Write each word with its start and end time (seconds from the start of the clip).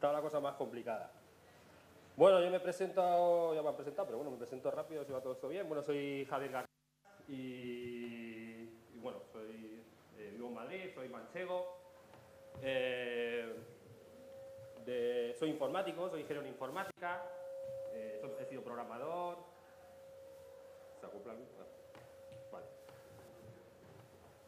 Estaba 0.00 0.14
la 0.14 0.22
cosa 0.22 0.40
más 0.40 0.54
complicada. 0.54 1.12
Bueno, 2.16 2.42
yo 2.42 2.50
me 2.50 2.58
presento, 2.58 3.54
ya 3.54 3.60
me 3.60 3.68
han 3.68 3.74
presentado, 3.76 4.06
pero 4.06 4.16
bueno, 4.16 4.30
me 4.30 4.38
presento 4.38 4.70
rápido 4.70 5.04
si 5.04 5.12
va 5.12 5.20
todo 5.20 5.34
esto 5.34 5.46
bien. 5.46 5.68
Bueno, 5.68 5.82
soy 5.82 6.24
Javier 6.24 6.52
García 6.52 6.74
y, 7.28 8.64
bueno, 8.94 9.18
soy, 9.30 9.84
eh, 10.16 10.30
vivo 10.32 10.48
en 10.48 10.54
Madrid, 10.54 10.90
soy 10.94 11.06
manchego. 11.10 11.76
Eh, 12.62 13.54
soy 15.38 15.50
informático, 15.50 16.08
soy 16.08 16.22
ingeniero 16.22 16.46
en 16.46 16.54
informática, 16.54 17.22
eh, 17.92 18.22
he 18.40 18.44
sido 18.46 18.62
programador. 18.64 19.36
¿Se 20.98 21.04
acopla 21.04 21.34
Vale. 22.50 22.66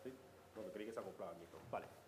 ¿Sí? 0.02 0.14
No, 0.56 0.62
creí 0.72 0.86
que 0.86 0.92
se 0.92 1.00
acoplaba 1.00 1.32
el 1.32 1.38
micro. 1.40 1.58
Vale. 1.70 2.01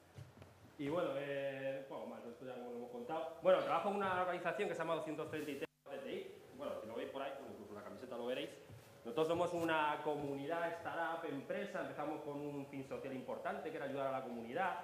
Y 0.77 0.88
bueno, 0.88 1.10
eh, 1.16 1.84
poco 1.88 2.06
más, 2.06 2.24
esto 2.27 2.45
ya 2.46 2.56
lo 2.56 2.70
hemos 2.70 2.91
contado. 2.91 3.38
Bueno, 3.42 3.60
trabajo 3.60 3.91
en 3.91 3.96
una 3.96 4.23
organización 4.23 4.69
que 4.69 4.74
se 4.74 4.80
llama 4.80 4.97
233 4.97 5.69
DTI. 5.87 6.34
Bueno, 6.56 6.73
si 6.80 6.88
lo 6.88 6.97
veis 6.97 7.10
por 7.10 7.23
ahí, 7.23 7.30
bueno, 7.38 7.52
incluso 7.52 7.70
en 7.70 7.77
la 7.77 7.84
camiseta 7.84 8.16
lo 8.16 8.27
veréis. 8.27 8.50
Nosotros 9.05 9.28
somos 9.28 9.52
una 9.52 10.00
comunidad, 10.02 10.73
startup, 10.73 11.28
empresa. 11.28 11.83
Empezamos 11.83 12.23
con 12.23 12.41
un 12.41 12.66
fin 12.66 12.84
social 12.88 13.14
importante, 13.14 13.70
que 13.70 13.77
era 13.77 13.87
ayudar 13.87 14.09
a 14.09 14.12
la 14.19 14.24
comunidad. 14.24 14.80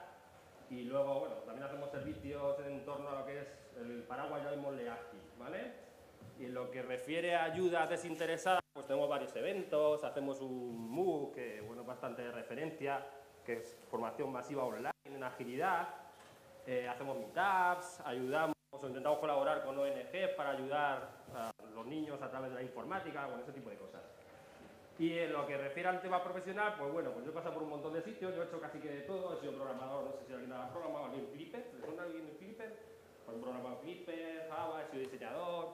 Y 0.69 0.85
luego, 0.85 1.21
bueno, 1.21 1.35
también 1.37 1.65
hacemos 1.65 1.91
servicios 1.91 2.57
en 2.61 2.85
torno 2.85 3.09
a 3.09 3.21
lo 3.21 3.27
que 3.27 3.41
es 3.41 3.49
el 3.81 4.05
paraguas, 4.05 4.45
llamémosle 4.45 4.89
ágil, 4.89 5.21
¿vale? 5.41 5.73
Y 6.39 6.45
en 6.45 6.55
lo 6.55 6.71
que 6.71 6.83
refiere 6.83 7.35
a 7.35 7.45
ayudas 7.45 7.91
desinteresadas, 7.91 8.63
pues 8.73 8.87
tenemos 8.87 9.09
varios 9.09 9.35
eventos, 9.35 10.05
hacemos 10.05 10.41
un 10.41 10.89
MOOC, 10.89 11.35
que 11.35 11.61
bueno, 11.63 11.83
bastante 11.83 12.23
de 12.23 12.31
referencia, 12.31 13.05
que 13.45 13.55
es 13.55 13.77
formación 13.91 14.31
masiva 14.31 14.65
online 14.65 15.00
en 15.21 15.25
agilidad, 15.25 15.89
eh, 16.67 16.89
hacemos 16.89 17.17
meetups, 17.19 18.01
ayudamos 18.07 18.55
o 18.71 18.87
intentamos 18.87 19.19
colaborar 19.19 19.63
con 19.65 19.79
ONG 19.79 20.35
para 20.37 20.51
ayudar 20.51 21.11
a 21.35 21.51
los 21.75 21.87
niños 21.87 22.21
a 22.23 22.31
través 22.31 22.51
de 22.51 22.57
la 22.57 22.63
informática, 22.63 23.27
bueno, 23.27 23.43
ese 23.43 23.53
tipo 23.53 23.69
de 23.69 23.77
cosas. 23.77 24.01
Y 24.99 25.19
en 25.19 25.33
lo 25.33 25.47
que 25.47 25.57
refiere 25.57 25.89
al 25.89 26.01
tema 26.01 26.23
profesional, 26.23 26.75
pues 26.79 26.93
bueno, 26.93 27.11
pues 27.11 27.25
yo 27.25 27.31
he 27.31 27.35
pasado 27.35 27.55
por 27.55 27.63
un 27.65 27.71
montón 27.71 27.93
de 27.93 28.03
sitios, 28.03 28.35
yo 28.35 28.43
he 28.43 28.47
hecho 28.47 28.61
casi 28.61 28.79
que 28.79 28.89
de 28.89 29.01
todo, 29.03 29.35
he 29.35 29.41
sido 29.41 29.55
programador, 29.55 30.05
no 30.05 30.13
sé 30.13 30.27
si 30.27 30.33
alguien 30.33 30.53
ha 30.53 30.71
programado 30.71 31.07
alguien 31.07 31.27
en 31.27 31.33
Flipper, 31.33 31.71
¿le 31.75 31.87
suena 31.87 32.03
alguien 32.03 32.27
en 32.27 32.37
Flipper? 32.37 32.77
Pues 33.25 33.37
he 33.37 33.41
programado 33.41 33.77
Flipper, 33.79 34.49
Java, 34.51 34.83
he 34.83 34.91
sido 34.91 35.03
diseñador, 35.03 35.69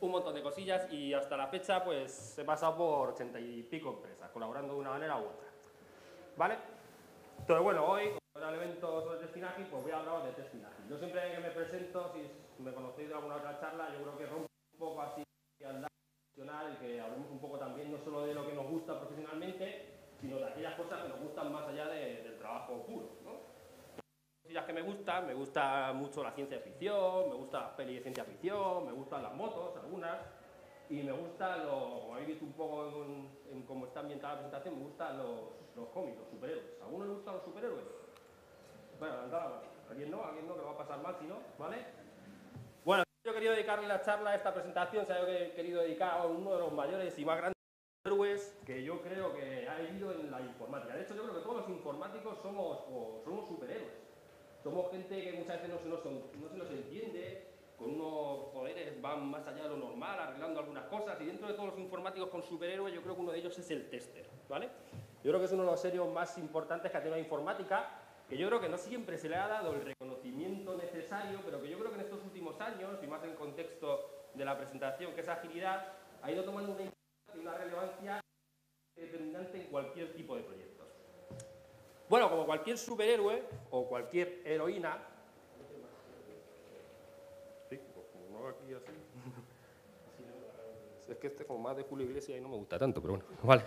un 0.00 0.10
montón 0.10 0.34
de 0.34 0.42
cosillas 0.42 0.92
y 0.92 1.12
hasta 1.12 1.36
la 1.36 1.48
fecha 1.48 1.84
pues 1.84 2.38
he 2.38 2.44
pasado 2.44 2.76
por 2.76 3.10
ochenta 3.10 3.38
y 3.40 3.62
pico 3.64 3.90
empresas, 3.90 4.30
colaborando 4.30 4.74
de 4.74 4.80
una 4.80 4.90
manera 4.90 5.16
u 5.16 5.22
otra. 5.22 5.48
¿Vale? 6.36 6.58
Entonces 7.38 7.64
bueno, 7.64 7.84
hoy, 7.86 8.19
como 8.40 8.52
era 8.52 8.56
el 8.62 8.62
evento 8.70 9.02
sobre 9.02 9.18
testing 9.18 9.42
ágil, 9.44 9.66
pues 9.70 9.82
voy 9.82 9.92
a 9.92 9.98
hablar 9.98 10.24
de 10.24 10.32
testing 10.32 10.64
ágil. 10.64 10.88
Yo 10.88 10.98
siempre 10.98 11.32
que 11.32 11.38
me 11.40 11.50
presento, 11.50 12.12
si 12.56 12.62
me 12.62 12.72
conocéis 12.72 13.08
de 13.08 13.14
alguna 13.14 13.36
otra 13.36 13.60
charla, 13.60 13.90
yo 13.92 14.02
creo 14.02 14.18
que 14.18 14.26
rompo 14.26 14.46
un 14.72 14.78
poco 14.78 15.02
así 15.02 15.22
al 15.64 15.86
profesional, 16.34 16.78
que 16.78 17.00
hablemos 17.00 17.30
un 17.30 17.38
poco 17.38 17.58
también 17.58 17.92
no 17.92 17.98
solo 17.98 18.24
de 18.24 18.34
lo 18.34 18.46
que 18.46 18.54
nos 18.54 18.66
gusta 18.66 18.98
profesionalmente, 18.98 19.98
sino 20.20 20.36
de 20.36 20.46
aquellas 20.46 20.74
cosas 20.74 21.02
que 21.02 21.08
nos 21.08 21.20
gustan 21.20 21.52
más 21.52 21.68
allá 21.68 21.86
de- 21.88 22.22
del 22.22 22.38
trabajo 22.38 22.82
puro. 22.86 23.08
¿no? 23.24 23.32
Cosillas 24.42 24.64
que 24.64 24.72
me 24.72 24.82
gustan, 24.82 25.26
me 25.26 25.34
gusta 25.34 25.92
mucho 25.92 26.22
la 26.24 26.32
ciencia 26.32 26.58
ficción, 26.60 27.28
me 27.28 27.34
gusta 27.34 27.60
las 27.60 27.70
pelis 27.72 27.96
de 27.96 28.02
ciencia 28.02 28.24
ficción, 28.24 28.86
me 28.86 28.92
gustan 28.92 29.22
las 29.22 29.34
motos, 29.34 29.76
algunas, 29.76 30.18
y 30.88 31.02
me 31.02 31.12
gustan 31.12 31.66
los, 31.66 32.00
como 32.00 32.14
habéis 32.14 32.28
visto 32.28 32.44
un 32.46 32.52
poco 32.54 33.04
en, 33.04 33.28
en 33.52 33.62
cómo 33.64 33.86
está 33.86 34.00
ambientada 34.00 34.34
la 34.34 34.38
presentación, 34.40 34.78
me 34.78 34.84
gustan 34.86 35.18
los, 35.18 35.40
los 35.76 35.88
cómics, 35.90 36.18
los 36.18 36.28
superhéroes. 36.30 36.80
¿A 36.80 36.84
alguno 36.86 37.04
le 37.04 37.12
gustan 37.12 37.34
los 37.34 37.44
superhéroes? 37.44 37.99
Bueno, 39.00 39.16
mano. 39.32 39.62
¿Alguien 39.88 40.10
no? 40.10 40.22
¿Alguien 40.22 40.46
no? 40.46 40.54
Que 40.54 40.60
lo 40.60 40.66
va 40.66 40.72
a 40.74 40.78
pasar 40.78 41.02
mal 41.02 41.16
si 41.18 41.26
no, 41.26 41.38
¿vale? 41.58 41.78
Bueno, 42.84 43.02
yo 43.24 43.32
querido 43.32 43.52
dedicarle 43.52 43.88
la 43.88 44.02
charla 44.02 44.30
a 44.30 44.34
esta 44.34 44.52
presentación, 44.52 45.06
¿sabes 45.06 45.24
que 45.24 45.46
he 45.46 45.52
querido 45.52 45.80
dedicar 45.80 46.20
a 46.20 46.26
uno 46.26 46.52
de 46.52 46.58
los 46.58 46.72
mayores 46.72 47.18
y 47.18 47.24
más 47.24 47.38
grandes 47.38 47.56
héroes 48.04 48.58
que 48.66 48.84
yo 48.84 49.00
creo 49.00 49.34
que 49.34 49.66
ha 49.68 49.78
vivido 49.78 50.12
en 50.12 50.30
la 50.30 50.40
informática. 50.40 50.94
De 50.94 51.02
hecho, 51.02 51.14
yo 51.14 51.22
creo 51.22 51.34
que 51.34 51.40
todos 51.40 51.56
los 51.56 51.68
informáticos 51.70 52.38
somos, 52.38 52.78
o 52.90 53.22
somos 53.24 53.48
superhéroes. 53.48 53.92
Somos 54.62 54.90
gente 54.90 55.22
que 55.22 55.32
muchas 55.32 55.56
veces 55.56 55.70
no 55.70 55.78
se, 55.78 55.88
nos, 55.88 56.04
no 56.04 56.48
se 56.48 56.56
nos 56.58 56.70
entiende, 56.70 57.46
con 57.78 57.94
unos 57.94 58.52
poderes 58.52 59.00
van 59.00 59.30
más 59.30 59.46
allá 59.46 59.62
de 59.62 59.70
lo 59.70 59.76
normal, 59.78 60.18
arreglando 60.18 60.60
algunas 60.60 60.84
cosas, 60.84 61.18
y 61.22 61.24
dentro 61.24 61.48
de 61.48 61.54
todos 61.54 61.70
los 61.70 61.78
informáticos 61.78 62.28
con 62.28 62.42
superhéroes, 62.42 62.94
yo 62.94 63.02
creo 63.02 63.14
que 63.14 63.20
uno 63.22 63.32
de 63.32 63.38
ellos 63.38 63.58
es 63.58 63.70
el 63.70 63.88
tester, 63.88 64.26
¿vale? 64.48 64.68
Yo 65.24 65.30
creo 65.30 65.38
que 65.38 65.46
es 65.46 65.52
uno 65.52 65.64
de 65.64 65.70
los 65.70 65.80
serios 65.80 66.06
más 66.12 66.36
importantes 66.36 66.90
que 66.90 66.96
ha 66.98 67.00
tenido 67.00 67.16
la 67.16 67.22
informática, 67.22 68.09
que 68.30 68.38
yo 68.38 68.46
creo 68.46 68.60
que 68.60 68.68
no 68.68 68.78
siempre 68.78 69.18
se 69.18 69.28
le 69.28 69.34
ha 69.34 69.48
dado 69.48 69.74
el 69.74 69.84
reconocimiento 69.84 70.76
necesario, 70.76 71.40
pero 71.44 71.60
que 71.60 71.68
yo 71.68 71.76
creo 71.80 71.90
que 71.90 71.96
en 71.96 72.04
estos 72.04 72.22
últimos 72.22 72.60
años, 72.60 72.96
y 73.02 73.06
más 73.08 73.24
en 73.24 73.30
el 73.30 73.36
contexto 73.36 74.28
de 74.34 74.44
la 74.44 74.56
presentación, 74.56 75.12
que 75.14 75.22
es 75.22 75.28
agilidad, 75.28 75.92
ha 76.22 76.30
ido 76.30 76.44
tomando 76.44 76.70
una 76.70 76.82
importancia 76.82 77.34
y 77.34 77.38
una 77.40 77.54
relevancia 77.58 78.20
determinante 78.94 79.60
en 79.60 79.66
cualquier 79.66 80.14
tipo 80.14 80.36
de 80.36 80.44
proyectos. 80.44 80.86
Bueno, 82.08 82.30
como 82.30 82.46
cualquier 82.46 82.78
superhéroe 82.78 83.42
o 83.72 83.88
cualquier 83.88 84.42
heroína. 84.44 84.96
Pues 87.68 87.80
aquí 87.80 88.74
así. 88.74 88.92
Es 91.10 91.18
que 91.18 91.26
este 91.26 91.44
como 91.44 91.58
más 91.58 91.76
de 91.76 91.82
Julio 91.82 92.06
Iglesias 92.06 92.38
y 92.38 92.40
no 92.40 92.48
me 92.48 92.56
gusta 92.56 92.78
tanto, 92.78 93.02
pero 93.02 93.14
bueno, 93.14 93.24
vale. 93.42 93.64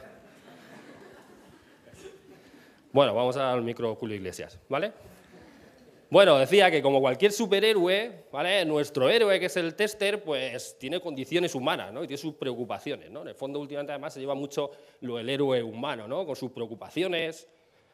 Bueno, 2.94 3.16
vamos 3.16 3.36
al 3.38 3.64
micro 3.64 3.96
Julio 3.96 4.16
Iglesias, 4.16 4.59
¿vale? 4.70 4.94
Bueno, 6.12 6.38
decía 6.38 6.70
que 6.70 6.80
como 6.84 7.02
cualquier 7.02 7.31
superhéroe, 7.31 8.26
¿vale? 8.31 8.64
Nuestro 8.66 9.09
héroe, 9.09 9.40
que 9.40 9.48
es 9.48 9.58
el 9.58 9.74
tester, 9.74 10.24
pues 10.24 10.78
tiene 10.78 11.00
condiciones 11.02 11.56
humanas, 11.56 11.92
¿no? 11.92 12.03
Y 12.03 12.08
tiene 12.08 12.22
sus 12.22 12.36
preocupaciones, 12.36 13.09
¿no? 13.09 13.24
En 13.24 13.30
el 13.30 13.34
fondo, 13.34 13.59
últimamente, 13.59 13.94
además, 13.94 14.14
se 14.14 14.20
lleva 14.20 14.36
mucho 14.36 14.70
lo 15.02 15.18
del 15.18 15.28
héroe 15.28 15.64
humano, 15.64 16.08
¿no? 16.08 16.24
Con 16.24 16.36
sus 16.36 16.52
preocupaciones. 16.52 17.48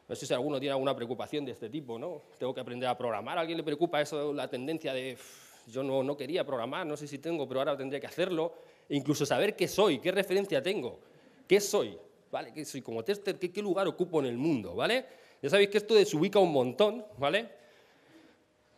No 0.06 0.14
sé 0.14 0.26
si 0.26 0.34
alguno 0.34 0.60
tiene 0.60 0.72
alguna 0.72 0.94
preocupación 0.94 1.46
de 1.46 1.52
este 1.52 1.70
tipo, 1.70 1.98
¿no? 1.98 2.20
Tengo 2.38 2.52
que 2.52 2.60
aprender 2.60 2.86
a 2.86 2.98
programar. 2.98 3.38
¿A 3.38 3.40
alguien 3.40 3.56
le 3.56 3.64
preocupa 3.64 4.02
eso, 4.02 4.34
la 4.34 4.48
tendencia 4.48 4.92
de 4.92 5.14
"Uf, 5.14 5.66
yo 5.66 5.82
no, 5.82 6.02
no 6.02 6.14
quería 6.14 6.44
programar, 6.44 6.86
no 6.86 6.98
sé 6.98 7.06
si 7.06 7.16
tengo, 7.16 7.48
pero 7.48 7.60
ahora 7.60 7.74
tendría 7.74 8.00
que 8.00 8.06
hacerlo? 8.06 8.52
E 8.86 8.96
incluso 8.96 9.24
saber 9.24 9.56
qué 9.56 9.66
soy, 9.66 9.98
qué 9.98 10.12
referencia 10.12 10.62
tengo, 10.62 11.00
qué 11.48 11.58
soy, 11.58 11.96
¿vale? 12.30 12.52
¿Qué 12.52 12.64
soy 12.64 12.82
como 12.82 13.04
tester? 13.04 13.38
¿Qué, 13.38 13.50
qué 13.52 13.62
lugar 13.62 13.86
ocupo 13.88 14.20
en 14.20 14.26
el 14.26 14.36
mundo, 14.36 14.74
¿vale? 14.74 15.06
Ya 15.42 15.50
sabéis 15.50 15.70
que 15.70 15.78
esto 15.78 15.94
desubica 15.94 16.38
un 16.38 16.52
montón, 16.52 17.04
¿vale? 17.18 17.60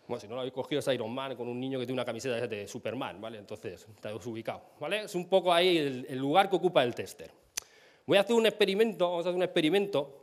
Bueno, 0.06 0.20
si 0.20 0.28
no 0.28 0.34
lo 0.34 0.40
habéis 0.40 0.54
cogido 0.54 0.80
es 0.80 0.88
Iron 0.88 1.12
Man 1.12 1.36
con 1.36 1.48
un 1.48 1.58
niño 1.58 1.78
que 1.78 1.86
tiene 1.86 1.96
una 1.96 2.04
camiseta 2.04 2.46
de 2.46 2.68
Superman, 2.68 3.20
¿vale? 3.20 3.38
Entonces, 3.38 3.86
está 3.94 4.12
desubicado, 4.12 4.62
¿vale? 4.80 5.02
Es 5.02 5.14
un 5.14 5.28
poco 5.28 5.52
ahí 5.52 5.78
el, 5.78 6.06
el 6.08 6.18
lugar 6.18 6.50
que 6.50 6.56
ocupa 6.56 6.82
el 6.82 6.94
tester. 6.94 7.30
Voy 8.06 8.18
a 8.18 8.20
hacer 8.22 8.34
un 8.34 8.46
experimento, 8.46 9.08
vamos 9.08 9.26
a 9.26 9.28
hacer 9.28 9.36
un 9.36 9.42
experimento, 9.42 10.22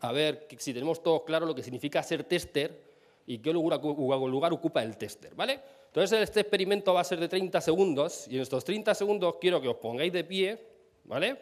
a 0.00 0.12
ver 0.12 0.46
si 0.58 0.74
tenemos 0.74 1.02
todos 1.02 1.22
claro 1.22 1.46
lo 1.46 1.54
que 1.54 1.62
significa 1.62 2.02
ser 2.02 2.24
tester 2.24 2.88
y 3.26 3.38
qué 3.38 3.52
lugar, 3.52 3.80
lugar 3.82 4.52
ocupa 4.52 4.82
el 4.82 4.96
tester, 4.96 5.34
¿vale? 5.34 5.60
Entonces, 5.86 6.20
este 6.20 6.40
experimento 6.40 6.94
va 6.94 7.00
a 7.00 7.04
ser 7.04 7.18
de 7.18 7.28
30 7.28 7.60
segundos 7.60 8.26
y 8.28 8.36
en 8.36 8.42
estos 8.42 8.64
30 8.64 8.94
segundos 8.94 9.36
quiero 9.40 9.60
que 9.60 9.68
os 9.68 9.76
pongáis 9.76 10.12
de 10.12 10.24
pie, 10.24 10.58
¿vale? 11.04 11.36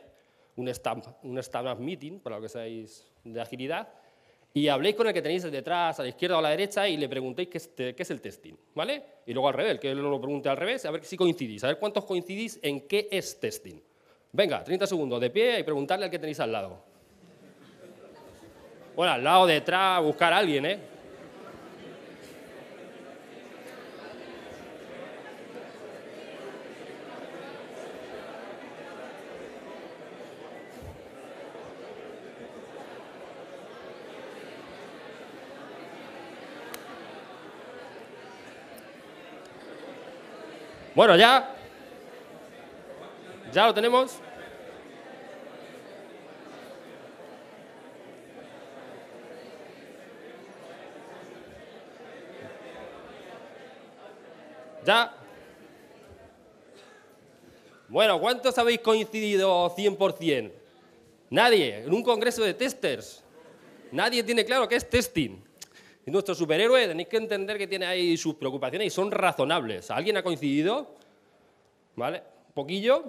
Un 0.56 0.68
stand, 0.68 1.04
un 1.22 1.38
stand-up 1.38 1.78
meeting, 1.78 2.20
para 2.20 2.36
lo 2.36 2.42
que 2.42 2.48
seáis 2.48 3.06
de 3.22 3.40
agilidad, 3.40 3.88
y 4.54 4.68
habléis 4.68 4.96
con 4.96 5.06
el 5.06 5.12
que 5.12 5.20
tenéis 5.20 5.42
detrás, 5.42 6.00
a 6.00 6.02
la 6.02 6.08
izquierda 6.08 6.36
o 6.36 6.38
a 6.38 6.42
la 6.42 6.48
derecha, 6.48 6.88
y 6.88 6.96
le 6.96 7.10
preguntéis 7.10 7.48
qué 7.50 7.94
es, 7.98 8.10
el 8.10 8.22
testing, 8.22 8.54
¿vale? 8.74 9.02
Y 9.26 9.34
luego 9.34 9.48
al 9.48 9.54
revés, 9.54 9.78
que 9.78 9.94
lo 9.94 10.18
pregunte 10.18 10.48
al 10.48 10.56
revés, 10.56 10.86
a 10.86 10.90
ver 10.90 11.04
si 11.04 11.14
coincidís, 11.14 11.62
a 11.64 11.66
ver 11.66 11.78
cuántos 11.78 12.06
coincidís 12.06 12.58
en 12.62 12.88
qué 12.88 13.06
es 13.10 13.38
testing. 13.38 13.78
Venga, 14.32 14.64
30 14.64 14.86
segundos 14.86 15.20
de 15.20 15.28
pie 15.28 15.60
y 15.60 15.62
preguntarle 15.62 16.06
al 16.06 16.10
que 16.10 16.18
tenéis 16.18 16.40
al 16.40 16.52
lado. 16.52 16.82
Bueno, 18.94 19.12
al 19.12 19.22
lado, 19.22 19.46
detrás, 19.46 20.02
buscar 20.02 20.32
a 20.32 20.38
alguien, 20.38 20.64
¿eh? 20.64 20.78
Bueno, 40.96 41.14
ya. 41.14 41.54
¿Ya 43.52 43.66
lo 43.66 43.74
tenemos? 43.74 44.14
¿Ya? 54.86 55.12
Bueno, 57.88 58.18
¿cuántos 58.18 58.56
habéis 58.56 58.80
coincidido 58.80 59.68
100%? 59.76 60.50
Nadie, 61.28 61.80
en 61.84 61.92
un 61.92 62.02
congreso 62.02 62.42
de 62.42 62.54
testers. 62.54 63.22
Nadie 63.92 64.22
tiene 64.22 64.46
claro 64.46 64.66
qué 64.66 64.76
es 64.76 64.88
testing. 64.88 65.44
Es 66.06 66.12
nuestro 66.12 66.36
superhéroe, 66.36 66.86
tenéis 66.86 67.08
que 67.08 67.16
entender 67.16 67.58
que 67.58 67.66
tiene 67.66 67.84
ahí 67.84 68.16
sus 68.16 68.36
preocupaciones 68.36 68.86
y 68.86 68.90
son 68.90 69.10
razonables. 69.10 69.90
¿Alguien 69.90 70.16
ha 70.16 70.22
coincidido? 70.22 70.94
¿Vale? 71.96 72.22
¿Un 72.46 72.54
poquillo? 72.54 73.04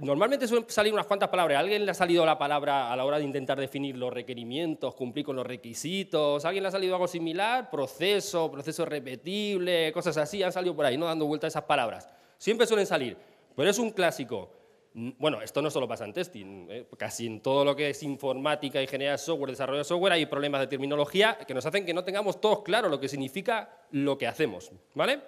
Normalmente 0.00 0.48
suelen 0.48 0.68
salir 0.68 0.92
unas 0.92 1.06
cuantas 1.06 1.28
palabras. 1.28 1.58
¿A 1.58 1.60
alguien 1.60 1.84
le 1.84 1.92
ha 1.92 1.94
salido 1.94 2.26
la 2.26 2.36
palabra 2.36 2.92
a 2.92 2.96
la 2.96 3.04
hora 3.04 3.18
de 3.18 3.24
intentar 3.24 3.56
definir 3.60 3.96
los 3.96 4.12
requerimientos, 4.12 4.96
cumplir 4.96 5.24
con 5.24 5.36
los 5.36 5.46
requisitos? 5.46 6.44
¿A 6.44 6.48
alguien 6.48 6.64
le 6.64 6.68
ha 6.68 6.72
salido 6.72 6.94
algo 6.96 7.06
similar? 7.06 7.70
Proceso, 7.70 8.50
proceso 8.50 8.84
repetible, 8.84 9.92
cosas 9.92 10.16
así. 10.16 10.42
Han 10.42 10.50
salido 10.50 10.74
por 10.74 10.86
ahí, 10.86 10.98
¿no? 10.98 11.06
Dando 11.06 11.26
vuelta 11.26 11.46
a 11.46 11.48
esas 11.48 11.62
palabras. 11.62 12.08
Siempre 12.36 12.66
suelen 12.66 12.86
salir. 12.86 13.16
Pero 13.54 13.70
es 13.70 13.78
un 13.78 13.92
clásico. 13.92 14.50
Bueno, 14.94 15.40
esto 15.40 15.62
no 15.62 15.70
solo 15.70 15.88
pasa 15.88 16.04
en 16.04 16.12
testing, 16.12 16.66
¿eh? 16.68 16.86
casi 16.98 17.26
en 17.26 17.40
todo 17.40 17.64
lo 17.64 17.74
que 17.74 17.90
es 17.90 18.02
informática, 18.02 18.82
ingeniería 18.82 19.12
de 19.12 19.18
software, 19.18 19.50
desarrollo 19.50 19.78
de 19.78 19.84
software, 19.84 20.12
hay 20.12 20.26
problemas 20.26 20.60
de 20.60 20.66
terminología 20.66 21.38
que 21.38 21.54
nos 21.54 21.64
hacen 21.64 21.86
que 21.86 21.94
no 21.94 22.04
tengamos 22.04 22.42
todos 22.42 22.62
claro 22.62 22.90
lo 22.90 23.00
que 23.00 23.08
significa 23.08 23.70
lo 23.92 24.18
que 24.18 24.26
hacemos. 24.26 24.70
¿vale? 24.94 25.20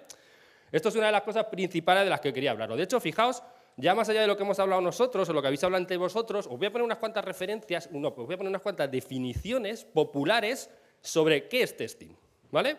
Esto 0.71 0.89
es 0.89 0.95
una 0.95 1.07
de 1.07 1.13
las 1.13 1.23
cosas 1.23 1.45
principales 1.45 2.03
de 2.03 2.11
las 2.11 2.21
que 2.21 2.31
quería 2.31 2.51
hablar. 2.51 2.75
De 2.75 2.83
hecho, 2.83 2.99
fijaos, 2.99 3.41
ya 3.75 3.95
más 3.95 4.07
allá 4.07 4.21
de 4.21 4.27
lo 4.27 4.37
que 4.37 4.43
hemos 4.43 4.59
hablado 4.59 4.81
nosotros 4.81 5.27
o 5.29 5.33
lo 5.33 5.41
que 5.41 5.47
habéis 5.47 5.63
hablado 5.63 5.81
entre 5.81 5.97
vosotros, 5.97 6.45
os 6.45 6.59
voy 6.59 6.67
a 6.67 6.71
poner 6.71 6.85
unas 6.85 6.99
cuantas 6.99 7.25
referencias, 7.25 7.89
no, 7.91 8.09
os 8.09 8.15
voy 8.15 8.35
a 8.35 8.37
poner 8.37 8.49
unas 8.49 8.61
cuantas 8.61 8.91
definiciones 8.91 9.83
populares 9.83 10.69
sobre 11.01 11.47
qué 11.47 11.63
es 11.63 11.75
testing. 11.75 12.15
¿vale? 12.51 12.77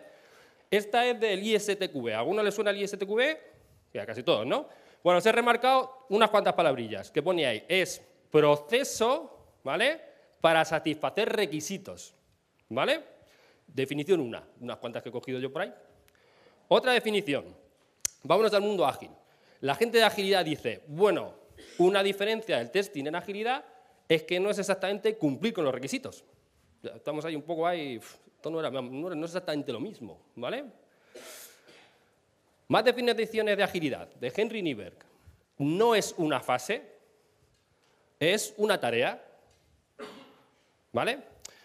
Esta 0.71 1.05
es 1.05 1.19
del 1.19 1.43
ISTQB. 1.43 2.13
¿A 2.13 2.19
alguno 2.19 2.41
le 2.41 2.51
suena 2.51 2.71
el 2.71 2.81
ISTQB? 2.81 3.19
Ya, 3.93 4.05
casi 4.05 4.23
todos, 4.23 4.45
¿no? 4.45 4.67
Bueno, 5.03 5.19
os 5.19 5.25
he 5.25 5.31
remarcado 5.31 6.05
unas 6.09 6.29
cuantas 6.29 6.53
palabrillas 6.53 7.11
que 7.11 7.21
pone 7.21 7.45
ahí. 7.45 7.63
Es 7.67 8.01
proceso, 8.31 9.57
¿vale? 9.63 10.01
Para 10.41 10.65
satisfacer 10.65 11.29
requisitos, 11.29 12.13
¿vale? 12.69 13.03
Definición 13.67 14.19
una, 14.19 14.43
unas 14.59 14.77
cuantas 14.77 15.03
que 15.03 15.09
he 15.09 15.11
cogido 15.11 15.39
yo 15.39 15.51
por 15.51 15.61
ahí. 15.61 15.73
Otra 16.67 16.91
definición, 16.91 17.45
vámonos 18.23 18.53
al 18.53 18.61
mundo 18.61 18.85
ágil. 18.85 19.11
La 19.61 19.75
gente 19.75 19.97
de 19.97 20.03
agilidad 20.03 20.45
dice, 20.45 20.83
bueno, 20.87 21.33
una 21.77 22.03
diferencia 22.03 22.57
del 22.57 22.71
testing 22.71 23.05
en 23.05 23.15
agilidad 23.15 23.65
es 24.07 24.23
que 24.23 24.39
no 24.39 24.49
es 24.49 24.59
exactamente 24.59 25.17
cumplir 25.17 25.53
con 25.53 25.63
los 25.65 25.73
requisitos. 25.73 26.23
Estamos 26.83 27.25
ahí 27.25 27.35
un 27.35 27.41
poco 27.41 27.65
ahí, 27.65 27.99
no, 28.45 28.59
era, 28.59 28.69
no 28.69 29.25
es 29.25 29.31
exactamente 29.31 29.71
lo 29.71 29.79
mismo, 29.79 30.19
¿vale? 30.35 30.65
Más 32.69 32.83
definiciones 32.83 33.55
de 33.55 33.63
agilidad, 33.63 34.13
de 34.15 34.33
Henry 34.35 34.61
Nieberg. 34.61 34.97
No 35.57 35.95
es 35.95 36.13
una 36.17 36.39
fase, 36.39 36.81
es 38.19 38.53
una 38.57 38.79
tarea. 38.79 39.23
¿Vale? 40.91 41.19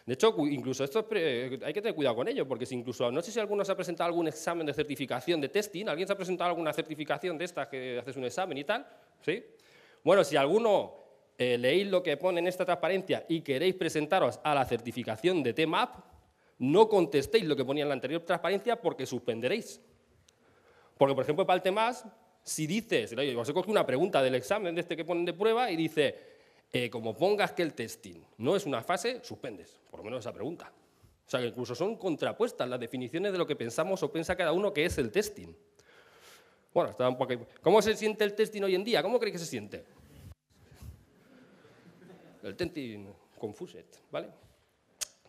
De 0.04 0.14
hecho, 0.14 0.34
incluso 0.38 0.82
esto 0.82 1.06
hay 1.10 1.72
que 1.72 1.80
tener 1.80 1.94
cuidado 1.94 2.16
con 2.16 2.28
ello, 2.28 2.46
porque 2.46 2.66
si 2.66 2.74
incluso, 2.74 3.10
no 3.10 3.22
sé 3.22 3.30
si 3.30 3.38
alguno 3.38 3.64
se 3.64 3.72
ha 3.72 3.76
presentado 3.76 4.08
algún 4.08 4.26
examen 4.26 4.66
de 4.66 4.74
certificación 4.74 5.40
de 5.40 5.48
testing, 5.48 5.88
¿alguien 5.88 6.06
se 6.06 6.12
ha 6.12 6.16
presentado 6.16 6.50
alguna 6.50 6.72
certificación 6.72 7.38
de 7.38 7.44
estas 7.44 7.68
que 7.68 7.98
haces 7.98 8.16
un 8.16 8.24
examen 8.24 8.58
y 8.58 8.64
tal? 8.64 8.86
¿Sí? 9.20 9.44
Bueno, 10.02 10.24
si 10.24 10.36
alguno 10.36 10.94
eh, 11.38 11.56
leéis 11.56 11.86
lo 11.86 12.02
que 12.02 12.16
pone 12.16 12.40
en 12.40 12.48
esta 12.48 12.64
transparencia 12.64 13.24
y 13.28 13.42
queréis 13.42 13.76
presentaros 13.76 14.40
a 14.42 14.54
la 14.54 14.64
certificación 14.64 15.42
de 15.42 15.54
TMAP, 15.54 15.94
no 16.58 16.88
contestéis 16.88 17.44
lo 17.44 17.54
que 17.54 17.64
ponía 17.64 17.82
en 17.82 17.88
la 17.88 17.94
anterior 17.94 18.22
transparencia 18.22 18.80
porque 18.80 19.06
suspenderéis. 19.06 19.80
Porque, 21.02 21.16
por 21.16 21.24
ejemplo, 21.24 21.44
para 21.44 21.56
el 21.56 21.62
TEMAS, 21.64 22.04
si 22.44 22.64
dices, 22.64 23.12
os 23.12 23.48
he 23.48 23.52
cogido 23.52 23.72
una 23.72 23.84
pregunta 23.84 24.22
del 24.22 24.36
examen 24.36 24.72
de 24.72 24.82
este 24.82 24.94
que 24.96 25.04
ponen 25.04 25.24
de 25.24 25.32
prueba 25.32 25.68
y 25.68 25.74
dice, 25.74 26.16
eh, 26.72 26.88
como 26.90 27.12
pongas 27.12 27.50
que 27.50 27.62
el 27.62 27.74
testing 27.74 28.20
no 28.38 28.54
es 28.54 28.66
una 28.66 28.84
fase, 28.84 29.18
suspendes, 29.24 29.80
por 29.90 29.98
lo 29.98 30.04
menos 30.04 30.20
esa 30.20 30.32
pregunta. 30.32 30.70
O 31.26 31.28
sea, 31.28 31.40
que 31.40 31.48
incluso 31.48 31.74
son 31.74 31.96
contrapuestas 31.96 32.68
las 32.68 32.78
definiciones 32.78 33.32
de 33.32 33.38
lo 33.38 33.44
que 33.44 33.56
pensamos 33.56 34.00
o 34.04 34.12
piensa 34.12 34.36
cada 34.36 34.52
uno 34.52 34.72
que 34.72 34.84
es 34.84 34.96
el 34.96 35.10
testing. 35.10 35.52
Bueno, 36.72 36.90
está 36.90 37.08
un 37.08 37.18
poco... 37.18 37.34
¿cómo 37.60 37.82
se 37.82 37.96
siente 37.96 38.22
el 38.22 38.34
testing 38.34 38.62
hoy 38.62 38.76
en 38.76 38.84
día? 38.84 39.02
¿Cómo 39.02 39.18
creéis 39.18 39.32
que 39.32 39.44
se 39.44 39.50
siente? 39.50 39.84
El 42.44 42.54
testing 42.54 43.08
confused, 43.40 43.86
¿vale? 44.08 44.28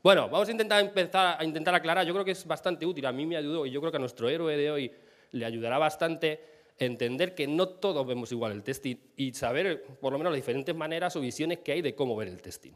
Bueno, 0.03 0.29
vamos 0.29 0.47
a 0.47 0.51
intentar 0.51 0.85
empezar 0.85 1.41
a 1.41 1.43
intentar 1.43 1.73
aclarar. 1.73 2.05
Yo 2.05 2.13
creo 2.13 2.25
que 2.25 2.31
es 2.33 2.45
bastante 2.45 2.85
útil. 2.85 3.07
A 3.07 3.11
mí 3.11 3.25
me 3.25 3.37
ayudó 3.37 3.65
y 3.65 3.71
yo 3.71 3.79
creo 3.79 3.89
que 3.89 3.97
a 3.97 3.99
nuestro 3.99 4.29
héroe 4.29 4.55
de 4.55 4.69
hoy 4.69 4.91
le 5.33 5.45
ayudará 5.45 5.77
bastante 5.77 6.39
entender 6.79 7.35
que 7.35 7.47
no 7.47 7.67
todos 7.67 8.05
vemos 8.07 8.31
igual 8.31 8.51
el 8.51 8.63
testing 8.63 8.95
y 9.17 9.33
saber 9.33 9.83
por 10.01 10.13
lo 10.13 10.17
menos 10.17 10.31
las 10.31 10.37
diferentes 10.37 10.75
maneras 10.75 11.15
o 11.15 11.19
visiones 11.19 11.59
que 11.59 11.73
hay 11.73 11.81
de 11.81 11.93
cómo 11.93 12.15
ver 12.15 12.29
el 12.29 12.41
testing. 12.41 12.71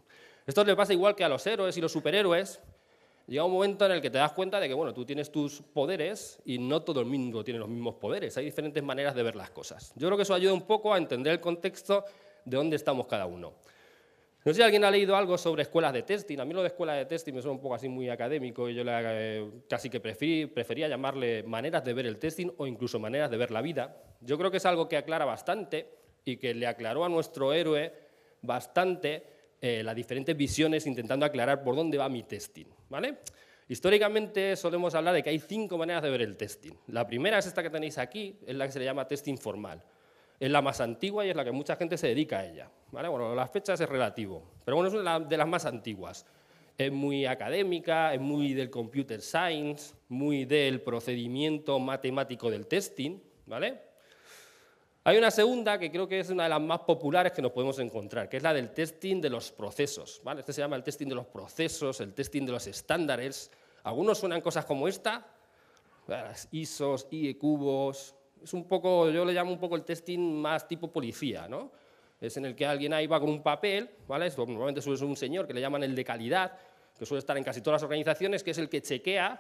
Esto 0.46 0.64
le 0.64 0.76
pasa 0.76 0.94
igual 0.94 1.16
que 1.16 1.24
a 1.24 1.30
los 1.30 1.46
héroes 1.48 1.76
y 1.78 1.82
los 1.82 1.92
superhéroes. 1.92 2.60
Llega 3.28 3.44
un 3.44 3.52
momento 3.52 3.86
en 3.86 3.92
el 3.92 4.02
que 4.02 4.10
te 4.10 4.18
das 4.18 4.32
cuenta 4.32 4.60
de 4.60 4.68
que 4.68 4.74
bueno, 4.74 4.94
tú 4.94 5.06
tienes 5.06 5.32
tus 5.32 5.62
poderes 5.62 6.40
y 6.46 6.58
no 6.58 6.82
todo 6.82 7.02
el 7.02 7.06
mundo 7.08 7.44
tiene 7.44 7.60
los 7.60 7.68
mismos 7.68 7.96
poderes. 7.96 8.38
Hay 8.38 8.46
diferentes 8.46 8.82
maneras 8.82 9.16
de 9.16 9.24
ver 9.24 9.36
las 9.36 9.50
cosas. 9.50 9.92
Yo 9.96 10.08
creo 10.08 10.18
que 10.18 10.24
eso 10.24 10.34
ayuda 10.34 10.54
un 10.54 10.62
poco 10.62 10.94
a 10.94 10.98
entender 10.98 11.34
el 11.34 11.42
contexto 11.42 12.06
de 12.46 12.56
dónde 12.56 12.78
estamos 12.78 13.08
cada 13.08 13.26
uno. 13.26 13.54
No 14.48 14.54
sé 14.54 14.60
si 14.60 14.64
alguien 14.64 14.86
ha 14.86 14.92
leído 14.92 15.14
algo 15.18 15.38
sobre 15.38 15.64
escuelas 15.64 15.92
de 15.92 16.04
testing. 16.04 16.40
A 16.40 16.46
mí 16.46 16.54
lo 16.54 16.62
de 16.62 16.68
escuela 16.68 16.94
de 16.94 17.06
testing 17.06 17.34
me 17.34 17.42
suena 17.42 17.56
un 17.56 17.60
poco 17.60 17.76
así 17.76 17.90
muy 17.90 18.08
académico 18.08 18.70
y 18.70 18.76
yo 18.76 18.84
eh, 18.88 19.46
casi 19.68 19.90
que 19.90 20.00
prefería 20.00 20.88
llamarle 20.88 21.44
maneras 21.44 21.84
de 21.84 21.94
ver 21.94 22.06
el 22.06 22.18
testing 22.18 22.52
o 22.56 22.66
incluso 22.66 22.98
maneras 22.98 23.30
de 23.30 23.36
ver 23.36 23.52
la 23.52 23.62
vida. 23.62 23.98
Yo 24.22 24.38
creo 24.38 24.50
que 24.50 24.56
es 24.56 24.66
algo 24.66 24.88
que 24.88 24.96
aclara 24.96 25.26
bastante 25.26 25.90
y 26.24 26.38
que 26.38 26.54
le 26.54 26.66
aclaró 26.66 27.04
a 27.04 27.10
nuestro 27.10 27.52
héroe 27.52 27.92
bastante 28.42 29.24
eh, 29.60 29.84
las 29.84 29.98
diferentes 29.98 30.38
visiones 30.38 30.88
intentando 30.88 31.26
aclarar 31.26 31.62
por 31.62 31.76
dónde 31.76 31.98
va 31.98 32.08
mi 32.08 32.24
testing. 32.24 32.68
¿vale? 32.88 33.18
Históricamente 33.68 34.56
solemos 34.56 34.96
hablar 34.96 35.14
de 35.14 35.24
que 35.24 35.30
hay 35.30 35.40
cinco 35.40 35.78
maneras 35.78 36.04
de 36.04 36.10
ver 36.10 36.22
el 36.22 36.38
testing. 36.38 36.72
La 36.88 37.06
primera 37.06 37.38
es 37.38 37.48
esta 37.48 37.62
que 37.62 37.70
tenéis 37.70 37.98
aquí, 37.98 38.40
es 38.48 38.56
la 38.56 38.66
que 38.66 38.72
se 38.72 38.80
le 38.80 38.86
llama 38.86 39.06
testing 39.10 39.38
formal. 39.38 39.84
Es 40.40 40.52
la 40.52 40.62
más 40.62 40.82
antigua 40.82 41.26
y 41.26 41.30
es 41.30 41.36
la 41.36 41.44
que 41.44 41.52
mucha 41.52 41.76
gente 41.76 41.98
se 41.98 42.08
dedica 42.08 42.40
a 42.40 42.46
ella. 42.46 42.70
¿vale? 42.92 43.08
Bueno, 43.08 43.34
las 43.34 43.50
fechas 43.50 43.80
es 43.82 43.90
relativo, 43.90 44.44
pero 44.64 44.78
bueno, 44.78 44.90
es 44.90 44.96
una 44.96 45.20
de 45.20 45.38
las 45.38 45.48
más 45.48 45.66
antiguas. 45.66 46.26
Es 46.78 46.92
muy 46.92 47.26
académica, 47.26 48.14
es 48.14 48.22
muy 48.22 48.54
del 48.54 48.70
computer 48.70 49.20
science, 49.22 49.96
muy 50.10 50.46
del 50.46 50.82
procedimiento 50.82 51.80
matemático 51.80 52.52
del 52.52 52.68
testing. 52.68 53.20
¿vale? 53.48 53.82
Hay 55.04 55.18
una 55.18 55.32
segunda 55.32 55.80
que 55.80 55.90
creo 55.90 56.08
que 56.08 56.20
es 56.20 56.30
una 56.30 56.44
de 56.44 56.50
las 56.50 56.62
más 56.62 56.82
populares 56.82 57.32
que 57.32 57.42
nos 57.42 57.52
podemos 57.52 57.80
encontrar, 57.80 58.30
que 58.30 58.38
es 58.38 58.44
la 58.44 58.54
del 58.54 58.72
testing 58.72 59.22
de 59.22 59.30
los 59.30 59.52
procesos. 59.52 60.22
¿vale? 60.24 60.42
Este 60.42 60.54
se 60.54 60.62
llama 60.62 60.76
el 60.76 60.84
testing 60.84 61.08
de 61.08 61.16
los 61.16 61.26
procesos, 61.26 62.00
el 62.02 62.14
testing 62.14 62.46
de 62.46 62.52
los 62.52 62.68
estándares. 62.68 63.50
Algunos 63.84 64.20
suenan 64.20 64.42
cosas 64.42 64.66
como 64.66 64.88
esta, 64.88 65.26
las 66.08 66.48
ISOs, 66.52 67.08
IE 67.10 67.38
cubos, 67.38 68.17
es 68.48 68.54
un 68.54 68.64
poco, 68.64 69.10
yo 69.10 69.26
le 69.26 69.34
llamo 69.34 69.52
un 69.52 69.60
poco 69.60 69.76
el 69.76 69.84
testing 69.84 70.20
más 70.20 70.66
tipo 70.68 70.90
policía, 70.90 71.50
¿no? 71.50 71.70
Es 72.22 72.38
en 72.38 72.46
el 72.46 72.56
que 72.56 72.66
alguien 72.66 72.94
ahí 72.94 73.06
va 73.06 73.20
con 73.20 73.30
un 73.30 73.44
papel, 73.44 73.90
¿vale? 74.08 74.32
normalmente 74.38 74.82
suele 74.82 74.98
ser 74.98 75.06
un 75.06 75.18
señor 75.18 75.46
que 75.46 75.54
le 75.54 75.60
llaman 75.60 75.84
el 75.84 75.94
de 75.94 76.06
calidad, 76.06 76.58
que 76.98 77.06
suele 77.06 77.20
estar 77.20 77.38
en 77.38 77.44
casi 77.44 77.60
todas 77.60 77.82
las 77.82 77.84
organizaciones, 77.84 78.44
que 78.44 78.52
es 78.52 78.58
el 78.58 78.70
que 78.70 78.82
chequea 78.82 79.40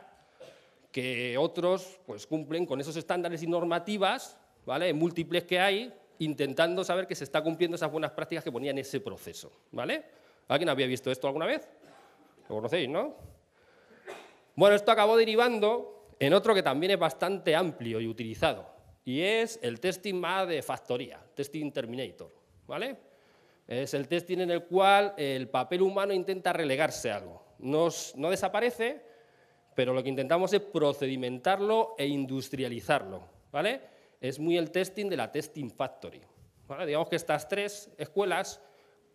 que 0.92 1.38
otros 1.38 2.00
pues, 2.06 2.28
cumplen 2.28 2.66
con 2.66 2.82
esos 2.82 2.98
estándares 2.98 3.42
y 3.44 3.48
normativas, 3.48 4.38
¿vale? 4.66 4.94
Múltiples 4.94 5.46
que 5.46 5.60
hay, 5.60 5.94
intentando 6.20 6.84
saber 6.84 7.08
que 7.08 7.16
se 7.16 7.24
está 7.24 7.42
cumpliendo 7.42 7.76
esas 7.76 7.92
buenas 7.92 8.12
prácticas 8.12 8.44
que 8.44 8.52
ponían 8.52 8.78
en 8.78 8.82
ese 8.82 9.00
proceso, 9.00 9.52
¿vale? 9.72 10.04
¿Alguien 10.50 10.68
había 10.68 10.86
visto 10.86 11.10
esto 11.12 11.28
alguna 11.28 11.46
vez? 11.46 11.70
Lo 12.50 12.56
conocéis, 12.56 12.90
¿no? 12.90 13.16
Bueno, 14.56 14.76
esto 14.76 14.92
acabó 14.92 15.16
derivando 15.16 16.08
en 16.20 16.34
otro 16.34 16.54
que 16.54 16.64
también 16.64 16.92
es 16.92 17.00
bastante 17.00 17.56
amplio 17.56 18.02
y 18.02 18.08
utilizado, 18.08 18.76
y 19.08 19.22
es 19.22 19.58
el 19.62 19.80
testing 19.80 20.16
más 20.16 20.50
de 20.50 20.62
factoría, 20.62 21.18
testing 21.34 21.72
terminator. 21.72 22.30
¿vale? 22.68 22.98
Es 23.66 23.94
el 23.94 24.06
testing 24.06 24.40
en 24.40 24.52
el 24.52 24.66
cual 24.66 25.14
el 25.16 25.48
papel 25.48 25.82
humano 25.82 26.12
intenta 26.12 26.52
relegarse 26.52 27.10
algo. 27.10 27.42
no 27.60 28.30
desaparece, 28.30 29.02
pero 29.74 29.94
lo 29.94 30.04
que 30.04 30.10
intentamos 30.10 30.52
es 30.52 30.60
procedimentarlo 30.60 31.96
e 31.98 32.06
industrializarlo. 32.06 33.24
¿vale? 33.50 33.80
Es 34.20 34.40
muy 34.40 34.58
el 34.58 34.72
testing 34.72 35.06
de 35.08 35.16
la 35.16 35.32
testing 35.32 35.70
factory. 35.70 36.20
Digamos 36.86 37.08
que 37.08 37.16
estas 37.16 37.48
tres 37.48 37.90
escuelas, 37.98 38.60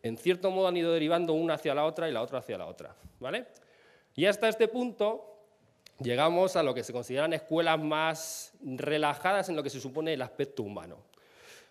en 0.03 0.17
cierto 0.17 0.51
modo, 0.51 0.69
han 0.69 0.77
ido 0.79 0.91
derivando 0.91 1.35
una 1.35 1.55
hacia 1.55 1.75
la 1.75 1.85
otra 1.85 2.09
y 2.09 2.13
la 2.13 2.23
otra 2.23 2.39
hacia 2.39 2.57
la 2.57 2.65
otra. 2.65 2.97
¿vale? 3.21 3.45
Y 4.15 4.25
hasta 4.25 4.49
este 4.49 4.69
punto 4.69 5.32
llegamos 6.01 6.57
a 6.57 6.63
lo 6.63 6.75
que 6.75 6.85
se 6.85 6.93
consideran 6.93 7.33
escuelas 7.33 7.79
más 7.79 8.53
relajadas 8.63 9.49
en 9.49 9.57
lo 9.57 9.63
que 9.63 9.71
se 9.71 9.81
supone 9.81 10.15
el 10.15 10.23
aspecto 10.23 10.63
humano. 10.63 10.99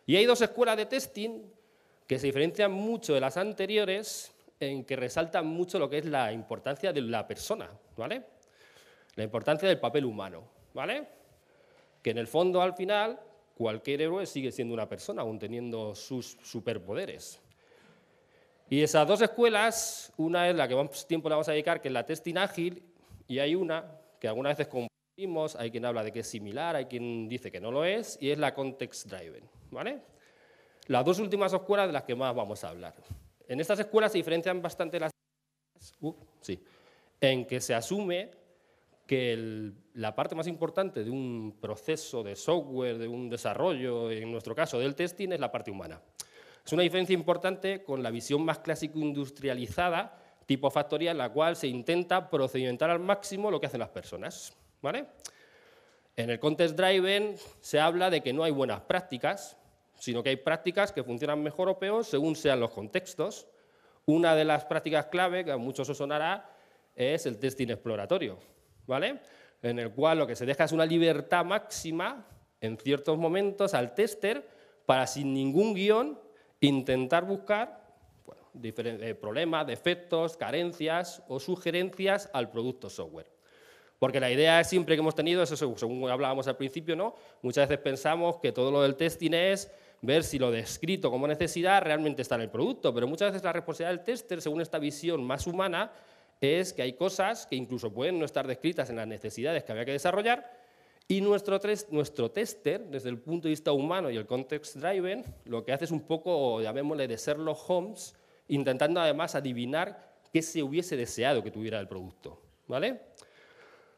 Y 0.06 0.16
hay 0.16 0.26
dos 0.26 0.42
escuelas 0.42 0.78
de 0.78 0.86
testing 0.86 1.42
que 2.08 2.20
se 2.20 2.28
diferencian 2.28 2.72
mucho 2.72 3.14
de 3.14 3.22
las 3.22 3.38
anteriores 3.38 4.32
en 4.60 4.84
que 4.84 4.96
resaltan 4.96 5.48
mucho 5.48 5.80
lo 5.80 5.90
que 5.90 6.00
es 6.00 6.06
la 6.06 6.32
importancia 6.32 6.94
de 6.94 7.02
la 7.02 7.28
persona, 7.28 7.70
¿vale? 7.98 8.24
La 9.16 9.24
importancia 9.24 9.68
del 9.68 9.80
papel 9.80 10.06
humano, 10.06 10.44
¿vale? 10.74 11.08
Que 12.02 12.12
en 12.12 12.18
el 12.18 12.28
fondo, 12.28 12.62
al 12.62 12.74
final, 12.74 13.20
cualquier 13.56 14.02
héroe 14.02 14.26
sigue 14.26 14.52
siendo 14.52 14.74
una 14.74 14.88
persona, 14.88 15.22
aún 15.22 15.40
teniendo 15.40 15.96
sus 15.96 16.38
superpoderes. 16.44 17.40
Y 18.70 18.82
esas 18.82 19.08
dos 19.08 19.22
escuelas, 19.22 20.14
una 20.18 20.50
es 20.50 20.56
la 20.56 20.68
que 20.68 20.76
más 20.76 21.06
tiempo 21.08 21.28
le 21.28 21.36
vamos 21.36 21.50
a 21.50 21.52
dedicar, 21.52 21.82
que 21.82 21.90
es 21.90 21.94
la 21.94 22.06
testing 22.06 22.38
ágil, 22.38 22.84
y 23.28 23.40
hay 23.40 23.56
una 23.56 24.01
que 24.22 24.28
algunas 24.28 24.56
veces 24.56 24.68
compartimos, 24.68 25.56
hay 25.56 25.72
quien 25.72 25.84
habla 25.84 26.04
de 26.04 26.12
que 26.12 26.20
es 26.20 26.28
similar, 26.28 26.76
hay 26.76 26.86
quien 26.86 27.28
dice 27.28 27.52
que 27.52 27.60
no 27.60 27.72
lo 27.72 27.84
es, 27.84 28.20
y 28.22 28.30
es 28.30 28.38
la 28.38 28.54
context 28.54 29.08
driven. 29.08 29.50
¿vale? 29.72 30.00
Las 30.86 31.04
dos 31.04 31.18
últimas 31.18 31.52
escuelas 31.52 31.88
de 31.88 31.94
las 31.94 32.04
que 32.04 32.16
más 32.16 32.36
vamos 32.36 32.64
a 32.64 32.70
hablar. 32.70 32.94
En 33.48 33.60
estas 33.60 33.80
escuelas 33.80 34.12
se 34.12 34.20
diferencian 34.20 34.62
bastante 34.62 35.00
las... 35.00 35.12
Uh, 36.02 36.14
sí, 36.40 36.64
en 37.20 37.46
que 37.48 37.60
se 37.60 37.74
asume 37.74 38.30
que 39.08 39.74
la 39.96 40.14
parte 40.16 40.36
más 40.36 40.46
importante 40.46 41.04
de 41.04 41.10
un 41.10 41.58
proceso 41.60 42.22
de 42.22 42.36
software, 42.36 43.00
de 43.00 43.08
un 43.08 43.28
desarrollo, 43.28 44.12
en 44.12 44.32
nuestro 44.32 44.54
caso 44.54 44.78
del 44.78 44.94
testing, 44.94 45.32
es 45.32 45.40
la 45.40 45.52
parte 45.52 45.72
humana. 45.72 46.00
Es 46.64 46.72
una 46.74 46.84
diferencia 46.84 47.16
importante 47.16 47.84
con 47.84 48.04
la 48.04 48.12
visión 48.12 48.46
más 48.46 48.60
clásico 48.60 49.00
industrializada, 49.00 50.21
tipo 50.46 50.70
factoría, 50.70 51.12
en 51.12 51.18
la 51.18 51.30
cual 51.30 51.56
se 51.56 51.68
intenta 51.68 52.30
procedimentar 52.30 52.90
al 52.90 53.00
máximo 53.00 53.52
lo 53.52 53.60
que 53.60 53.68
hacen 53.68 53.80
las 53.80 53.90
personas. 53.90 54.54
¿vale? 54.82 55.06
En 56.16 56.30
el 56.30 56.40
Context 56.40 56.76
Driven 56.76 57.36
se 57.60 57.80
habla 57.80 58.10
de 58.10 58.22
que 58.22 58.34
no 58.34 58.44
hay 58.44 58.52
buenas 58.52 58.82
prácticas, 58.82 59.58
sino 59.98 60.24
que 60.24 60.30
hay 60.30 60.36
prácticas 60.38 60.92
que 60.92 61.04
funcionan 61.04 61.42
mejor 61.42 61.70
o 61.70 61.80
peor 61.80 62.04
según 62.04 62.36
sean 62.36 62.60
los 62.60 62.72
contextos. 62.72 63.48
Una 64.06 64.36
de 64.36 64.46
las 64.46 64.66
prácticas 64.66 65.06
clave, 65.06 65.46
que 65.46 65.52
a 65.52 65.58
muchos 65.58 65.88
os 65.90 65.98
sonará, 65.98 66.50
es 66.96 67.26
el 67.26 67.38
testing 67.38 67.70
exploratorio. 67.70 68.40
¿vale? 68.88 69.20
En 69.62 69.80
el 69.80 69.92
cual 69.92 70.20
lo 70.20 70.28
que 70.28 70.36
se 70.36 70.46
deja 70.46 70.64
es 70.64 70.72
una 70.72 70.86
libertad 70.86 71.46
máxima 71.46 72.26
en 72.60 72.78
ciertos 72.78 73.18
momentos 73.18 73.74
al 73.74 73.94
tester 73.94 74.48
para 74.86 75.08
sin 75.08 75.34
ningún 75.34 75.74
guion 75.74 76.20
intentar 76.60 77.26
buscar 77.26 77.81
diferentes 78.54 79.16
problemas, 79.16 79.68
defectos, 79.68 80.38
carencias 80.38 81.24
o 81.28 81.40
sugerencias 81.40 82.30
al 82.34 82.50
producto 82.50 82.90
software. 82.90 83.28
Porque 84.00 84.20
la 84.20 84.32
idea 84.32 84.64
siempre 84.64 84.96
que 84.96 85.00
hemos 85.00 85.16
tenido, 85.16 85.44
eso 85.44 85.56
según 85.56 86.10
hablábamos 86.10 86.48
al 86.48 86.58
principio, 86.58 86.96
¿no? 86.96 87.16
muchas 87.42 87.70
veces 87.70 87.84
pensamos 87.84 88.38
que 88.38 88.52
todo 88.52 88.72
lo 88.72 88.82
del 88.82 88.96
testing 88.96 89.34
es 89.34 89.72
ver 90.02 90.24
si 90.24 90.40
lo 90.40 90.50
descrito 90.50 91.12
como 91.12 91.28
necesidad 91.28 91.84
realmente 91.84 92.24
está 92.24 92.36
en 92.36 92.42
el 92.42 92.50
producto, 92.50 92.94
pero 92.94 93.08
muchas 93.08 93.30
veces 93.32 93.44
la 93.44 93.54
responsabilidad 93.54 93.98
del 93.98 94.04
tester, 94.04 94.42
según 94.42 94.62
esta 94.62 94.80
visión 94.80 95.24
más 95.24 95.46
humana, 95.46 95.92
es 96.40 96.74
que 96.74 96.82
hay 96.82 96.94
cosas 96.94 97.46
que 97.46 97.56
incluso 97.56 97.94
pueden 97.94 98.18
no 98.18 98.26
estar 98.26 98.48
descritas 98.48 98.90
en 98.90 98.96
las 98.96 99.08
necesidades 99.08 99.64
que 99.64 99.72
había 99.72 99.86
que 99.86 99.92
desarrollar 99.92 100.61
y 101.12 101.20
nuestro, 101.20 101.60
nuestro 101.90 102.32
tester, 102.32 102.86
desde 102.86 103.10
el 103.10 103.20
punto 103.20 103.50
de 103.50 103.50
vista 103.50 103.74
humano 103.74 104.10
y 104.10 104.16
el 104.16 104.26
context 104.26 104.78
driven, 104.78 105.26
lo 105.44 105.66
que 105.66 105.74
hace 105.74 105.84
es 105.84 105.92
un 105.92 106.00
poco, 106.00 106.62
llamémosle, 106.62 107.06
de 107.06 107.18
Sherlock 107.18 107.70
Holmes, 107.70 108.16
intentando 108.48 109.02
además 109.02 109.36
adivinar 109.36 110.10
qué 110.32 110.42
se 110.42 110.64
hubiese 110.64 110.96
deseado 110.96 111.44
que 111.44 111.52
tuviera 111.52 111.82
el 111.82 111.90
producto. 111.90 112.40
¿vale? 112.66 113.02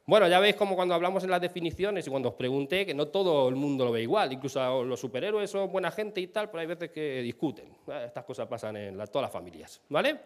Bueno, 0.07 0.27
ya 0.27 0.39
veis 0.39 0.55
como 0.55 0.75
cuando 0.75 0.95
hablamos 0.95 1.23
en 1.23 1.29
las 1.29 1.39
definiciones 1.39 2.07
y 2.07 2.09
cuando 2.09 2.29
os 2.29 2.35
pregunté 2.35 2.83
que 2.83 2.95
no 2.95 3.07
todo 3.07 3.47
el 3.47 3.55
mundo 3.55 3.85
lo 3.85 3.91
ve 3.91 4.01
igual, 4.01 4.33
incluso 4.33 4.83
los 4.83 4.99
superhéroes 4.99 5.51
son 5.51 5.71
buena 5.71 5.91
gente 5.91 6.19
y 6.19 6.25
tal, 6.25 6.49
pero 6.49 6.61
hay 6.61 6.67
veces 6.67 6.89
que 6.89 7.21
discuten. 7.21 7.77
Estas 8.03 8.23
cosas 8.23 8.47
pasan 8.47 8.75
en 8.75 8.97
todas 8.97 9.21
las 9.21 9.31
familias. 9.31 9.79
¿vale? 9.87 10.21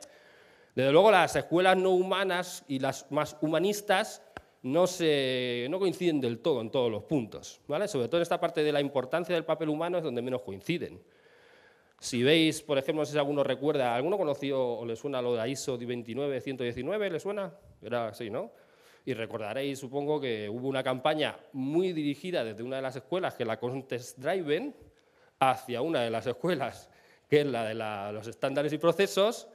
Desde 0.73 0.91
luego 0.93 1.11
las 1.11 1.35
escuelas 1.35 1.75
no 1.75 1.89
humanas 1.89 2.63
y 2.69 2.79
las 2.79 3.11
más 3.11 3.35
humanistas 3.41 4.21
no, 4.63 4.87
se, 4.87 5.67
no 5.69 5.79
coinciden 5.79 6.19
del 6.19 6.39
todo 6.39 6.61
en 6.61 6.69
todos 6.69 6.91
los 6.91 7.03
puntos. 7.03 7.61
¿vale? 7.67 7.87
Sobre 7.87 8.07
todo 8.07 8.17
en 8.17 8.23
esta 8.23 8.39
parte 8.39 8.63
de 8.63 8.71
la 8.71 8.81
importancia 8.81 9.35
del 9.35 9.45
papel 9.45 9.69
humano 9.69 9.97
es 9.97 10.03
donde 10.03 10.21
menos 10.21 10.41
coinciden. 10.41 11.01
Si 11.99 12.21
veis, 12.21 12.61
por 12.61 12.77
ejemplo, 12.77 13.01
no 13.01 13.05
sé 13.05 13.13
si 13.13 13.17
alguno 13.17 13.43
recuerda, 13.43 13.95
¿alguno 13.95 14.17
conoció 14.17 14.63
o 14.63 14.85
le 14.85 14.95
suena 14.95 15.21
lo 15.21 15.35
de 15.35 15.49
ISO 15.49 15.77
29119? 15.77 17.09
¿Le 17.09 17.19
suena? 17.19 17.53
Era 17.81 18.09
así, 18.09 18.29
¿no? 18.29 18.51
Y 19.03 19.13
recordaréis, 19.13 19.79
supongo, 19.79 20.19
que 20.19 20.47
hubo 20.47 20.67
una 20.67 20.83
campaña 20.83 21.37
muy 21.53 21.93
dirigida 21.93 22.43
desde 22.43 22.61
una 22.61 22.75
de 22.75 22.81
las 22.83 22.95
escuelas, 22.97 23.33
que 23.33 23.43
es 23.43 23.47
la 23.47 23.59
Contest 23.59 24.19
Driven, 24.19 24.75
hacia 25.39 25.81
una 25.81 26.01
de 26.01 26.11
las 26.11 26.27
escuelas, 26.27 26.89
que 27.29 27.41
es 27.41 27.47
la 27.47 27.63
de 27.65 28.13
los 28.13 28.27
estándares 28.27 28.73
y 28.73 28.77
procesos, 28.77 29.47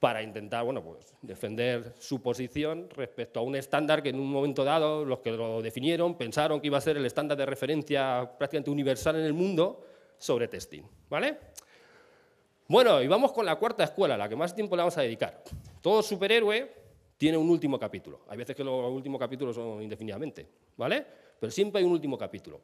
para 0.00 0.22
intentar 0.22 0.64
bueno, 0.64 0.82
pues, 0.82 1.14
defender 1.20 1.92
su 1.98 2.22
posición 2.22 2.88
respecto 2.96 3.38
a 3.38 3.42
un 3.42 3.54
estándar 3.54 4.02
que 4.02 4.08
en 4.08 4.18
un 4.18 4.32
momento 4.32 4.64
dado 4.64 5.04
los 5.04 5.20
que 5.20 5.30
lo 5.30 5.60
definieron 5.60 6.16
pensaron 6.16 6.58
que 6.60 6.68
iba 6.68 6.78
a 6.78 6.80
ser 6.80 6.96
el 6.96 7.04
estándar 7.04 7.36
de 7.36 7.44
referencia 7.44 8.32
prácticamente 8.38 8.70
universal 8.70 9.16
en 9.16 9.26
el 9.26 9.34
mundo 9.34 9.84
sobre 10.16 10.48
testing. 10.48 10.82
¿vale? 11.10 11.36
Bueno, 12.66 13.02
y 13.02 13.08
vamos 13.08 13.32
con 13.32 13.44
la 13.44 13.56
cuarta 13.56 13.84
escuela, 13.84 14.16
la 14.16 14.28
que 14.28 14.36
más 14.36 14.54
tiempo 14.54 14.74
le 14.74 14.80
vamos 14.80 14.96
a 14.96 15.02
dedicar. 15.02 15.42
Todo 15.82 16.02
superhéroe 16.02 16.72
tiene 17.18 17.36
un 17.36 17.50
último 17.50 17.78
capítulo. 17.78 18.20
Hay 18.28 18.38
veces 18.38 18.56
que 18.56 18.64
los 18.64 18.90
últimos 18.90 19.20
capítulos 19.20 19.54
son 19.54 19.82
indefinidamente, 19.82 20.46
¿vale? 20.78 21.04
Pero 21.38 21.50
siempre 21.50 21.80
hay 21.80 21.86
un 21.86 21.92
último 21.92 22.16
capítulo. 22.16 22.60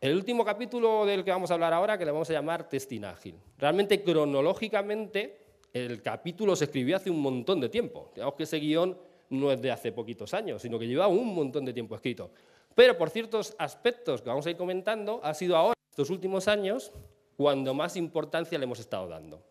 El 0.00 0.16
último 0.16 0.44
capítulo 0.44 1.04
del 1.04 1.22
que 1.22 1.30
vamos 1.30 1.50
a 1.50 1.54
hablar 1.54 1.74
ahora, 1.74 1.98
que 1.98 2.04
le 2.06 2.10
vamos 2.10 2.28
a 2.30 2.32
llamar 2.32 2.68
testing 2.68 3.04
ágil. 3.04 3.36
Realmente, 3.58 4.02
cronológicamente, 4.02 5.39
el 5.72 6.02
capítulo 6.02 6.56
se 6.56 6.64
escribió 6.64 6.96
hace 6.96 7.10
un 7.10 7.20
montón 7.20 7.60
de 7.60 7.68
tiempo. 7.68 8.10
Digamos 8.14 8.34
que 8.34 8.42
ese 8.44 8.58
guion 8.58 8.96
no 9.30 9.52
es 9.52 9.62
de 9.62 9.70
hace 9.70 9.92
poquitos 9.92 10.34
años, 10.34 10.62
sino 10.62 10.78
que 10.78 10.86
lleva 10.86 11.06
un 11.06 11.34
montón 11.34 11.64
de 11.64 11.72
tiempo 11.72 11.94
escrito. 11.94 12.30
Pero 12.74 12.96
por 12.96 13.10
ciertos 13.10 13.54
aspectos 13.58 14.22
que 14.22 14.28
vamos 14.28 14.46
a 14.46 14.50
ir 14.50 14.56
comentando, 14.56 15.20
ha 15.22 15.34
sido 15.34 15.56
ahora, 15.56 15.74
estos 15.90 16.10
últimos 16.10 16.48
años, 16.48 16.92
cuando 17.36 17.74
más 17.74 17.96
importancia 17.96 18.58
le 18.58 18.64
hemos 18.64 18.80
estado 18.80 19.08
dando. 19.08 19.42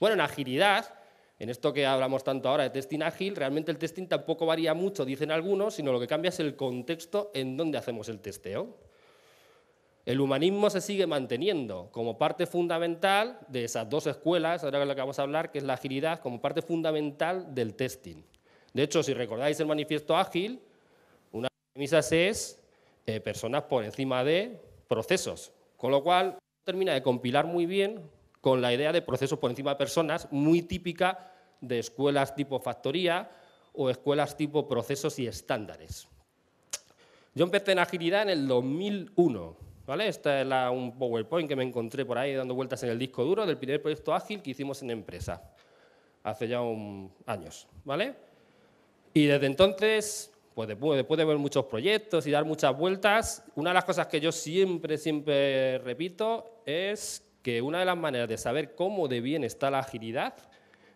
Bueno, 0.00 0.14
en 0.14 0.20
agilidad, 0.20 0.94
en 1.38 1.48
esto 1.48 1.72
que 1.72 1.86
hablamos 1.86 2.24
tanto 2.24 2.48
ahora 2.48 2.64
de 2.64 2.70
testing 2.70 3.02
ágil, 3.02 3.36
realmente 3.36 3.70
el 3.70 3.78
testing 3.78 4.06
tampoco 4.06 4.46
varía 4.46 4.74
mucho, 4.74 5.04
dicen 5.04 5.30
algunos, 5.30 5.74
sino 5.74 5.92
lo 5.92 6.00
que 6.00 6.06
cambia 6.06 6.30
es 6.30 6.40
el 6.40 6.56
contexto 6.56 7.30
en 7.34 7.56
donde 7.56 7.78
hacemos 7.78 8.08
el 8.08 8.20
testeo. 8.20 8.76
El 10.04 10.20
humanismo 10.20 10.68
se 10.68 10.80
sigue 10.80 11.06
manteniendo 11.06 11.88
como 11.92 12.18
parte 12.18 12.46
fundamental 12.46 13.38
de 13.46 13.64
esas 13.64 13.88
dos 13.88 14.08
escuelas, 14.08 14.64
ahora 14.64 14.80
que 14.80 14.86
lo 14.86 14.94
que 14.96 15.00
vamos 15.00 15.18
a 15.20 15.22
hablar, 15.22 15.52
que 15.52 15.58
es 15.58 15.64
la 15.64 15.74
agilidad, 15.74 16.18
como 16.18 16.40
parte 16.40 16.60
fundamental 16.60 17.54
del 17.54 17.74
testing. 17.74 18.24
De 18.72 18.82
hecho, 18.82 19.02
si 19.04 19.14
recordáis 19.14 19.60
el 19.60 19.66
manifiesto 19.66 20.16
ágil, 20.16 20.60
una 21.30 21.46
de 21.46 21.54
las 21.54 21.72
premisas 21.72 22.12
es 22.12 22.60
eh, 23.06 23.20
personas 23.20 23.62
por 23.64 23.84
encima 23.84 24.24
de 24.24 24.60
procesos, 24.88 25.52
con 25.76 25.92
lo 25.92 26.02
cual 26.02 26.36
termina 26.64 26.94
de 26.94 27.02
compilar 27.02 27.46
muy 27.46 27.66
bien 27.66 28.10
con 28.40 28.60
la 28.60 28.74
idea 28.74 28.92
de 28.92 29.02
procesos 29.02 29.38
por 29.38 29.50
encima 29.50 29.70
de 29.70 29.76
personas, 29.76 30.26
muy 30.32 30.62
típica 30.62 31.32
de 31.60 31.78
escuelas 31.78 32.34
tipo 32.34 32.58
factoría 32.58 33.30
o 33.72 33.88
escuelas 33.88 34.36
tipo 34.36 34.66
procesos 34.66 35.20
y 35.20 35.28
estándares. 35.28 36.08
Yo 37.34 37.44
empecé 37.44 37.72
en 37.72 37.78
agilidad 37.78 38.22
en 38.22 38.30
el 38.30 38.48
2001 38.48 39.71
¿Vale? 39.86 40.06
Esta 40.06 40.42
es 40.42 40.72
un 40.72 40.96
PowerPoint 40.96 41.48
que 41.48 41.56
me 41.56 41.64
encontré 41.64 42.04
por 42.04 42.16
ahí 42.16 42.34
dando 42.34 42.54
vueltas 42.54 42.82
en 42.84 42.90
el 42.90 42.98
disco 42.98 43.24
duro 43.24 43.44
del 43.44 43.58
primer 43.58 43.82
proyecto 43.82 44.14
ágil 44.14 44.40
que 44.40 44.50
hicimos 44.50 44.80
en 44.82 44.90
empresa, 44.90 45.42
hace 46.22 46.46
ya 46.46 46.60
años. 47.26 47.66
¿vale? 47.84 48.14
Y 49.12 49.26
desde 49.26 49.46
entonces, 49.46 50.32
pues 50.54 50.68
después, 50.68 50.96
después 50.96 51.18
de 51.18 51.24
ver 51.24 51.36
muchos 51.38 51.64
proyectos 51.64 52.26
y 52.28 52.30
dar 52.30 52.44
muchas 52.44 52.76
vueltas, 52.76 53.44
una 53.56 53.70
de 53.70 53.74
las 53.74 53.84
cosas 53.84 54.06
que 54.06 54.20
yo 54.20 54.30
siempre, 54.30 54.98
siempre 54.98 55.78
repito 55.78 56.62
es 56.64 57.24
que 57.42 57.60
una 57.60 57.80
de 57.80 57.84
las 57.84 57.96
maneras 57.96 58.28
de 58.28 58.38
saber 58.38 58.76
cómo 58.76 59.08
de 59.08 59.20
bien 59.20 59.42
está 59.42 59.68
la 59.68 59.80
agilidad 59.80 60.34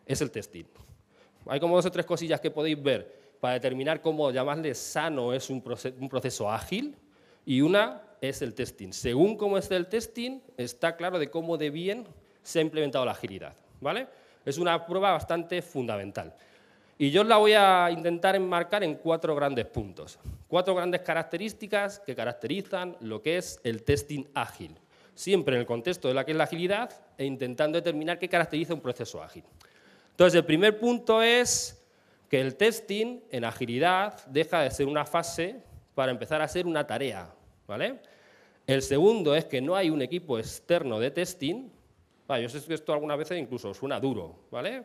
es 0.06 0.20
el 0.20 0.30
testing. 0.30 0.66
Hay 1.46 1.58
como 1.58 1.74
dos 1.74 1.86
o 1.86 1.90
tres 1.90 2.06
cosillas 2.06 2.40
que 2.40 2.52
podéis 2.52 2.80
ver 2.80 3.26
para 3.40 3.54
determinar 3.54 4.00
cómo 4.00 4.30
llamarle 4.30 4.74
sano 4.76 5.32
es 5.32 5.50
un 5.50 5.60
proceso 5.60 6.50
ágil 6.50 6.96
y 7.44 7.60
una 7.60 8.05
es 8.28 8.42
el 8.42 8.54
testing. 8.54 8.92
Según 8.92 9.36
cómo 9.36 9.58
esté 9.58 9.76
el 9.76 9.86
testing, 9.86 10.40
está 10.56 10.96
claro 10.96 11.18
de 11.18 11.30
cómo 11.30 11.56
de 11.56 11.70
bien 11.70 12.06
se 12.42 12.58
ha 12.58 12.62
implementado 12.62 13.04
la 13.04 13.12
agilidad. 13.12 13.54
¿vale? 13.80 14.06
Es 14.44 14.58
una 14.58 14.86
prueba 14.86 15.12
bastante 15.12 15.62
fundamental. 15.62 16.34
Y 16.98 17.10
yo 17.10 17.24
la 17.24 17.36
voy 17.36 17.52
a 17.52 17.90
intentar 17.90 18.36
enmarcar 18.36 18.82
en 18.82 18.94
cuatro 18.94 19.34
grandes 19.34 19.66
puntos. 19.66 20.18
Cuatro 20.48 20.74
grandes 20.74 21.02
características 21.02 22.00
que 22.00 22.14
caracterizan 22.14 22.96
lo 23.00 23.20
que 23.20 23.36
es 23.36 23.60
el 23.64 23.82
testing 23.82 24.24
ágil. 24.34 24.78
Siempre 25.14 25.56
en 25.56 25.60
el 25.60 25.66
contexto 25.66 26.08
de 26.08 26.14
la 26.14 26.24
que 26.24 26.32
es 26.32 26.36
la 26.36 26.44
agilidad 26.44 26.90
e 27.18 27.24
intentando 27.24 27.76
determinar 27.76 28.18
qué 28.18 28.28
caracteriza 28.28 28.74
un 28.74 28.80
proceso 28.80 29.22
ágil. 29.22 29.44
Entonces, 30.10 30.38
el 30.38 30.46
primer 30.46 30.78
punto 30.78 31.22
es 31.22 31.82
que 32.30 32.40
el 32.40 32.56
testing 32.56 33.20
en 33.30 33.44
agilidad 33.44 34.24
deja 34.26 34.62
de 34.62 34.70
ser 34.70 34.86
una 34.86 35.04
fase 35.04 35.56
para 35.94 36.12
empezar 36.12 36.40
a 36.40 36.48
ser 36.48 36.66
una 36.66 36.86
tarea, 36.86 37.30
¿vale? 37.66 38.00
El 38.66 38.82
segundo 38.82 39.34
es 39.34 39.44
que 39.44 39.60
no 39.60 39.76
hay 39.76 39.90
un 39.90 40.02
equipo 40.02 40.38
externo 40.38 40.98
de 40.98 41.12
testing. 41.12 41.70
yo 42.28 42.48
sé 42.48 42.60
que 42.66 42.74
esto 42.74 42.92
algunas 42.92 43.16
veces 43.16 43.38
incluso 43.38 43.72
suena 43.72 44.00
duro, 44.00 44.40
¿vale? 44.50 44.84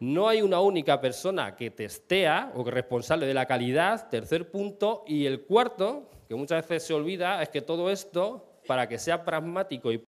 No 0.00 0.28
hay 0.28 0.42
una 0.42 0.60
única 0.60 1.00
persona 1.00 1.54
que 1.54 1.70
testea 1.70 2.52
o 2.54 2.64
que 2.64 2.70
es 2.70 2.74
responsable 2.74 3.26
de 3.26 3.34
la 3.34 3.46
calidad, 3.46 4.08
tercer 4.08 4.50
punto. 4.50 5.04
Y 5.06 5.26
el 5.26 5.42
cuarto, 5.42 6.10
que 6.28 6.34
muchas 6.34 6.62
veces 6.62 6.86
se 6.86 6.94
olvida, 6.94 7.42
es 7.42 7.50
que 7.50 7.60
todo 7.60 7.90
esto, 7.90 8.60
para 8.66 8.88
que 8.88 8.98
sea 8.98 9.24
pragmático 9.24 9.92
y 9.92 10.02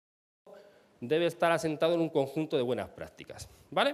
debe 1.00 1.26
estar 1.26 1.52
asentado 1.52 1.96
en 1.96 2.02
un 2.02 2.10
conjunto 2.10 2.58
de 2.58 2.64
buenas 2.64 2.90
prácticas. 2.90 3.50
¿vale? 3.72 3.92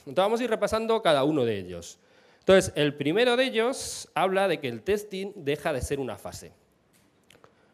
Entonces 0.00 0.16
vamos 0.16 0.40
a 0.40 0.44
ir 0.44 0.50
repasando 0.50 1.00
cada 1.02 1.24
uno 1.24 1.44
de 1.44 1.58
ellos. 1.58 1.98
Entonces, 2.40 2.72
el 2.76 2.94
primero 2.94 3.36
de 3.36 3.44
ellos 3.44 4.08
habla 4.14 4.46
de 4.48 4.60
que 4.60 4.68
el 4.68 4.82
testing 4.82 5.32
deja 5.34 5.72
de 5.72 5.80
ser 5.80 5.98
una 5.98 6.16
fase. 6.16 6.52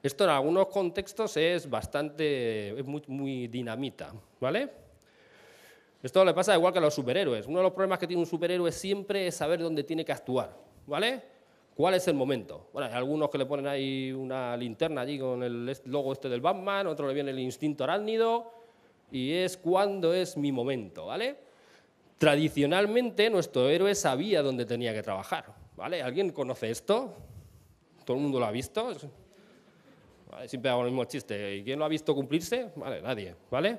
Esto 0.02 0.24
en 0.24 0.30
algunos 0.30 0.66
contextos 0.66 1.36
es 1.36 1.70
bastante, 1.70 2.70
es 2.70 2.84
muy, 3.06 3.46
dinamita, 3.46 4.12
¿vale? 4.40 4.68
Esto 6.02 6.24
le 6.24 6.34
pasa 6.34 6.56
igual 6.56 6.72
que 6.72 6.80
a 6.80 6.82
los 6.82 6.94
superhéroes. 6.94 7.46
Uno 7.46 7.58
de 7.58 7.62
los 7.62 7.72
problemas 7.72 8.00
que 8.00 8.08
tiene 8.08 8.20
un 8.20 8.26
superhéroe 8.26 8.72
siempre 8.72 9.28
es 9.28 9.36
saber 9.36 9.60
dónde 9.60 9.84
tiene 9.84 10.04
que 10.04 10.10
actuar, 10.10 10.56
¿vale? 10.88 11.22
¿Cuál 11.76 11.94
es 11.94 12.08
el 12.08 12.14
momento? 12.14 12.68
Bueno, 12.72 12.88
hay 12.88 12.94
algunos 12.94 13.30
que 13.30 13.38
le 13.38 13.46
ponen 13.46 13.68
ahí 13.68 14.10
una 14.10 14.56
linterna 14.56 15.02
allí 15.02 15.20
con 15.20 15.40
el 15.44 15.72
logo 15.84 16.12
este 16.12 16.28
del 16.28 16.40
Batman, 16.40 16.88
otro 16.88 17.06
le 17.06 17.14
viene 17.14 17.30
el 17.30 17.38
instinto 17.38 17.84
arácnido, 17.84 18.52
y 19.12 19.32
es 19.34 19.56
cuándo 19.56 20.12
es 20.12 20.36
mi 20.36 20.50
momento, 20.50 21.06
¿vale? 21.06 21.36
Tradicionalmente 22.18 23.30
nuestro 23.30 23.68
héroe 23.68 23.94
sabía 23.94 24.42
dónde 24.42 24.64
tenía 24.64 24.92
que 24.92 25.02
trabajar, 25.02 25.54
¿vale? 25.76 26.02
¿Alguien 26.02 26.30
conoce 26.32 26.70
esto? 26.70 27.14
¿Todo 28.04 28.16
el 28.16 28.22
mundo 28.24 28.40
lo 28.40 28.46
ha 28.46 28.50
visto? 28.50 28.90
Siempre 30.46 30.70
hago 30.70 30.82
el 30.82 30.88
mismo 30.88 31.04
chiste. 31.04 31.56
¿Y 31.56 31.64
quién 31.64 31.78
lo 31.78 31.84
ha 31.84 31.88
visto 31.88 32.14
cumplirse? 32.14 32.70
Vale, 32.76 33.02
nadie, 33.02 33.34
¿vale? 33.50 33.78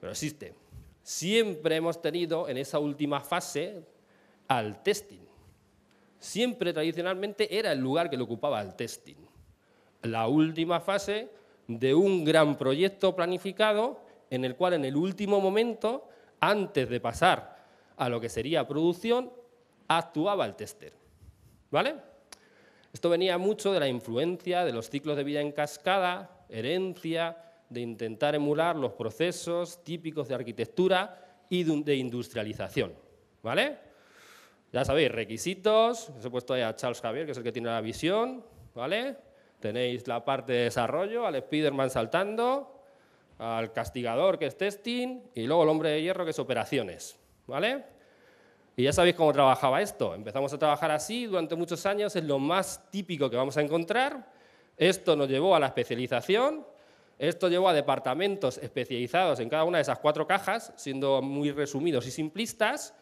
Pero 0.00 0.12
existe. 0.12 0.54
Siempre 1.02 1.76
hemos 1.76 2.00
tenido 2.00 2.48
en 2.48 2.56
esa 2.56 2.78
última 2.78 3.20
fase 3.20 3.82
al 4.48 4.82
testing. 4.82 5.24
Siempre 6.18 6.72
tradicionalmente 6.72 7.56
era 7.56 7.72
el 7.72 7.78
lugar 7.78 8.10
que 8.10 8.16
le 8.16 8.22
ocupaba 8.22 8.60
el 8.60 8.74
testing. 8.74 9.16
La 10.02 10.28
última 10.28 10.80
fase 10.80 11.28
de 11.68 11.94
un 11.94 12.24
gran 12.24 12.56
proyecto 12.56 13.14
planificado 13.14 14.00
en 14.30 14.44
el 14.44 14.56
cual 14.56 14.74
en 14.74 14.84
el 14.84 14.96
último 14.96 15.40
momento, 15.40 16.08
antes 16.40 16.88
de 16.88 17.00
pasar 17.00 17.56
a 17.96 18.08
lo 18.08 18.20
que 18.20 18.28
sería 18.28 18.66
producción, 18.66 19.32
actuaba 19.88 20.44
el 20.46 20.54
tester. 20.54 20.92
¿Vale? 21.70 21.96
Esto 22.96 23.10
venía 23.10 23.36
mucho 23.36 23.74
de 23.74 23.80
la 23.80 23.88
influencia 23.88 24.64
de 24.64 24.72
los 24.72 24.88
ciclos 24.88 25.18
de 25.18 25.22
vida 25.22 25.42
en 25.42 25.52
cascada, 25.52 26.46
herencia, 26.48 27.36
de 27.68 27.82
intentar 27.82 28.34
emular 28.34 28.74
los 28.74 28.92
procesos 28.92 29.84
típicos 29.84 30.28
de 30.28 30.34
arquitectura 30.34 31.44
y 31.50 31.64
de 31.82 31.94
industrialización. 31.94 32.94
¿Vale? 33.42 33.76
Ya 34.72 34.82
sabéis, 34.86 35.12
requisitos, 35.12 36.08
os 36.08 36.24
he 36.24 36.30
puesto 36.30 36.54
ahí 36.54 36.62
a 36.62 36.74
Charles 36.74 37.02
Javier, 37.02 37.26
que 37.26 37.32
es 37.32 37.36
el 37.36 37.44
que 37.44 37.52
tiene 37.52 37.68
la 37.68 37.82
visión, 37.82 38.42
¿vale? 38.74 39.18
Tenéis 39.60 40.08
la 40.08 40.24
parte 40.24 40.54
de 40.54 40.58
desarrollo, 40.60 41.26
al 41.26 41.38
Spiderman 41.38 41.90
saltando, 41.90 42.80
al 43.36 43.74
castigador, 43.74 44.38
que 44.38 44.46
es 44.46 44.56
testing, 44.56 45.20
y 45.34 45.42
luego 45.42 45.64
el 45.64 45.68
hombre 45.68 45.90
de 45.90 46.00
hierro, 46.00 46.24
que 46.24 46.30
es 46.30 46.38
operaciones, 46.38 47.20
¿vale? 47.46 47.84
Y 48.78 48.82
ya 48.82 48.92
sabéis 48.92 49.16
cómo 49.16 49.32
trabajaba 49.32 49.80
esto. 49.80 50.14
Empezamos 50.14 50.52
a 50.52 50.58
trabajar 50.58 50.90
así 50.90 51.24
durante 51.24 51.54
muchos 51.54 51.86
años, 51.86 52.14
es 52.14 52.24
lo 52.24 52.38
más 52.38 52.90
típico 52.90 53.30
que 53.30 53.36
vamos 53.36 53.56
a 53.56 53.62
encontrar. 53.62 54.30
Esto 54.76 55.16
nos 55.16 55.30
llevó 55.30 55.56
a 55.56 55.60
la 55.60 55.68
especialización, 55.68 56.66
esto 57.18 57.48
llevó 57.48 57.70
a 57.70 57.72
departamentos 57.72 58.58
especializados 58.58 59.40
en 59.40 59.48
cada 59.48 59.64
una 59.64 59.78
de 59.78 59.82
esas 59.82 59.98
cuatro 59.98 60.26
cajas, 60.26 60.74
siendo 60.76 61.22
muy 61.22 61.52
resumidos 61.52 62.06
y 62.06 62.10
simplistas. 62.10 62.94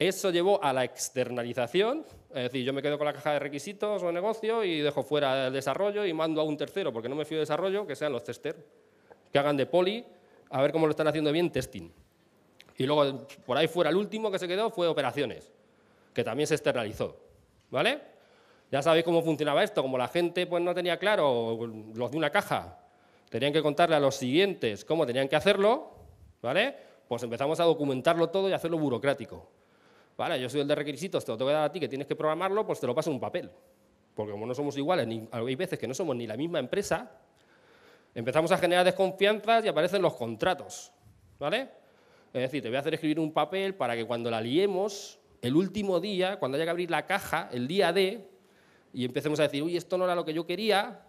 Eso 0.00 0.30
llevó 0.30 0.64
a 0.64 0.72
la 0.72 0.82
externalización, 0.82 2.04
es 2.30 2.44
decir, 2.44 2.64
yo 2.64 2.72
me 2.72 2.82
quedo 2.82 2.98
con 2.98 3.06
la 3.06 3.12
caja 3.12 3.34
de 3.34 3.38
requisitos 3.38 4.02
o 4.02 4.10
negocio 4.10 4.64
y 4.64 4.80
dejo 4.80 5.04
fuera 5.04 5.46
el 5.46 5.52
desarrollo 5.52 6.04
y 6.06 6.12
mando 6.12 6.40
a 6.40 6.44
un 6.44 6.56
tercero, 6.56 6.92
porque 6.92 7.08
no 7.08 7.14
me 7.14 7.24
fío 7.24 7.36
de 7.36 7.42
desarrollo, 7.42 7.86
que 7.86 7.94
sean 7.94 8.10
los 8.10 8.24
testers, 8.24 8.58
que 9.32 9.38
hagan 9.38 9.56
de 9.56 9.66
poli, 9.66 10.04
a 10.48 10.60
ver 10.60 10.72
cómo 10.72 10.86
lo 10.86 10.90
están 10.90 11.06
haciendo 11.06 11.30
bien 11.30 11.52
testing. 11.52 11.90
Y 12.80 12.86
luego, 12.86 13.26
por 13.44 13.58
ahí 13.58 13.68
fuera, 13.68 13.90
el 13.90 13.96
último 13.96 14.30
que 14.30 14.38
se 14.38 14.48
quedó 14.48 14.70
fue 14.70 14.88
operaciones, 14.88 15.52
que 16.14 16.24
también 16.24 16.46
se 16.46 16.54
externalizó. 16.54 17.14
¿Vale? 17.70 18.00
Ya 18.72 18.80
sabéis 18.80 19.04
cómo 19.04 19.20
funcionaba 19.20 19.62
esto. 19.62 19.82
Como 19.82 19.98
la 19.98 20.08
gente 20.08 20.46
pues, 20.46 20.62
no 20.62 20.74
tenía 20.74 20.98
claro 20.98 21.58
los 21.94 22.10
de 22.10 22.16
una 22.16 22.30
caja, 22.30 22.78
tenían 23.28 23.52
que 23.52 23.60
contarle 23.60 23.96
a 23.96 24.00
los 24.00 24.14
siguientes 24.14 24.86
cómo 24.86 25.04
tenían 25.04 25.28
que 25.28 25.36
hacerlo, 25.36 25.90
¿vale? 26.40 26.74
Pues 27.06 27.22
empezamos 27.22 27.60
a 27.60 27.64
documentarlo 27.64 28.30
todo 28.30 28.48
y 28.48 28.54
hacerlo 28.54 28.78
burocrático. 28.78 29.46
¿Vale? 30.16 30.40
Yo 30.40 30.48
soy 30.48 30.62
el 30.62 30.66
de 30.66 30.74
requisitos, 30.74 31.22
te 31.22 31.32
lo 31.32 31.36
tengo 31.36 31.50
que 31.50 31.54
dar 31.56 31.64
a 31.64 31.72
ti, 31.72 31.80
que 31.80 31.88
tienes 31.88 32.06
que 32.06 32.16
programarlo, 32.16 32.66
pues 32.66 32.80
te 32.80 32.86
lo 32.86 32.94
paso 32.94 33.10
en 33.10 33.16
un 33.16 33.20
papel. 33.20 33.50
Porque 34.14 34.32
como 34.32 34.46
no 34.46 34.54
somos 34.54 34.74
iguales, 34.78 35.06
ni, 35.06 35.28
hay 35.30 35.54
veces 35.54 35.78
que 35.78 35.86
no 35.86 35.92
somos 35.92 36.16
ni 36.16 36.26
la 36.26 36.38
misma 36.38 36.58
empresa, 36.58 37.10
empezamos 38.14 38.50
a 38.52 38.56
generar 38.56 38.86
desconfianzas 38.86 39.66
y 39.66 39.68
aparecen 39.68 40.00
los 40.00 40.14
contratos. 40.14 40.90
¿Vale? 41.38 41.79
Es 42.32 42.42
decir, 42.42 42.62
te 42.62 42.68
voy 42.68 42.76
a 42.76 42.80
hacer 42.80 42.94
escribir 42.94 43.18
un 43.18 43.32
papel 43.32 43.74
para 43.74 43.96
que 43.96 44.04
cuando 44.04 44.30
la 44.30 44.40
liemos, 44.40 45.18
el 45.42 45.56
último 45.56 45.98
día, 45.98 46.38
cuando 46.38 46.56
haya 46.56 46.64
que 46.64 46.70
abrir 46.70 46.90
la 46.90 47.06
caja, 47.06 47.48
el 47.52 47.66
día 47.66 47.92
D, 47.92 48.28
y 48.92 49.04
empecemos 49.04 49.40
a 49.40 49.44
decir, 49.44 49.62
uy, 49.62 49.76
esto 49.76 49.98
no 49.98 50.04
era 50.04 50.14
lo 50.14 50.24
que 50.24 50.32
yo 50.32 50.46
quería, 50.46 51.02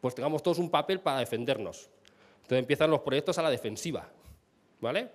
pues 0.00 0.14
tengamos 0.14 0.42
todos 0.42 0.58
un 0.58 0.70
papel 0.70 1.00
para 1.00 1.20
defendernos. 1.20 1.90
Entonces 2.36 2.58
empiezan 2.58 2.90
los 2.90 3.00
proyectos 3.00 3.38
a 3.38 3.42
la 3.42 3.50
defensiva. 3.50 4.08
¿Vale? 4.80 5.10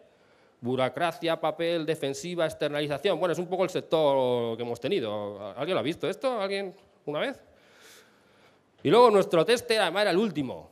Burocracia, 0.62 1.40
papel, 1.40 1.86
defensiva, 1.86 2.46
externalización. 2.46 3.20
Bueno, 3.20 3.34
es 3.34 3.40
un 3.40 3.48
poco 3.48 3.64
el 3.64 3.70
sector 3.70 4.56
que 4.58 4.64
hemos 4.64 4.80
tenido. 4.80 5.54
¿Alguien 5.56 5.76
lo 5.76 5.80
ha 5.80 5.84
visto 5.84 6.10
esto? 6.10 6.40
¿Alguien 6.40 6.76
una 7.06 7.20
vez? 7.20 7.40
Y 8.84 8.90
luego 8.90 9.10
nuestro 9.10 9.46
test 9.46 9.70
además 9.72 10.04
era 10.04 10.12
el 10.12 10.18
último. 10.18 10.70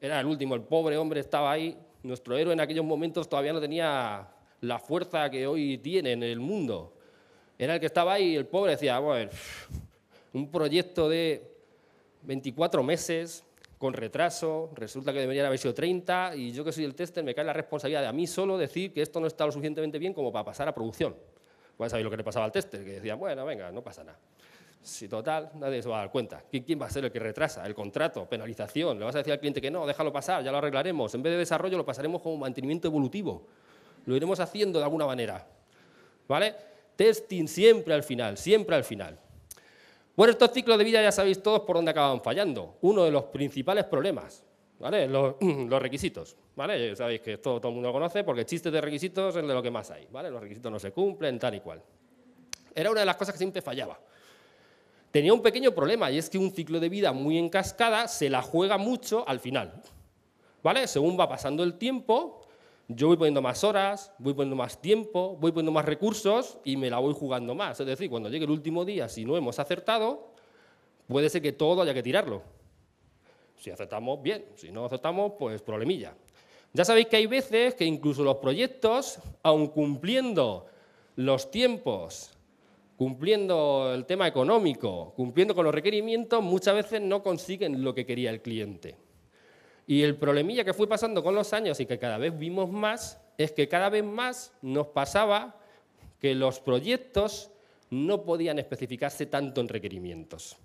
Era 0.00 0.20
el 0.20 0.26
último. 0.26 0.54
El 0.54 0.62
pobre 0.62 0.96
hombre 0.96 1.20
estaba 1.20 1.50
ahí 1.52 1.76
nuestro 2.02 2.36
héroe 2.36 2.52
en 2.52 2.60
aquellos 2.60 2.84
momentos 2.84 3.28
todavía 3.28 3.52
no 3.52 3.60
tenía 3.60 4.28
la 4.60 4.78
fuerza 4.78 5.30
que 5.30 5.46
hoy 5.46 5.78
tiene 5.78 6.12
en 6.12 6.22
el 6.22 6.40
mundo. 6.40 6.94
Era 7.58 7.74
el 7.74 7.80
que 7.80 7.86
estaba 7.86 8.14
ahí 8.14 8.36
el 8.36 8.46
pobre 8.46 8.72
decía, 8.72 8.98
bueno, 8.98 9.30
un 10.32 10.50
proyecto 10.50 11.08
de 11.08 11.50
24 12.22 12.82
meses 12.82 13.44
con 13.78 13.94
retraso, 13.94 14.70
resulta 14.74 15.12
que 15.12 15.20
debería 15.20 15.46
haber 15.46 15.58
sido 15.58 15.72
30 15.72 16.36
y 16.36 16.52
yo 16.52 16.64
que 16.64 16.72
soy 16.72 16.84
el 16.84 16.94
tester 16.94 17.24
me 17.24 17.34
cae 17.34 17.44
la 17.44 17.54
responsabilidad 17.54 18.02
de 18.02 18.08
a 18.08 18.12
mí 18.12 18.26
solo 18.26 18.58
decir 18.58 18.92
que 18.92 19.00
esto 19.00 19.20
no 19.20 19.26
está 19.26 19.46
lo 19.46 19.52
suficientemente 19.52 19.98
bien 19.98 20.12
como 20.12 20.30
para 20.30 20.44
pasar 20.44 20.68
a 20.68 20.74
producción. 20.74 21.16
Pues 21.78 21.90
sabéis 21.90 22.04
lo 22.04 22.10
que 22.10 22.18
le 22.18 22.24
pasaba 22.24 22.44
al 22.44 22.52
tester, 22.52 22.84
que 22.84 22.92
decía, 22.92 23.14
bueno, 23.14 23.44
venga, 23.46 23.72
no 23.72 23.82
pasa 23.82 24.04
nada. 24.04 24.18
Si 24.82 25.08
total, 25.08 25.50
nadie 25.56 25.82
se 25.82 25.88
va 25.88 25.96
a 25.96 26.00
dar 26.00 26.10
cuenta. 26.10 26.42
¿Quién 26.50 26.80
va 26.80 26.86
a 26.86 26.90
ser 26.90 27.04
el 27.04 27.12
que 27.12 27.18
retrasa? 27.18 27.66
El 27.66 27.74
contrato, 27.74 28.26
penalización. 28.26 28.98
Le 28.98 29.04
vas 29.04 29.14
a 29.14 29.18
decir 29.18 29.32
al 29.32 29.38
cliente 29.38 29.60
que 29.60 29.70
no, 29.70 29.86
déjalo 29.86 30.10
pasar, 30.12 30.42
ya 30.42 30.50
lo 30.50 30.58
arreglaremos. 30.58 31.14
En 31.14 31.22
vez 31.22 31.32
de 31.32 31.38
desarrollo 31.38 31.76
lo 31.76 31.84
pasaremos 31.84 32.22
como 32.22 32.38
mantenimiento 32.38 32.88
evolutivo. 32.88 33.46
Lo 34.06 34.16
iremos 34.16 34.40
haciendo 34.40 34.78
de 34.78 34.84
alguna 34.86 35.04
manera. 35.04 35.46
¿Vale? 36.26 36.54
Testing 36.96 37.46
siempre 37.46 37.92
al 37.92 38.02
final, 38.02 38.38
siempre 38.38 38.74
al 38.74 38.84
final. 38.84 39.18
Bueno, 40.16 40.32
estos 40.32 40.50
ciclos 40.52 40.78
de 40.78 40.84
vida 40.84 41.02
ya 41.02 41.12
sabéis 41.12 41.42
todos 41.42 41.60
por 41.60 41.76
dónde 41.76 41.90
acaban 41.90 42.22
fallando. 42.22 42.78
Uno 42.80 43.04
de 43.04 43.10
los 43.10 43.24
principales 43.24 43.84
problemas, 43.84 44.44
¿vale? 44.78 45.06
Los, 45.08 45.34
requisitos, 45.82 46.36
¿vale? 46.56 46.96
Sabéis 46.96 47.20
que 47.20 47.36
todo, 47.36 47.60
todo 47.60 47.68
el 47.68 47.74
mundo 47.74 47.90
lo 47.90 47.92
conoce 47.92 48.24
porque 48.24 48.46
chistes 48.46 48.72
de 48.72 48.80
requisitos 48.80 49.36
es 49.36 49.46
de 49.46 49.54
lo 49.54 49.62
que 49.62 49.70
más 49.70 49.90
hay, 49.90 50.06
¿vale? 50.10 50.30
Los 50.30 50.40
requisitos 50.40 50.72
no 50.72 50.78
se 50.78 50.90
cumplen, 50.90 51.38
tal 51.38 51.54
y 51.54 51.60
cual. 51.60 51.82
Era 52.74 52.90
una 52.90 53.00
de 53.00 53.06
las 53.06 53.16
cosas 53.16 53.34
que 53.34 53.38
siempre 53.38 53.60
fallaba 53.60 53.98
tenía 55.10 55.32
un 55.32 55.42
pequeño 55.42 55.72
problema 55.72 56.10
y 56.10 56.18
es 56.18 56.30
que 56.30 56.38
un 56.38 56.52
ciclo 56.52 56.80
de 56.80 56.88
vida 56.88 57.12
muy 57.12 57.38
en 57.38 57.48
cascada 57.48 58.08
se 58.08 58.30
la 58.30 58.42
juega 58.42 58.78
mucho 58.78 59.28
al 59.28 59.40
final. 59.40 59.82
¿Vale? 60.62 60.86
Según 60.86 61.18
va 61.18 61.28
pasando 61.28 61.62
el 61.62 61.74
tiempo, 61.78 62.42
yo 62.88 63.06
voy 63.06 63.16
poniendo 63.16 63.40
más 63.40 63.64
horas, 63.64 64.12
voy 64.18 64.34
poniendo 64.34 64.56
más 64.56 64.80
tiempo, 64.80 65.36
voy 65.40 65.52
poniendo 65.52 65.72
más 65.72 65.84
recursos 65.84 66.58
y 66.64 66.76
me 66.76 66.90
la 66.90 66.98
voy 66.98 67.14
jugando 67.14 67.54
más. 67.54 67.80
Es 67.80 67.86
decir, 67.86 68.10
cuando 68.10 68.28
llegue 68.28 68.44
el 68.44 68.50
último 68.50 68.84
día, 68.84 69.08
si 69.08 69.24
no 69.24 69.36
hemos 69.36 69.58
acertado, 69.58 70.32
puede 71.06 71.30
ser 71.30 71.40
que 71.40 71.52
todo 71.52 71.82
haya 71.82 71.94
que 71.94 72.02
tirarlo. 72.02 72.42
Si 73.56 73.70
acertamos, 73.70 74.22
bien. 74.22 74.44
Si 74.56 74.70
no 74.70 74.84
acertamos, 74.84 75.32
pues 75.38 75.62
problemilla. 75.62 76.14
Ya 76.72 76.84
sabéis 76.84 77.08
que 77.08 77.16
hay 77.16 77.26
veces 77.26 77.74
que 77.74 77.84
incluso 77.84 78.22
los 78.22 78.36
proyectos, 78.36 79.18
aun 79.42 79.68
cumpliendo 79.68 80.66
los 81.16 81.50
tiempos 81.50 82.30
cumpliendo 83.00 83.94
el 83.94 84.04
tema 84.04 84.28
económico, 84.28 85.14
cumpliendo 85.16 85.54
con 85.54 85.64
los 85.64 85.74
requerimientos, 85.74 86.42
muchas 86.42 86.74
veces 86.74 87.00
no 87.00 87.22
consiguen 87.22 87.82
lo 87.82 87.94
que 87.94 88.04
quería 88.04 88.28
el 88.28 88.42
cliente. 88.42 88.94
Y 89.86 90.02
el 90.02 90.16
problemilla 90.16 90.64
que 90.64 90.74
fue 90.74 90.86
pasando 90.86 91.22
con 91.22 91.34
los 91.34 91.54
años 91.54 91.80
y 91.80 91.86
que 91.86 91.98
cada 91.98 92.18
vez 92.18 92.38
vimos 92.38 92.70
más 92.70 93.18
es 93.38 93.52
que 93.52 93.68
cada 93.68 93.88
vez 93.88 94.04
más 94.04 94.52
nos 94.60 94.88
pasaba 94.88 95.56
que 96.18 96.34
los 96.34 96.60
proyectos 96.60 97.50
no 97.88 98.22
podían 98.22 98.58
especificarse 98.58 99.24
tanto 99.24 99.62
en 99.62 99.68
requerimientos. 99.68 100.58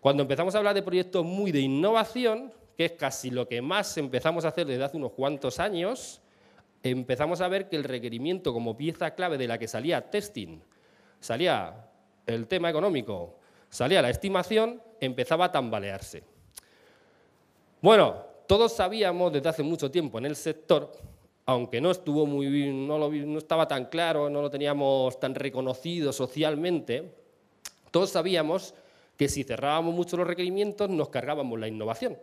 Cuando 0.00 0.22
empezamos 0.22 0.54
a 0.54 0.58
hablar 0.58 0.74
de 0.74 0.82
proyectos 0.82 1.26
muy 1.26 1.52
de 1.52 1.60
innovación, 1.60 2.54
que 2.74 2.86
es 2.86 2.92
casi 2.92 3.28
lo 3.28 3.46
que 3.46 3.60
más 3.60 3.98
empezamos 3.98 4.46
a 4.46 4.48
hacer 4.48 4.66
desde 4.66 4.84
hace 4.84 4.96
unos 4.96 5.12
cuantos 5.12 5.60
años, 5.60 6.22
empezamos 6.82 7.42
a 7.42 7.48
ver 7.48 7.68
que 7.68 7.76
el 7.76 7.84
requerimiento 7.84 8.54
como 8.54 8.78
pieza 8.78 9.14
clave 9.14 9.36
de 9.36 9.46
la 9.46 9.58
que 9.58 9.68
salía 9.68 10.08
testing 10.08 10.62
salía 11.24 11.88
el 12.26 12.46
tema 12.46 12.68
económico, 12.68 13.38
salía 13.68 14.02
la 14.02 14.10
estimación, 14.10 14.82
empezaba 15.00 15.46
a 15.46 15.52
tambalearse. 15.52 16.22
Bueno, 17.80 18.16
todos 18.46 18.72
sabíamos 18.72 19.32
desde 19.32 19.48
hace 19.48 19.62
mucho 19.62 19.90
tiempo 19.90 20.18
en 20.18 20.26
el 20.26 20.36
sector 20.36 20.92
aunque 21.46 21.80
no 21.80 21.90
estuvo 21.90 22.26
muy 22.26 22.72
no, 22.72 23.38
estaba 23.38 23.68
tan 23.68 23.86
claro, 23.86 24.30
no 24.30 24.40
lo 24.40 24.50
teníamos 24.50 25.20
tan 25.20 25.34
reconocido 25.34 26.12
socialmente, 26.12 27.12
todos 27.90 28.10
sabíamos 28.10 28.74
que 29.16 29.28
si 29.28 29.44
cerrábamos 29.44 29.94
mucho 29.94 30.16
los 30.16 30.26
requerimientos 30.26 30.88
nos 30.88 31.10
cargábamos 31.10 31.60
la 31.60 31.68
innovación. 31.68 32.16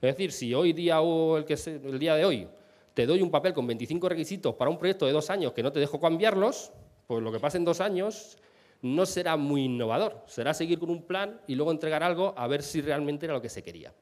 Es 0.00 0.16
decir, 0.16 0.32
si 0.32 0.54
hoy 0.54 0.72
día 0.72 1.00
o 1.00 1.36
el, 1.36 1.44
que 1.44 1.54
el 1.54 1.98
día 1.98 2.14
de 2.14 2.24
hoy 2.24 2.48
te 2.94 3.06
doy 3.06 3.20
un 3.20 3.30
papel 3.30 3.52
con 3.52 3.66
25 3.66 4.08
requisitos 4.08 4.54
para 4.54 4.70
un 4.70 4.78
proyecto 4.78 5.04
de 5.04 5.12
dos 5.12 5.28
años 5.30 5.52
que 5.52 5.62
no 5.62 5.72
te 5.72 5.80
dejo 5.80 6.00
cambiarlos, 6.00 6.72
pues 7.10 7.24
lo 7.24 7.32
que 7.32 7.40
pasa 7.40 7.58
en 7.58 7.64
dos 7.64 7.80
años 7.80 8.38
no 8.82 9.04
será 9.04 9.36
muy 9.36 9.64
innovador, 9.64 10.22
será 10.28 10.54
seguir 10.54 10.78
con 10.78 10.90
un 10.90 11.02
plan 11.02 11.40
y 11.48 11.56
luego 11.56 11.72
entregar 11.72 12.04
algo 12.04 12.32
a 12.36 12.46
ver 12.46 12.62
si 12.62 12.80
realmente 12.80 13.26
era 13.26 13.34
lo 13.34 13.42
que 13.42 13.48
se 13.48 13.64
quería. 13.64 13.92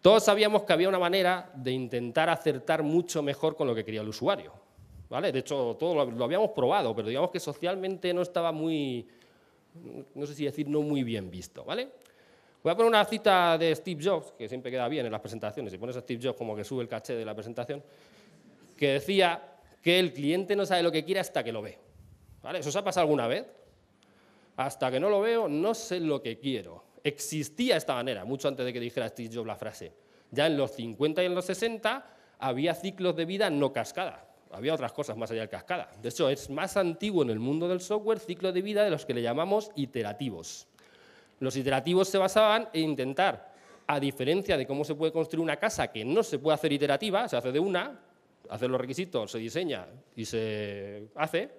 Todos 0.00 0.22
sabíamos 0.22 0.62
que 0.62 0.72
había 0.72 0.88
una 0.88 1.00
manera 1.00 1.50
de 1.56 1.72
intentar 1.72 2.30
acertar 2.30 2.84
mucho 2.84 3.20
mejor 3.20 3.56
con 3.56 3.66
lo 3.66 3.74
que 3.74 3.84
quería 3.84 4.00
el 4.00 4.08
usuario. 4.08 4.52
¿vale? 5.10 5.32
De 5.32 5.40
hecho, 5.40 5.76
todo 5.76 5.92
lo, 5.92 6.08
lo 6.08 6.24
habíamos 6.24 6.50
probado, 6.50 6.94
pero 6.94 7.08
digamos 7.08 7.32
que 7.32 7.40
socialmente 7.40 8.14
no 8.14 8.22
estaba 8.22 8.52
muy, 8.52 9.08
no 10.14 10.24
sé 10.24 10.36
si 10.36 10.44
decir 10.44 10.68
no 10.68 10.82
muy 10.82 11.02
bien 11.02 11.32
visto, 11.32 11.64
¿vale? 11.64 11.88
Voy 12.62 12.70
a 12.70 12.76
poner 12.76 12.90
una 12.90 13.04
cita 13.06 13.58
de 13.58 13.74
Steve 13.74 14.00
Jobs, 14.00 14.34
que 14.38 14.48
siempre 14.48 14.70
queda 14.70 14.86
bien 14.86 15.04
en 15.04 15.10
las 15.10 15.20
presentaciones, 15.20 15.72
si 15.72 15.78
pones 15.78 15.96
a 15.96 16.00
Steve 16.00 16.20
Jobs 16.22 16.38
como 16.38 16.54
que 16.54 16.62
sube 16.62 16.80
el 16.80 16.88
caché 16.88 17.16
de 17.16 17.24
la 17.24 17.34
presentación, 17.34 17.82
que 18.76 18.92
decía 18.92 19.58
que 19.82 19.98
el 19.98 20.12
cliente 20.12 20.54
no 20.54 20.64
sabe 20.64 20.84
lo 20.84 20.92
que 20.92 21.04
quiere 21.04 21.18
hasta 21.18 21.42
que 21.42 21.50
lo 21.50 21.60
ve. 21.60 21.83
¿Eso 22.52 22.70
se 22.70 22.78
ha 22.78 22.84
pasado 22.84 23.02
alguna 23.02 23.26
vez? 23.26 23.46
Hasta 24.56 24.90
que 24.90 25.00
no 25.00 25.08
lo 25.08 25.20
veo, 25.20 25.48
no 25.48 25.74
sé 25.74 26.00
lo 26.00 26.22
que 26.22 26.38
quiero. 26.38 26.84
Existía 27.02 27.76
esta 27.76 27.94
manera, 27.94 28.24
mucho 28.24 28.48
antes 28.48 28.64
de 28.64 28.72
que 28.72 28.80
dijera 28.80 29.08
Steve 29.08 29.30
Jobs 29.34 29.46
la 29.46 29.56
frase. 29.56 29.92
Ya 30.30 30.46
en 30.46 30.56
los 30.56 30.72
50 30.72 31.22
y 31.22 31.26
en 31.26 31.34
los 31.34 31.44
60 31.46 32.06
había 32.38 32.74
ciclos 32.74 33.16
de 33.16 33.24
vida 33.24 33.50
no 33.50 33.72
cascada 33.72 34.34
había 34.54 34.72
otras 34.72 34.92
cosas 34.92 35.16
más 35.16 35.30
allá 35.30 35.40
del 35.40 35.48
cascada. 35.48 35.90
De 36.00 36.08
hecho, 36.08 36.28
es 36.28 36.48
más 36.48 36.76
antiguo 36.76 37.22
en 37.22 37.30
el 37.30 37.40
mundo 37.40 37.68
del 37.68 37.80
software 37.80 38.20
ciclo 38.20 38.52
de 38.52 38.62
vida 38.62 38.84
de 38.84 38.90
los 38.90 39.04
que 39.04 39.12
le 39.12 39.20
llamamos 39.20 39.70
iterativos. 39.74 40.68
Los 41.40 41.56
iterativos 41.56 42.08
se 42.08 42.18
basaban 42.18 42.68
en 42.72 42.90
intentar, 42.90 43.52
a 43.86 43.98
diferencia 43.98 44.56
de 44.56 44.66
cómo 44.66 44.84
se 44.84 44.94
puede 44.94 45.12
construir 45.12 45.42
una 45.42 45.56
casa 45.56 45.90
que 45.90 46.04
no 46.04 46.22
se 46.22 46.38
puede 46.38 46.54
hacer 46.54 46.72
iterativa, 46.72 47.28
se 47.28 47.36
hace 47.36 47.50
de 47.50 47.58
una, 47.58 48.00
hacer 48.48 48.70
los 48.70 48.80
requisitos, 48.80 49.32
se 49.32 49.38
diseña 49.38 49.86
y 50.14 50.24
se 50.24 51.08
hace, 51.16 51.50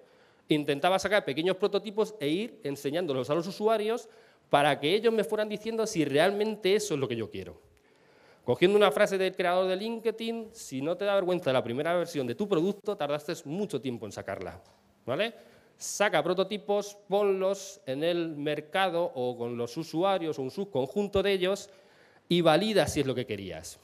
intentaba 0.49 0.99
sacar 0.99 1.25
pequeños 1.25 1.57
prototipos 1.57 2.15
e 2.19 2.27
ir 2.27 2.59
enseñándolos 2.63 3.29
a 3.29 3.35
los 3.35 3.47
usuarios 3.47 4.07
para 4.49 4.79
que 4.79 4.93
ellos 4.93 5.13
me 5.13 5.23
fueran 5.23 5.49
diciendo 5.49 5.87
si 5.87 6.05
realmente 6.05 6.75
eso 6.75 6.93
es 6.93 6.99
lo 6.99 7.07
que 7.07 7.15
yo 7.15 7.29
quiero. 7.29 7.59
Cogiendo 8.43 8.77
una 8.77 8.91
frase 8.91 9.17
del 9.17 9.35
creador 9.35 9.67
de 9.67 9.75
LinkedIn, 9.75 10.49
si 10.51 10.81
no 10.81 10.95
te 10.95 11.05
da 11.05 11.15
vergüenza 11.15 11.51
la 11.51 11.63
primera 11.63 11.95
versión 11.95 12.27
de 12.27 12.35
tu 12.35 12.47
producto, 12.47 12.95
tardaste 12.95 13.33
mucho 13.45 13.81
tiempo 13.81 14.05
en 14.05 14.11
sacarla. 14.11 14.61
¿vale? 15.05 15.33
Saca 15.77 16.23
prototipos, 16.23 16.97
ponlos 17.07 17.81
en 17.85 18.03
el 18.03 18.35
mercado 18.35 19.11
o 19.15 19.37
con 19.37 19.57
los 19.57 19.75
usuarios 19.77 20.39
o 20.39 20.41
un 20.41 20.51
subconjunto 20.51 21.21
de 21.21 21.33
ellos 21.33 21.69
y 22.29 22.41
valida 22.41 22.87
si 22.87 23.01
es 23.01 23.05
lo 23.05 23.15
que 23.15 23.25
querías. 23.25 23.79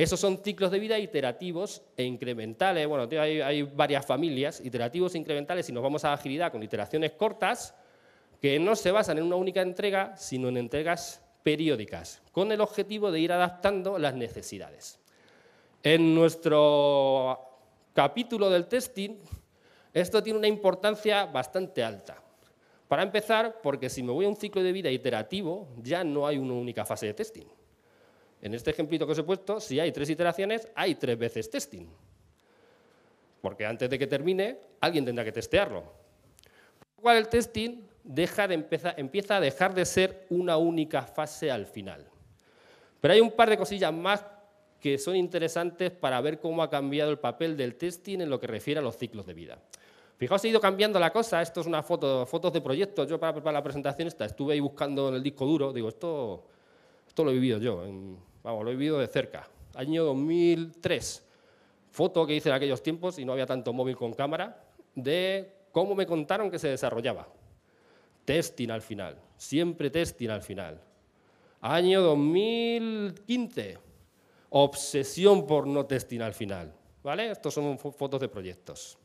Esos 0.00 0.18
son 0.18 0.38
ciclos 0.42 0.70
de 0.70 0.78
vida 0.78 0.98
iterativos 0.98 1.82
e 1.94 2.04
incrementales. 2.04 2.88
Bueno, 2.88 3.06
hay, 3.20 3.62
varias 3.64 4.06
familias, 4.06 4.58
iterativos 4.64 5.14
e 5.14 5.18
incrementales, 5.18 5.68
y 5.68 5.72
nos 5.72 5.82
vamos 5.82 6.06
a 6.06 6.14
agilidad 6.14 6.50
con 6.50 6.62
iteraciones 6.62 7.12
cortas 7.12 7.74
que 8.40 8.58
no 8.58 8.76
se 8.76 8.92
basan 8.92 9.18
en 9.18 9.24
una 9.24 9.36
única 9.36 9.60
entrega, 9.60 10.16
sino 10.16 10.48
en 10.48 10.56
entregas 10.56 11.22
periódicas, 11.42 12.22
con 12.32 12.50
el 12.50 12.62
objetivo 12.62 13.12
de 13.12 13.20
ir 13.20 13.30
adaptando 13.30 13.98
las 13.98 14.14
necesidades. 14.14 14.98
En 15.82 16.14
nuestro 16.14 17.38
capítulo 17.92 18.48
del 18.48 18.68
testing, 18.68 19.18
esto 19.92 20.22
tiene 20.22 20.38
una 20.38 20.48
importancia 20.48 21.26
bastante 21.26 21.84
alta. 21.84 22.22
Para 22.88 23.02
empezar, 23.02 23.60
porque 23.62 23.90
si 23.90 24.02
me 24.02 24.12
voy 24.12 24.24
a 24.24 24.30
un 24.30 24.36
ciclo 24.36 24.62
de 24.62 24.72
vida 24.72 24.90
iterativo, 24.90 25.68
ya 25.82 26.02
no 26.04 26.26
hay 26.26 26.38
una 26.38 26.54
única 26.54 26.86
fase 26.86 27.04
de 27.04 27.12
testing. 27.12 27.59
En 28.42 28.54
este 28.54 28.70
ejemplito 28.70 29.06
que 29.06 29.12
os 29.12 29.18
he 29.18 29.22
puesto, 29.22 29.60
si 29.60 29.78
hay 29.78 29.92
tres 29.92 30.08
iteraciones, 30.10 30.68
hay 30.74 30.94
tres 30.94 31.18
veces 31.18 31.50
testing. 31.50 31.86
Porque 33.40 33.66
antes 33.66 33.88
de 33.88 33.98
que 33.98 34.06
termine, 34.06 34.58
alguien 34.80 35.04
tendrá 35.04 35.24
que 35.24 35.32
testearlo. 35.32 35.82
Por 35.82 36.88
lo 36.96 37.02
cual 37.02 37.16
el 37.18 37.28
testing 37.28 37.82
deja 38.02 38.48
de 38.48 38.66
empieza 38.96 39.36
a 39.36 39.40
dejar 39.40 39.74
de 39.74 39.84
ser 39.84 40.26
una 40.30 40.56
única 40.56 41.02
fase 41.02 41.50
al 41.50 41.66
final. 41.66 42.06
Pero 43.00 43.14
hay 43.14 43.20
un 43.20 43.30
par 43.30 43.48
de 43.50 43.56
cosillas 43.56 43.92
más 43.92 44.24
que 44.80 44.98
son 44.98 45.16
interesantes 45.16 45.90
para 45.90 46.20
ver 46.20 46.40
cómo 46.40 46.62
ha 46.62 46.70
cambiado 46.70 47.10
el 47.10 47.18
papel 47.18 47.56
del 47.56 47.76
testing 47.76 48.20
en 48.20 48.30
lo 48.30 48.40
que 48.40 48.46
refiere 48.46 48.80
a 48.80 48.82
los 48.82 48.96
ciclos 48.96 49.26
de 49.26 49.34
vida. 49.34 49.58
Fijaos, 50.16 50.44
ha 50.44 50.48
ido 50.48 50.60
cambiando 50.60 50.98
la 50.98 51.10
cosa. 51.10 51.40
Esto 51.40 51.60
es 51.60 51.66
una 51.66 51.82
foto, 51.82 52.26
fotos 52.26 52.52
de 52.52 52.60
proyectos. 52.60 53.08
Yo 53.08 53.18
para 53.18 53.32
preparar 53.32 53.54
la 53.54 53.62
presentación 53.62 54.08
esta 54.08 54.24
estuve 54.24 54.54
ahí 54.54 54.60
buscando 54.60 55.08
en 55.08 55.14
el 55.14 55.22
disco 55.22 55.46
duro. 55.46 55.72
Digo, 55.72 55.88
esto, 55.88 56.44
esto 57.08 57.24
lo 57.24 57.30
he 57.30 57.34
vivido 57.34 57.58
yo. 57.58 57.84
Vamos, 58.42 58.64
lo 58.64 58.70
he 58.70 58.74
vivido 58.74 58.98
de 58.98 59.06
cerca. 59.06 59.48
Año 59.74 60.04
2003. 60.04 61.26
Foto 61.90 62.26
que 62.26 62.34
hice 62.34 62.48
en 62.48 62.54
aquellos 62.54 62.82
tiempos 62.82 63.18
y 63.18 63.24
no 63.24 63.32
había 63.32 63.46
tanto 63.46 63.72
móvil 63.72 63.96
con 63.96 64.12
cámara 64.12 64.64
de 64.94 65.52
cómo 65.72 65.94
me 65.94 66.06
contaron 66.06 66.50
que 66.50 66.58
se 66.58 66.68
desarrollaba 66.68 67.26
testing 68.30 68.70
al 68.70 68.80
final, 68.80 69.16
siempre 69.36 69.90
testing 69.90 70.28
al 70.28 70.42
final. 70.42 70.80
Año 71.60 72.00
2015, 72.00 73.76
obsesión 74.50 75.48
por 75.48 75.66
no 75.66 75.84
testing 75.84 76.20
al 76.20 76.32
final. 76.32 76.72
¿Vale? 77.02 77.32
Estos 77.32 77.54
son 77.54 77.76
fotos 77.76 78.20
de 78.20 78.28
proyectos. 78.28 78.98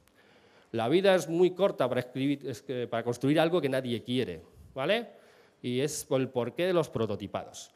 La 0.74 0.89
vida 0.89 1.15
es 1.15 1.28
muy 1.28 1.52
corta 1.52 1.89
para, 1.89 2.02
escribir, 2.02 2.88
para 2.88 3.04
construir 3.04 3.39
algo 3.39 3.60
que 3.60 3.69
nadie 3.69 4.04
quiere. 4.04 4.43
¿Vale? 4.76 5.08
Y 5.62 5.80
es 5.80 6.06
el 6.12 6.30
porqué 6.30 6.67
de 6.67 6.74
los 6.74 6.89
prototipados. 6.89 7.71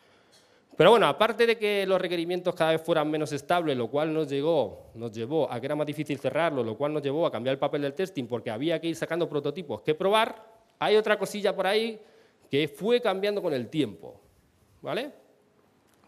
Pero 0.75 0.91
bueno, 0.91 1.07
aparte 1.07 1.45
de 1.45 1.57
que 1.57 1.85
los 1.85 1.99
requerimientos 1.99 2.55
cada 2.55 2.71
vez 2.71 2.81
fueran 2.81 3.11
menos 3.11 3.33
estables, 3.33 3.75
lo 3.75 3.89
cual 3.89 4.13
nos, 4.13 4.29
llegó, 4.29 4.91
nos 4.93 5.11
llevó 5.11 5.51
a 5.51 5.59
que 5.59 5.65
era 5.65 5.75
más 5.75 5.85
difícil 5.85 6.17
cerrarlo, 6.17 6.63
lo 6.63 6.77
cual 6.77 6.93
nos 6.93 7.03
llevó 7.03 7.25
a 7.25 7.31
cambiar 7.31 7.53
el 7.53 7.59
papel 7.59 7.81
del 7.81 7.93
testing 7.93 8.25
porque 8.27 8.49
había 8.49 8.79
que 8.79 8.87
ir 8.87 8.95
sacando 8.95 9.27
prototipos 9.27 9.81
que 9.81 9.93
probar, 9.93 10.45
hay 10.79 10.95
otra 10.95 11.19
cosilla 11.19 11.53
por 11.53 11.67
ahí 11.67 11.99
que 12.49 12.67
fue 12.67 13.01
cambiando 13.01 13.41
con 13.41 13.53
el 13.53 13.67
tiempo, 13.69 14.19
¿vale? 14.81 15.11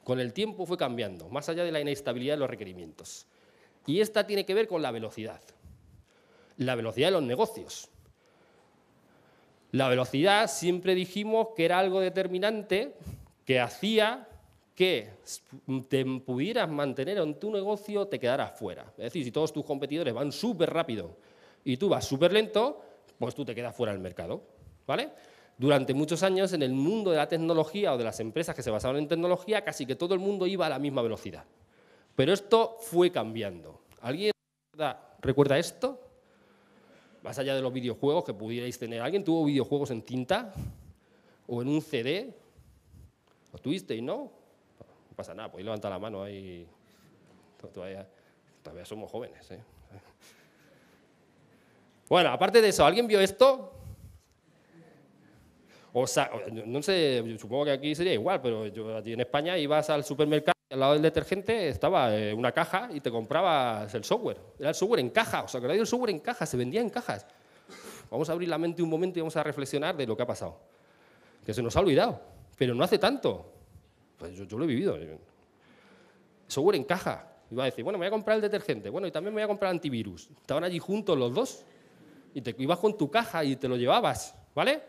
Con 0.04 0.19
el 0.19 0.34
tiempo 0.34 0.65
fue 0.65 0.78
cambiando, 0.78 1.28
más 1.30 1.50
allá 1.50 1.63
de 1.63 1.71
la 1.71 1.82
inestabilidad 1.82 2.36
de 2.36 2.39
los 2.39 2.50
requerimientos. 2.50 3.28
Y 3.86 4.00
esta 4.00 4.26
tiene 4.26 4.45
que 4.45 4.54
ver 4.54 4.67
con 4.67 4.82
la 4.82 4.91
velocidad. 4.91 5.41
La 6.58 6.76
velocidad 6.76 7.08
de 7.08 7.12
los 7.12 7.24
negocios. 7.24 7.89
La 9.71 9.88
velocidad 9.88 10.50
siempre 10.50 10.95
dijimos 10.95 11.50
que 11.56 11.65
era 11.65 11.80
algo 11.80 12.00
determinante 12.00 12.95
que 13.45 13.60
hacía 13.60 14.28
que 14.82 15.12
te 15.88 16.04
pudieras 16.26 16.67
mantener 16.67 17.20
en 17.20 17.39
tu 17.39 17.52
negocio, 17.52 18.08
te 18.08 18.20
quedaras 18.20 18.58
fuera. 18.58 18.91
Es 18.98 19.04
decir, 19.04 19.24
si 19.24 19.32
todos 19.32 19.54
tus 19.54 19.63
competidores 19.63 20.12
van 20.12 20.32
súper 20.32 20.74
rápido 20.74 21.17
y 21.63 21.78
tú 21.78 21.88
vas 21.88 22.04
súper 22.04 22.34
lento, 22.34 22.82
pues 23.20 23.36
tú 23.36 23.46
te 23.46 23.54
quedas 23.54 23.76
fuera 23.76 23.94
del 23.94 24.02
mercado. 24.02 24.41
¿vale? 24.88 25.12
Durante 25.56 25.94
muchos 25.94 26.24
años 26.24 26.52
en 26.54 26.63
el 26.63 26.72
mundo 26.72 27.12
de 27.12 27.17
la 27.17 27.28
tecnología 27.28 27.94
o 27.94 27.98
de 28.00 28.06
las 28.06 28.20
empresas 28.22 28.56
que 28.56 28.63
se 28.63 28.72
basaban 28.72 28.98
en 28.98 29.08
tecnología, 29.08 29.63
casi 29.63 29.86
que 29.86 29.96
todo 29.96 30.15
el 30.15 30.20
mundo 30.20 30.48
iba 30.48 30.65
a 30.65 30.70
la 30.70 30.80
misma 30.80 31.04
velocidad. 31.04 31.46
Pero 32.15 32.34
esto 32.34 32.78
fue 32.80 33.12
cambiando. 33.12 33.82
¿Alguien 34.02 34.32
recuerda 35.22 35.60
esto? 35.60 36.02
Más 37.22 37.38
allá 37.38 37.54
de 37.54 37.62
los 37.62 37.72
videojuegos 37.72 38.24
que 38.24 38.34
pudierais 38.34 38.80
tener. 38.80 39.00
¿Alguien 39.00 39.24
tuvo 39.24 39.46
videojuegos 39.46 39.91
en 39.91 40.02
cinta? 40.02 40.52
¿O 41.46 41.62
en 41.62 41.67
un 41.67 41.84
CD? 41.84 42.34
¿Lo 43.54 43.60
tuvisteis, 43.60 44.02
no? 44.02 44.40
Pasa 45.21 45.36
nada, 45.36 45.51
podéis 45.51 45.65
levantar 45.65 45.91
la 45.91 45.99
mano 45.99 46.23
ahí. 46.23 46.65
Todavía, 47.71 48.07
todavía 48.63 48.84
somos 48.86 49.12
jóvenes. 49.12 49.51
¿eh? 49.51 49.60
Bueno, 52.10 52.31
aparte 52.31 52.60
de 52.60 52.69
eso, 52.69 52.84
¿alguien 52.84 53.05
vio 53.05 53.21
esto? 53.21 53.71
O 55.93 56.07
sea, 56.07 56.31
no 56.65 56.81
sé, 56.81 57.23
supongo 57.38 57.65
que 57.65 57.71
aquí 57.71 57.93
sería 57.93 58.13
igual, 58.13 58.41
pero 58.41 58.65
yo 58.65 58.97
allí 58.97 59.13
en 59.13 59.19
España 59.19 59.60
ibas 59.60 59.91
al 59.91 60.03
supermercado 60.03 60.55
al 60.71 60.79
lado 60.79 60.93
del 60.93 61.03
detergente 61.03 61.67
estaba 61.67 62.17
eh, 62.17 62.34
una 62.34 62.51
caja 62.51 62.89
y 62.91 62.99
te 62.99 63.12
comprabas 63.12 63.93
el 63.93 64.03
software. 64.03 64.39
Era 64.57 64.69
el 64.69 64.75
software 64.75 65.01
en 65.01 65.12
caja, 65.12 65.43
o 65.43 65.47
sea, 65.47 65.62
que 65.62 65.67
el 65.67 65.86
software 65.86 66.10
en 66.10 66.19
caja, 66.19 66.47
se 66.47 66.57
vendía 66.57 66.81
en 66.81 66.89
cajas. 66.89 67.27
Vamos 68.10 68.27
a 68.27 68.31
abrir 68.31 68.49
la 68.49 68.57
mente 68.57 68.81
un 68.81 68.89
momento 68.89 69.19
y 69.19 69.21
vamos 69.21 69.38
a 69.38 69.43
reflexionar 69.43 69.95
de 69.95 70.07
lo 70.07 70.17
que 70.17 70.23
ha 70.23 70.27
pasado. 70.27 70.57
Que 71.45 71.53
se 71.53 71.62
nos 71.62 71.75
ha 71.75 71.79
olvidado, 71.81 72.19
pero 72.57 72.73
no 72.73 72.84
hace 72.84 72.97
tanto. 72.97 73.61
Pues 74.21 74.36
yo, 74.36 74.45
lo 74.55 74.65
he 74.65 74.67
vivido. 74.67 74.95
Software 76.45 76.75
en 76.75 76.84
caja. 76.84 77.27
Iba 77.49 77.63
a 77.63 77.65
decir, 77.65 77.84
bueno, 77.84 77.97
me 77.97 78.05
voy 78.05 78.07
a 78.07 78.12
comprar 78.12 78.36
el 78.36 78.41
detergente, 78.41 78.89
bueno, 78.89 79.07
y 79.07 79.12
también 79.12 79.34
me 79.34 79.41
voy 79.41 79.45
a 79.45 79.47
comprar 79.47 79.71
antivirus. 79.71 80.29
Estaban 80.39 80.63
allí 80.63 80.77
juntos 80.77 81.17
los 81.17 81.34
dos 81.34 81.65
y 82.36 82.41
te 82.41 82.55
ibas 82.60 82.77
con 82.77 82.95
tu 82.95 83.10
caja 83.10 83.43
y 83.43 83.55
te 83.55 83.67
lo 83.67 83.75
llevabas, 83.75 84.36
¿vale? 84.53 84.84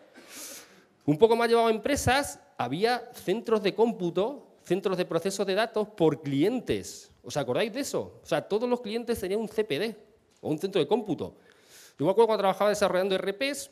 Un 1.06 1.18
poco 1.18 1.34
más 1.34 1.48
llevado 1.48 1.68
a 1.68 1.70
empresas, 1.70 2.40
había 2.58 3.10
centros 3.14 3.62
de 3.62 3.74
cómputo, 3.74 4.58
centros 4.62 4.98
de 4.98 5.06
proceso 5.06 5.46
de 5.46 5.54
datos 5.54 5.88
por 5.88 6.22
clientes. 6.22 7.10
¿Os 7.24 7.36
acordáis 7.38 7.72
de 7.72 7.80
eso? 7.80 8.20
O 8.22 8.26
sea, 8.26 8.42
todos 8.42 8.68
los 8.68 8.82
clientes 8.82 9.18
tenían 9.18 9.40
un 9.40 9.48
CPD 9.48 9.96
o 10.42 10.50
un 10.50 10.58
centro 10.58 10.78
de 10.78 10.86
cómputo. 10.86 11.36
Yo 11.98 12.04
me 12.04 12.12
acuerdo 12.12 12.26
cuando 12.26 12.42
trabajaba 12.42 12.70
desarrollando 12.70 13.16
RPs 13.16 13.70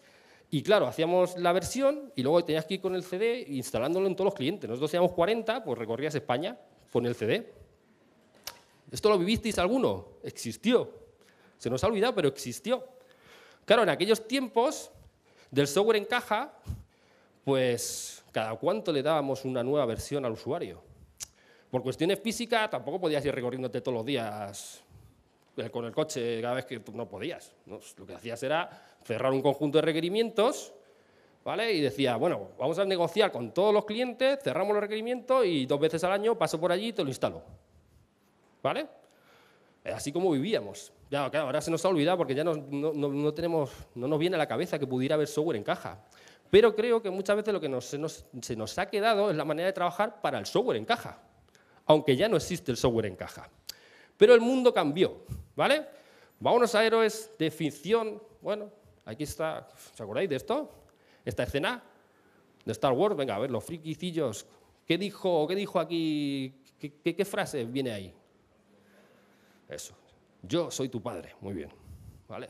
y 0.50 0.62
claro, 0.62 0.88
hacíamos 0.88 1.36
la 1.38 1.52
versión 1.52 2.12
y 2.16 2.22
luego 2.22 2.44
tenías 2.44 2.64
que 2.64 2.74
ir 2.74 2.80
con 2.80 2.96
el 2.96 3.04
CD 3.04 3.44
instalándolo 3.48 4.08
en 4.08 4.16
todos 4.16 4.26
los 4.26 4.34
clientes. 4.34 4.68
Nosotros 4.68 4.90
teníamos 4.90 5.12
40, 5.12 5.62
pues 5.62 5.78
recorrías 5.78 6.14
España 6.16 6.58
con 6.92 7.06
el 7.06 7.14
CD. 7.14 7.52
¿Esto 8.90 9.08
lo 9.08 9.18
vivisteis 9.18 9.58
alguno? 9.58 10.08
Existió. 10.24 10.92
Se 11.56 11.70
nos 11.70 11.84
ha 11.84 11.86
olvidado, 11.86 12.16
pero 12.16 12.28
existió. 12.28 12.84
Claro, 13.64 13.84
en 13.84 13.90
aquellos 13.90 14.26
tiempos 14.26 14.90
del 15.52 15.68
software 15.68 15.98
en 15.98 16.06
caja, 16.06 16.52
pues 17.44 18.24
cada 18.32 18.56
cuánto 18.56 18.92
le 18.92 19.02
dábamos 19.02 19.44
una 19.44 19.62
nueva 19.62 19.86
versión 19.86 20.24
al 20.24 20.32
usuario. 20.32 20.82
Por 21.70 21.84
cuestiones 21.84 22.18
físicas 22.18 22.68
tampoco 22.68 23.00
podías 23.00 23.24
ir 23.24 23.32
recorriéndote 23.32 23.80
todos 23.80 23.98
los 23.98 24.04
días 24.04 24.80
eh, 25.56 25.70
con 25.70 25.84
el 25.84 25.92
coche 25.92 26.40
cada 26.42 26.54
vez 26.54 26.64
que 26.64 26.82
no 26.92 27.08
podías. 27.08 27.52
Lo 27.66 28.04
que 28.04 28.14
hacías 28.14 28.42
era 28.42 28.89
cerrar 29.04 29.32
un 29.32 29.42
conjunto 29.42 29.78
de 29.78 29.82
requerimientos 29.82 30.72
¿vale? 31.44 31.72
y 31.72 31.80
decía, 31.80 32.16
bueno, 32.16 32.50
vamos 32.58 32.78
a 32.78 32.84
negociar 32.84 33.32
con 33.32 33.52
todos 33.52 33.72
los 33.72 33.84
clientes, 33.84 34.38
cerramos 34.42 34.72
los 34.74 34.82
requerimientos 34.82 35.44
y 35.46 35.66
dos 35.66 35.80
veces 35.80 36.02
al 36.04 36.12
año 36.12 36.36
paso 36.36 36.60
por 36.60 36.72
allí 36.72 36.88
y 36.88 36.92
te 36.92 37.02
lo 37.02 37.08
instalo. 37.08 37.42
¿Vale? 38.62 38.86
Así 39.84 40.12
como 40.12 40.30
vivíamos. 40.30 40.92
Ya, 41.10 41.24
ahora 41.24 41.60
se 41.60 41.70
nos 41.70 41.84
ha 41.84 41.88
olvidado 41.88 42.18
porque 42.18 42.34
ya 42.34 42.44
no, 42.44 43.32
tenemos, 43.32 43.70
no 43.94 44.06
nos 44.06 44.18
viene 44.18 44.36
a 44.36 44.38
la 44.38 44.46
cabeza 44.46 44.78
que 44.78 44.86
pudiera 44.86 45.14
haber 45.14 45.26
software 45.26 45.56
en 45.56 45.64
caja. 45.64 46.04
Pero 46.50 46.74
creo 46.74 47.00
que 47.00 47.10
muchas 47.10 47.36
veces 47.36 47.52
lo 47.54 47.60
que 47.60 47.80
se, 47.80 47.98
nos, 47.98 48.24
se 48.42 48.56
nos 48.56 48.78
ha 48.78 48.86
quedado 48.86 49.30
es 49.30 49.36
la 49.36 49.44
manera 49.44 49.66
de 49.66 49.72
trabajar 49.72 50.20
para 50.20 50.38
el 50.38 50.46
software 50.46 50.76
en 50.76 50.84
caja, 50.84 51.20
aunque 51.86 52.16
ya 52.16 52.28
no 52.28 52.36
existe 52.36 52.70
el 52.70 52.76
software 52.76 53.06
en 53.06 53.16
caja. 53.16 53.48
Pero 54.16 54.34
el 54.34 54.40
mundo 54.40 54.74
cambió, 54.74 55.24
¿vale? 55.56 55.86
Vámonos 56.38 56.74
a 56.74 56.84
héroes 56.84 57.30
de 57.38 57.50
ficción. 57.50 58.22
Bueno, 58.40 58.70
aquí 59.04 59.24
está, 59.24 59.68
¿os 59.92 60.00
acordáis 60.00 60.28
de 60.28 60.36
esto? 60.36 60.70
Esta 61.24 61.42
escena 61.42 61.82
de 62.64 62.72
Star 62.72 62.92
Wars, 62.92 63.16
venga, 63.16 63.34
a 63.34 63.38
ver, 63.38 63.50
los 63.50 63.64
friquicillos. 63.64 64.46
¿Qué 64.86 64.98
dijo, 64.98 65.46
qué 65.46 65.54
dijo 65.54 65.78
aquí? 65.78 66.54
qué 66.78 67.24
frase 67.24 67.64
viene 67.64 67.92
ahí? 67.92 68.14
Eso. 69.68 69.94
Yo 70.42 70.70
soy 70.70 70.88
tu 70.88 71.02
padre. 71.02 71.34
Muy 71.40 71.54
bien. 71.54 71.70
¿Vale? 72.28 72.48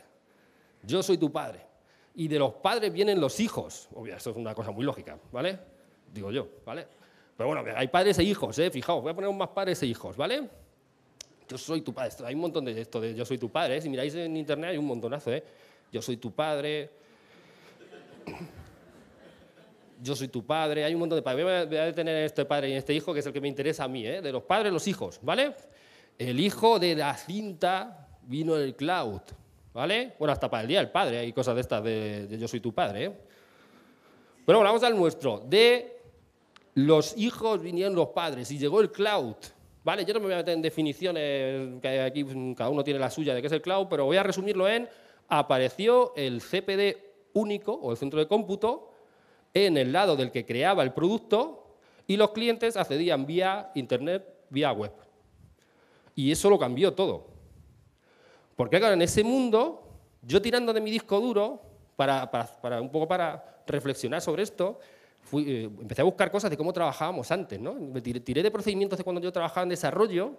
Yo 0.82 1.02
soy 1.02 1.18
tu 1.18 1.30
padre. 1.30 1.66
Y 2.14 2.28
de 2.28 2.38
los 2.38 2.54
padres 2.54 2.92
vienen 2.92 3.20
los 3.20 3.40
hijos. 3.40 3.88
Obvio, 3.94 4.16
eso 4.16 4.30
es 4.30 4.36
una 4.36 4.54
cosa 4.54 4.70
muy 4.70 4.84
lógica, 4.84 5.18
¿vale? 5.30 5.58
Digo 6.12 6.30
yo, 6.30 6.48
¿vale? 6.64 6.86
Pero 7.36 7.48
bueno, 7.48 7.64
hay 7.76 7.88
padres 7.88 8.18
e 8.18 8.24
hijos, 8.24 8.58
¿eh? 8.58 8.70
Fijaos, 8.70 9.02
voy 9.02 9.12
a 9.12 9.14
poner 9.14 9.32
más 9.32 9.48
padres 9.48 9.82
e 9.82 9.86
hijos, 9.86 10.16
¿vale? 10.16 10.48
Yo 11.48 11.58
soy 11.58 11.82
tu 11.82 11.92
padre. 11.92 12.12
Hay 12.24 12.34
un 12.34 12.40
montón 12.40 12.64
de 12.64 12.80
esto 12.80 13.00
de 13.00 13.14
yo 13.14 13.24
soy 13.24 13.38
tu 13.38 13.50
padre. 13.50 13.76
¿eh? 13.76 13.80
Si 13.80 13.88
miráis 13.88 14.14
en 14.14 14.36
internet 14.36 14.70
hay 14.70 14.78
un 14.78 14.86
montonazo, 14.86 15.32
¿eh? 15.32 15.42
Yo 15.92 16.00
soy 16.00 16.16
tu 16.16 16.32
padre. 16.32 16.90
Yo 20.02 20.14
soy 20.16 20.28
tu 20.28 20.44
padre. 20.44 20.84
Hay 20.84 20.94
un 20.94 21.00
montón 21.00 21.16
de 21.16 21.22
padres. 21.22 21.68
Voy 21.68 21.76
a 21.76 21.84
detener 21.84 22.24
este 22.24 22.44
padre 22.44 22.70
y 22.70 22.72
este 22.74 22.94
hijo, 22.94 23.12
que 23.12 23.20
es 23.20 23.26
el 23.26 23.32
que 23.32 23.40
me 23.40 23.48
interesa 23.48 23.84
a 23.84 23.88
mí, 23.88 24.06
¿eh? 24.06 24.22
De 24.22 24.32
los 24.32 24.42
padres, 24.44 24.72
los 24.72 24.86
hijos, 24.86 25.18
¿vale? 25.22 25.54
El 26.18 26.38
hijo 26.38 26.78
de 26.78 26.94
la 26.94 27.14
cinta 27.14 28.08
vino 28.22 28.56
en 28.56 28.62
el 28.62 28.76
cloud, 28.76 29.20
¿vale? 29.72 30.14
Bueno, 30.18 30.32
hasta 30.32 30.48
para 30.48 30.62
el 30.62 30.68
día 30.68 30.78
del 30.78 30.90
padre 30.90 31.18
hay 31.18 31.32
cosas 31.32 31.54
de 31.54 31.60
estas 31.60 31.82
de, 31.82 32.36
yo 32.38 32.46
soy 32.46 32.60
tu 32.60 32.72
padre, 32.72 33.04
¿eh? 33.04 33.12
Pero 34.46 34.58
bueno, 34.58 34.70
vamos 34.70 34.82
al 34.82 34.96
nuestro. 34.96 35.40
De 35.46 35.98
los 36.74 37.16
hijos 37.16 37.60
vinieron 37.60 37.94
los 37.94 38.08
padres 38.08 38.50
y 38.50 38.58
llegó 38.58 38.80
el 38.80 38.90
cloud, 38.90 39.34
¿vale? 39.82 40.04
Yo 40.04 40.14
no 40.14 40.20
me 40.20 40.26
voy 40.26 40.34
a 40.34 40.38
meter 40.38 40.54
en 40.54 40.62
definiciones, 40.62 41.80
que 41.80 42.00
aquí 42.00 42.24
cada 42.56 42.70
uno 42.70 42.84
tiene 42.84 43.00
la 43.00 43.10
suya 43.10 43.34
de 43.34 43.40
qué 43.40 43.48
es 43.48 43.52
el 43.52 43.62
cloud, 43.62 43.86
pero 43.88 44.04
voy 44.04 44.16
a 44.16 44.22
resumirlo 44.22 44.68
en 44.68 44.88
apareció 45.30 46.12
el 46.16 46.42
CPD 46.42 46.96
único 47.32 47.72
o 47.72 47.92
el 47.92 47.96
centro 47.96 48.18
de 48.18 48.28
cómputo 48.28 48.90
en 49.54 49.76
el 49.76 49.92
lado 49.92 50.16
del 50.16 50.30
que 50.30 50.44
creaba 50.44 50.82
el 50.82 50.92
producto 50.92 51.76
y 52.06 52.16
los 52.16 52.32
clientes 52.32 52.76
accedían 52.76 53.24
vía 53.24 53.70
internet, 53.74 54.26
vía 54.50 54.72
web. 54.72 54.92
Y 56.14 56.30
eso 56.32 56.50
lo 56.50 56.58
cambió 56.58 56.92
todo. 56.92 57.28
Porque 58.56 58.78
claro, 58.78 58.94
en 58.94 59.02
ese 59.02 59.24
mundo, 59.24 59.88
yo 60.22 60.42
tirando 60.42 60.72
de 60.72 60.80
mi 60.80 60.90
disco 60.90 61.20
duro, 61.20 61.62
para, 61.96 62.80
un 62.80 62.90
poco 62.90 63.06
para 63.06 63.62
reflexionar 63.66 64.20
sobre 64.20 64.42
esto, 64.42 64.80
eh, 65.34 65.68
empecé 65.80 66.00
a 66.02 66.04
buscar 66.04 66.30
cosas 66.30 66.50
de 66.50 66.56
cómo 66.56 66.72
trabajábamos 66.72 67.30
antes. 67.30 67.60
¿no? 67.60 67.74
Me 67.74 68.00
tiré, 68.00 68.42
de 68.42 68.50
procedimientos 68.50 68.98
de 68.98 69.04
cuando 69.04 69.20
yo 69.20 69.32
trabajaba 69.32 69.62
en 69.62 69.68
desarrollo 69.68 70.32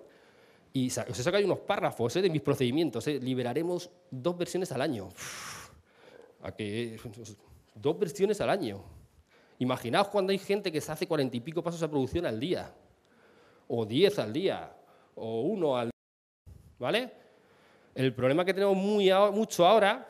y 0.73 0.87
os 0.87 1.19
he 1.19 1.23
sacado 1.23 1.43
unos 1.43 1.59
párrafos 1.59 2.15
¿eh? 2.15 2.21
de 2.21 2.29
mis 2.29 2.41
procedimientos. 2.41 3.05
¿eh? 3.07 3.19
Liberaremos 3.19 3.89
dos 4.09 4.37
versiones 4.37 4.71
al 4.71 4.81
año. 4.81 5.09
¿A 6.41 6.51
que, 6.53 6.99
dos 7.75 7.99
versiones 7.99 8.39
al 8.41 8.49
año. 8.49 8.83
Imaginaos 9.59 10.07
cuando 10.07 10.31
hay 10.31 10.39
gente 10.39 10.71
que 10.71 10.81
se 10.81 10.91
hace 10.91 11.07
cuarenta 11.07 11.37
y 11.37 11.39
pico 11.39 11.61
pasos 11.61 11.83
a 11.83 11.89
producción 11.89 12.25
al 12.25 12.39
día, 12.39 12.73
o 13.67 13.85
diez 13.85 14.17
al 14.17 14.33
día, 14.33 14.75
o 15.15 15.41
uno 15.41 15.77
al 15.77 15.91
¿vale? 16.79 17.11
El 17.93 18.15
problema 18.15 18.43
que 18.43 18.53
tenemos 18.53 18.75
muy, 18.75 19.11
mucho 19.33 19.67
ahora 19.67 20.07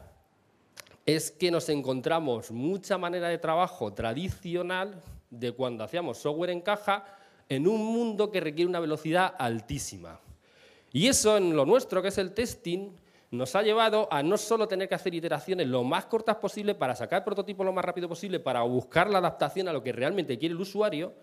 es 1.06 1.32
que 1.32 1.52
nos 1.52 1.67
encontramos 1.67 2.52
mucha 2.52 2.97
manera 2.97 3.28
de 3.28 3.39
trabajo 3.39 3.93
tradicional 3.93 5.02
de 5.30 5.52
cuando 5.52 5.84
hacíamos 5.84 6.19
software 6.19 6.52
en 6.52 6.62
caja 6.62 7.06
en 7.50 7.67
un 7.67 7.84
mundo 7.84 8.32
que 8.32 8.39
requiere 8.39 8.69
una 8.69 8.80
velocidad 8.80 9.34
altísima. 9.38 10.21
Y 10.94 11.08
eso 11.08 11.38
en 11.38 11.56
lo 11.56 11.66
nuestro, 11.66 12.02
que 12.02 12.10
es 12.10 12.18
el 12.18 12.34
testing, 12.34 12.92
nos 13.32 13.56
ha 13.56 13.62
llevado 13.62 14.10
a 14.12 14.22
no 14.22 14.38
solo 14.38 14.68
tener 14.68 14.90
que 14.90 14.96
hacer 14.96 15.16
iteraciones 15.16 15.68
lo 15.68 15.84
más 15.84 16.06
cortas 16.06 16.36
posible 16.36 16.76
para 16.76 16.96
sacar 16.96 17.24
prototipos 17.24 17.66
lo 17.66 17.72
más 17.72 17.86
rápido 17.86 18.10
posible, 18.10 18.42
para 18.42 18.62
buscar 18.64 19.10
la 19.10 19.20
adaptación 19.20 19.70
a 19.70 19.74
lo 19.74 19.82
que 19.82 19.94
realmente 19.94 20.38
quiere 20.38 20.54
el 20.54 20.60
usuario, 20.60 21.14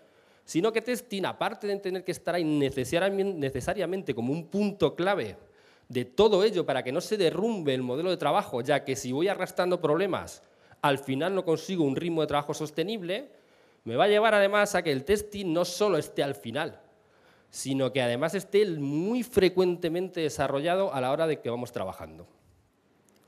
sino 0.43 0.73
que 0.73 0.81
testing, 0.81 1.25
aparte 1.25 1.67
de 1.67 1.77
tener 1.77 2.03
que 2.03 2.11
estar 2.11 2.33
ahí 2.33 2.43
necesariamente 2.43 4.15
como 4.15 4.33
un 4.33 4.47
punto 4.47 4.95
clave 4.95 5.37
de 5.87 6.05
todo 6.05 6.43
ello 6.43 6.65
para 6.65 6.83
que 6.83 6.91
no 6.91 7.01
se 7.01 7.17
derrumbe 7.17 7.75
el 7.75 7.83
modelo 7.83 8.09
de 8.09 8.17
trabajo, 8.17 8.61
ya 8.61 8.83
que 8.83 8.95
si 8.95 9.11
voy 9.11 9.27
arrastrando 9.27 9.79
problemas, 9.79 10.41
al 10.81 10.97
final 10.97 11.35
no 11.35 11.45
consigo 11.45 11.83
un 11.83 11.95
ritmo 11.95 12.21
de 12.21 12.27
trabajo 12.27 12.55
sostenible, 12.55 13.29
me 13.83 13.95
va 13.95 14.05
a 14.05 14.07
llevar 14.07 14.33
además 14.33 14.73
a 14.73 14.81
que 14.81 14.91
el 14.91 15.05
testing 15.05 15.53
no 15.53 15.65
solo 15.65 15.99
esté 15.99 16.23
al 16.23 16.33
final, 16.33 16.79
sino 17.49 17.91
que 17.91 18.01
además 18.01 18.35
esté 18.35 18.65
muy 18.65 19.23
frecuentemente 19.23 20.21
desarrollado 20.21 20.93
a 20.93 21.01
la 21.01 21.11
hora 21.11 21.27
de 21.27 21.39
que 21.39 21.49
vamos 21.49 21.71
trabajando. 21.71 22.27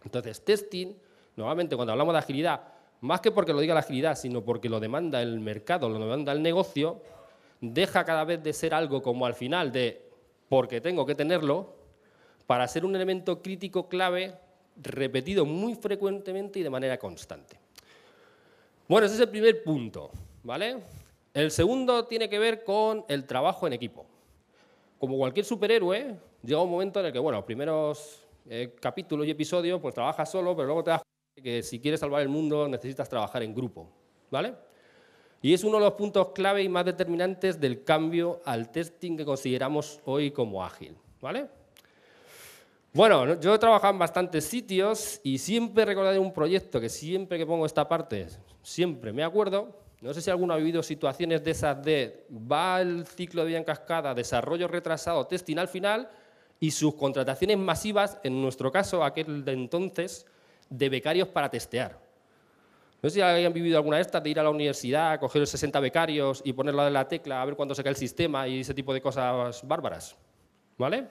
Entonces, 0.03 0.43
testing, 0.43 0.93
nuevamente 1.35 1.75
cuando 1.75 1.91
hablamos 1.91 2.13
de 2.13 2.19
agilidad, 2.19 2.61
más 3.01 3.21
que 3.21 3.31
porque 3.31 3.53
lo 3.53 3.59
diga 3.59 3.73
la 3.73 3.79
agilidad, 3.79 4.15
sino 4.15 4.43
porque 4.43 4.69
lo 4.69 4.79
demanda 4.79 5.21
el 5.21 5.39
mercado, 5.39 5.89
lo 5.89 5.99
demanda 5.99 6.31
el 6.31 6.41
negocio, 6.41 7.01
deja 7.59 8.05
cada 8.05 8.23
vez 8.23 8.43
de 8.43 8.53
ser 8.53 8.73
algo 8.73 9.01
como 9.01 9.25
al 9.25 9.33
final 9.33 9.71
de 9.71 10.09
porque 10.49 10.81
tengo 10.81 11.05
que 11.05 11.15
tenerlo, 11.15 11.75
para 12.45 12.67
ser 12.67 12.83
un 12.83 12.93
elemento 12.95 13.41
crítico 13.41 13.87
clave 13.87 14.35
repetido 14.75 15.45
muy 15.45 15.75
frecuentemente 15.75 16.59
y 16.59 16.63
de 16.63 16.69
manera 16.69 16.97
constante. 16.97 17.57
Bueno, 18.87 19.05
ese 19.05 19.15
es 19.15 19.21
el 19.21 19.29
primer 19.29 19.63
punto, 19.63 20.11
¿vale? 20.43 20.79
El 21.33 21.49
segundo 21.51 22.05
tiene 22.07 22.27
que 22.27 22.39
ver 22.39 22.65
con 22.65 23.05
el 23.07 23.25
trabajo 23.25 23.67
en 23.67 23.73
equipo. 23.73 24.05
Como 25.01 25.17
cualquier 25.17 25.43
superhéroe, 25.43 26.15
llega 26.43 26.61
un 26.61 26.69
momento 26.69 26.99
en 26.99 27.07
el 27.07 27.11
que, 27.11 27.17
bueno, 27.17 27.39
los 27.39 27.45
primeros 27.45 28.23
eh, 28.47 28.75
capítulos 28.79 29.25
y 29.25 29.31
episodios, 29.31 29.81
pues 29.81 29.95
trabajas 29.95 30.29
solo, 30.29 30.55
pero 30.55 30.67
luego 30.67 30.83
te 30.83 30.91
das 30.91 31.01
que 31.41 31.63
si 31.63 31.79
quieres 31.79 31.99
salvar 31.99 32.21
el 32.21 32.29
mundo 32.29 32.67
necesitas 32.67 33.09
trabajar 33.09 33.41
en 33.41 33.55
grupo, 33.55 33.89
¿vale? 34.29 34.53
Y 35.41 35.55
es 35.55 35.63
uno 35.63 35.79
de 35.79 35.85
los 35.85 35.93
puntos 35.93 36.33
clave 36.35 36.61
y 36.61 36.69
más 36.69 36.85
determinantes 36.85 37.59
del 37.59 37.83
cambio 37.83 38.43
al 38.45 38.71
testing 38.71 39.17
que 39.17 39.25
consideramos 39.25 39.99
hoy 40.05 40.29
como 40.29 40.63
ágil, 40.63 40.95
¿vale? 41.19 41.49
Bueno, 42.93 43.39
yo 43.39 43.55
he 43.55 43.57
trabajado 43.57 43.93
en 43.93 43.99
bastantes 43.99 44.45
sitios 44.45 45.19
y 45.23 45.39
siempre 45.39 45.83
recordaré 45.83 46.19
un 46.19 46.31
proyecto 46.31 46.79
que 46.79 46.89
siempre 46.89 47.39
que 47.39 47.47
pongo 47.47 47.65
esta 47.65 47.89
parte, 47.89 48.27
siempre 48.61 49.11
me 49.11 49.23
acuerdo. 49.23 49.80
No 50.01 50.13
sé 50.15 50.21
si 50.21 50.31
alguno 50.31 50.55
ha 50.55 50.57
vivido 50.57 50.81
situaciones 50.81 51.43
de 51.43 51.51
esas 51.51 51.83
de 51.83 52.25
va 52.31 52.81
el 52.81 53.05
ciclo 53.05 53.43
de 53.43 53.49
vida 53.49 53.57
en 53.59 53.63
cascada, 53.63 54.15
desarrollo 54.15 54.67
retrasado, 54.67 55.27
testing 55.27 55.57
al 55.57 55.67
final 55.67 56.09
y 56.59 56.71
sus 56.71 56.95
contrataciones 56.95 57.59
masivas, 57.59 58.19
en 58.23 58.41
nuestro 58.41 58.71
caso, 58.71 59.03
aquel 59.03 59.45
de 59.45 59.53
entonces, 59.53 60.25
de 60.69 60.89
becarios 60.89 61.27
para 61.27 61.49
testear. 61.49 61.99
No 63.01 63.09
sé 63.09 63.15
si 63.15 63.21
hayan 63.21 63.53
vivido 63.53 63.77
alguna 63.77 63.97
de 63.97 64.03
estas, 64.03 64.23
de 64.23 64.29
ir 64.29 64.39
a 64.39 64.43
la 64.43 64.49
universidad, 64.49 65.19
coger 65.19 65.39
los 65.39 65.49
60 65.49 65.79
becarios 65.79 66.41
y 66.45 66.53
ponerlo 66.53 66.83
de 66.83 66.91
la 66.91 67.07
tecla 67.07 67.41
a 67.41 67.45
ver 67.45 67.55
cuándo 67.55 67.75
se 67.75 67.83
cae 67.83 67.91
el 67.91 67.95
sistema 67.95 68.47
y 68.47 68.61
ese 68.61 68.73
tipo 68.73 68.93
de 68.93 69.01
cosas 69.01 69.67
bárbaras. 69.67 70.15
¿Vale? 70.77 71.07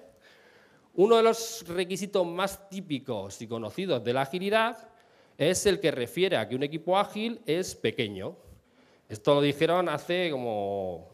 Uno 0.94 1.16
de 1.16 1.22
los 1.22 1.64
requisitos 1.68 2.26
más 2.26 2.68
típicos 2.68 3.40
y 3.40 3.46
conocidos 3.46 4.02
de 4.02 4.12
la 4.12 4.22
agilidad 4.22 4.88
es 5.38 5.64
el 5.66 5.78
que 5.78 5.90
refiere 5.90 6.36
a 6.36 6.48
que 6.48 6.56
un 6.56 6.62
equipo 6.64 6.98
ágil 6.98 7.40
es 7.46 7.74
pequeño. 7.74 8.36
Esto 9.10 9.34
lo 9.34 9.40
dijeron 9.40 9.88
hace 9.88 10.30
como 10.30 11.08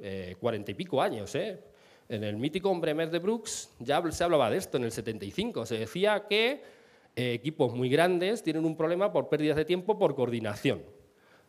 eh, 0.00 0.34
cuarenta 0.40 0.72
y 0.72 0.74
pico 0.74 1.00
años. 1.00 1.32
¿eh? 1.36 1.62
En 2.08 2.24
el 2.24 2.36
mítico 2.36 2.74
Bremer 2.74 3.08
de 3.08 3.20
Brooks 3.20 3.70
ya 3.78 4.02
se 4.10 4.24
hablaba 4.24 4.50
de 4.50 4.56
esto 4.56 4.78
en 4.78 4.82
el 4.82 4.90
75. 4.90 5.64
Se 5.64 5.78
decía 5.78 6.26
que 6.28 6.60
eh, 7.14 7.34
equipos 7.34 7.72
muy 7.72 7.88
grandes 7.88 8.42
tienen 8.42 8.64
un 8.64 8.76
problema 8.76 9.12
por 9.12 9.28
pérdidas 9.28 9.56
de 9.56 9.64
tiempo 9.64 9.96
por 9.96 10.16
coordinación. 10.16 10.82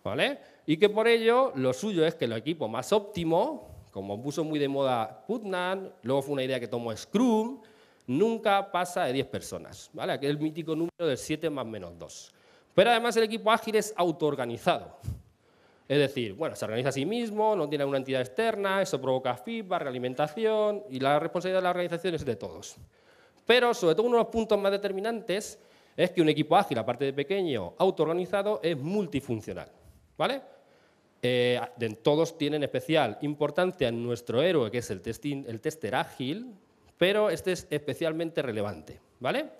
¿vale? 0.04 0.38
Y 0.68 0.78
que 0.78 0.88
por 0.88 1.08
ello 1.08 1.52
lo 1.56 1.74
suyo 1.74 2.06
es 2.06 2.14
que 2.14 2.26
el 2.26 2.34
equipo 2.34 2.68
más 2.68 2.94
óptimo, 2.94 3.88
como 3.90 4.22
puso 4.22 4.44
muy 4.44 4.60
de 4.60 4.68
moda 4.68 5.26
Putnam, 5.26 5.90
luego 6.04 6.22
fue 6.22 6.34
una 6.34 6.44
idea 6.44 6.60
que 6.60 6.68
tomó 6.68 6.96
Scrum, 6.96 7.60
nunca 8.06 8.72
pasa 8.72 9.06
de 9.06 9.14
10 9.14 9.28
personas. 9.30 9.90
¿vale? 9.94 10.14
Aquel 10.14 10.38
mítico 10.38 10.76
número 10.76 11.08
del 11.08 11.18
7 11.18 11.50
más 11.50 11.66
menos 11.66 11.98
2. 11.98 12.34
Pero 12.76 12.92
además 12.92 13.18
el 13.18 13.24
equipo 13.24 13.50
ágil 13.50 13.78
es 13.78 13.92
autoorganizado. 13.98 15.00
Es 15.88 15.97
decir, 15.97 16.34
bueno, 16.34 16.56
se 16.56 16.65
organiza 16.65 16.89
a 16.89 16.91
sí 16.91 17.06
mismo, 17.06 17.56
no 17.56 17.69
tiene 17.69 17.86
una 17.86 17.97
entidad 17.97 18.21
externa, 18.21 18.82
eso 18.82 19.00
provoca 19.00 19.36
feedback, 19.38 19.84
realimentación 19.84 20.84
y 20.89 21.00
la 21.00 21.17
responsabilidad 21.17 21.60
de 21.60 21.63
la 21.63 21.69
organización 21.69 22.15
es 22.15 22.26
de 22.26 22.36
todos. 22.36 22.76
Pero, 23.45 23.73
sobre 23.73 23.95
todo, 23.95 24.06
uno 24.06 24.17
de 24.17 24.23
los 24.23 24.32
puntos 24.32 24.60
más 24.60 24.71
determinantes 24.71 25.58
es 25.95 26.12
que 26.12 26.21
un 26.21 26.28
equipo 26.28 26.58
ágil, 26.58 26.78
aparte 26.78 27.06
de 27.06 27.13
pequeño, 27.13 27.73
autoorganizado, 27.78 28.60
es 28.62 28.78
multifuncional. 28.78 29.71
¿Vale? 30.17 30.41
Eh, 31.21 31.60
todos 32.04 32.38
tienen 32.38 32.63
especial 32.63 33.17
importancia 33.21 33.88
en 33.88 34.04
nuestro 34.04 34.41
héroe, 34.41 34.69
que 34.69 34.80
es 34.80 34.89
el, 34.91 35.02
testing, 35.02 35.45
el 35.47 35.62
tester 35.62 35.95
ágil, 35.95 36.54
pero 36.97 37.30
este 37.30 37.54
es 37.54 37.65
especialmente 37.69 38.41
relevante. 38.41 39.00
¿Vale? 39.19 39.52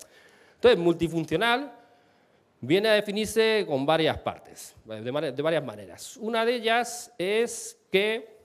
Entonces, 0.56 0.78
multifuncional 0.78 1.72
viene 2.60 2.88
a 2.88 2.92
definirse 2.94 3.64
con 3.66 3.86
varias 3.86 4.18
partes, 4.18 4.74
de, 4.84 5.42
varias 5.42 5.64
maneras. 5.64 6.16
Una 6.16 6.44
de 6.44 6.56
ellas 6.56 7.12
es 7.18 7.78
que 7.90 8.38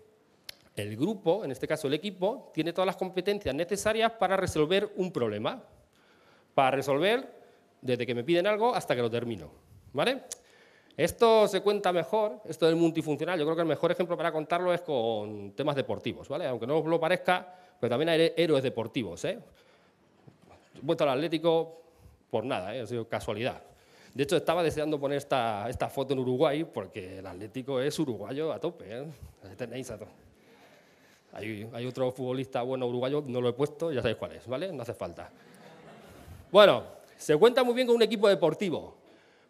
el 0.76 0.96
grupo, 0.96 1.44
en 1.44 1.52
este 1.52 1.68
caso 1.68 1.88
el 1.88 1.94
equipo, 1.94 2.52
tiene 2.54 2.74
todas 2.74 2.88
las 2.88 2.96
competencias 2.96 3.54
necesarias 3.54 4.12
para 4.14 4.38
resolver 4.38 4.92
un 4.96 5.12
problema, 5.12 5.64
para 6.54 6.72
resolver 6.72 7.44
desde 7.82 8.06
que 8.06 8.16
me 8.16 8.24
piden 8.24 8.48
algo 8.48 8.74
hasta 8.74 8.96
que 8.96 9.02
lo 9.02 9.10
termino. 9.10 9.52
¿vale? 9.94 10.24
Esto 10.96 11.48
se 11.48 11.62
cuenta 11.62 11.92
mejor, 11.92 12.42
esto 12.46 12.66
del 12.68 12.76
multifuncional, 12.76 13.40
yo 13.40 13.46
creo 13.46 13.56
que 13.56 13.62
el 13.62 13.68
mejor 13.68 13.92
ejemplo 13.92 14.16
para 14.16 14.32
contarlo 14.32 14.74
es 14.74 14.82
con 14.82 15.54
temas 15.54 15.76
deportivos, 15.76 16.28
¿vale? 16.30 16.48
aunque 16.48 16.68
no 16.68 16.80
os 16.80 16.86
lo 16.86 17.00
parezca, 17.00 17.56
pero 17.80 17.90
también 17.90 18.10
hay 18.10 18.34
héroes 18.38 18.64
deportivos. 18.64 19.26
¿eh? 19.26 19.40
Vuelto 20.82 21.04
al 21.04 21.12
Atlético 21.12 21.82
por 22.30 22.46
nada, 22.46 22.76
¿eh? 22.76 22.82
ha 22.82 22.86
sido 22.86 23.08
casualidad. 23.08 23.62
De 24.14 24.24
hecho, 24.24 24.38
estaba 24.38 24.62
deseando 24.62 25.00
poner 25.00 25.18
esta, 25.18 25.68
esta 25.70 25.90
foto 25.90 26.14
en 26.14 26.20
Uruguay 26.20 26.64
porque 26.64 27.20
el 27.20 27.26
Atlético 27.26 27.80
es 27.82 27.98
uruguayo 27.98 28.54
a 28.54 28.60
tope. 28.60 28.86
¿eh? 28.90 29.06
Tenéis 29.58 29.90
a 29.90 29.98
hay, 31.34 31.68
hay, 31.74 31.86
otro 31.88 32.12
futbolista 32.12 32.62
bueno 32.62 32.86
uruguayo, 32.86 33.24
no 33.26 33.42
lo 33.42 33.50
he 33.50 33.54
puesto, 33.54 33.92
ya 33.92 34.02
sabéis 34.02 34.18
cuál 34.18 34.34
es, 34.34 34.48
¿vale? 34.48 34.72
No 34.72 34.84
hace 34.84 34.94
falta. 34.94 35.32
Bueno, 36.52 36.84
se 37.18 37.36
cuenta 37.38 37.64
muy 37.64 37.74
bien 37.74 37.88
con 37.88 37.96
un 37.96 38.04
equipo 38.04 38.30
deportivo, 38.30 38.96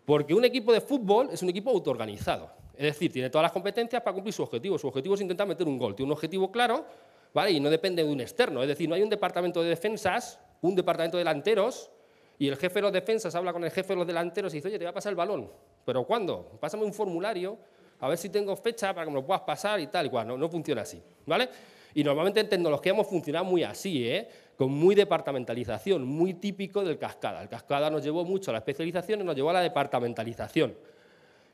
porque 0.06 0.34
un 0.34 0.46
equipo 0.46 0.72
de 0.72 0.80
fútbol 0.80 1.30
es 1.34 1.44
un 1.44 1.50
equipo 1.50 1.72
autoorganizado. 1.72 2.50
Es 2.74 2.86
decir, 2.86 3.12
tiene 3.12 3.30
todas 3.30 3.44
las 3.44 3.52
competencias 3.52 4.02
para 4.02 4.14
cumplir 4.14 4.34
su 4.34 4.44
objetivo. 4.44 4.78
Su 4.80 4.88
objetivo 4.88 5.16
es 5.16 5.22
intentar 5.22 5.46
meter 5.46 5.68
un 5.68 5.78
gol. 5.78 5.94
Tiene 5.94 6.08
un 6.08 6.14
objetivo 6.14 6.52
claro, 6.52 6.86
¿vale? 7.34 7.52
Y 7.52 7.60
no 7.60 7.70
depende 7.70 8.04
de 8.04 8.10
un 8.10 8.22
externo. 8.22 8.62
Es 8.62 8.68
decir, 8.70 8.88
no 8.88 8.96
hay 8.96 9.04
un 9.04 9.10
departamento 9.10 9.62
de 9.62 9.70
defensas, 9.70 10.40
un 10.62 10.76
departamento 10.76 11.18
de 11.18 11.22
delanteros, 11.22 11.92
y 12.40 12.48
el 12.48 12.58
jefe 12.58 12.76
de 12.76 12.82
los 12.82 12.92
defensas 12.92 13.34
habla 13.36 13.54
con 13.54 13.64
el 13.64 13.72
jefe 13.72 13.90
de 13.94 13.98
los 13.98 14.08
delanteros 14.08 14.54
y 14.54 14.58
dice, 14.58 14.68
oye, 14.68 14.78
te 14.78 14.86
voy 14.86 14.92
a 14.92 14.94
pasar 14.94 15.12
el 15.12 15.16
balón. 15.16 15.50
¿Pero 15.86 16.04
cuándo? 16.04 16.58
Pásame 16.60 16.84
un 16.84 16.94
formulario, 16.94 17.58
a 18.00 18.08
ver 18.08 18.18
si 18.18 18.30
tengo 18.30 18.56
fecha 18.56 18.94
para 18.94 19.06
que 19.06 19.12
me 19.12 19.16
lo 19.20 19.26
puedas 19.26 19.44
pasar 19.44 19.80
y 19.80 19.88
tal 19.88 20.08
y 20.08 20.10
cual. 20.10 20.28
No, 20.28 20.38
no 20.38 20.50
funciona 20.50 20.82
así, 20.82 21.02
¿vale? 21.26 21.50
Y 21.94 22.04
normalmente 22.04 22.40
en 22.40 22.50
tecnología 22.50 22.92
hemos 22.92 23.08
funcionado 23.08 23.46
muy 23.46 23.64
así, 23.64 24.08
¿eh? 24.08 24.28
con 24.58 24.72
muy 24.72 24.96
departamentalización, 24.96 26.06
muy 26.06 26.36
típico 26.36 26.84
del 26.84 26.98
cascada. 26.98 27.42
El 27.42 27.50
cascada 27.50 27.90
nos 27.90 28.04
llevó 28.04 28.24
mucho 28.24 28.52
a 28.52 28.54
la 28.54 28.60
especialización 28.60 29.22
y 29.22 29.24
nos 29.24 29.36
llevó 29.36 29.52
a 29.52 29.54
la 29.54 29.62
departamentalización. 29.62 30.76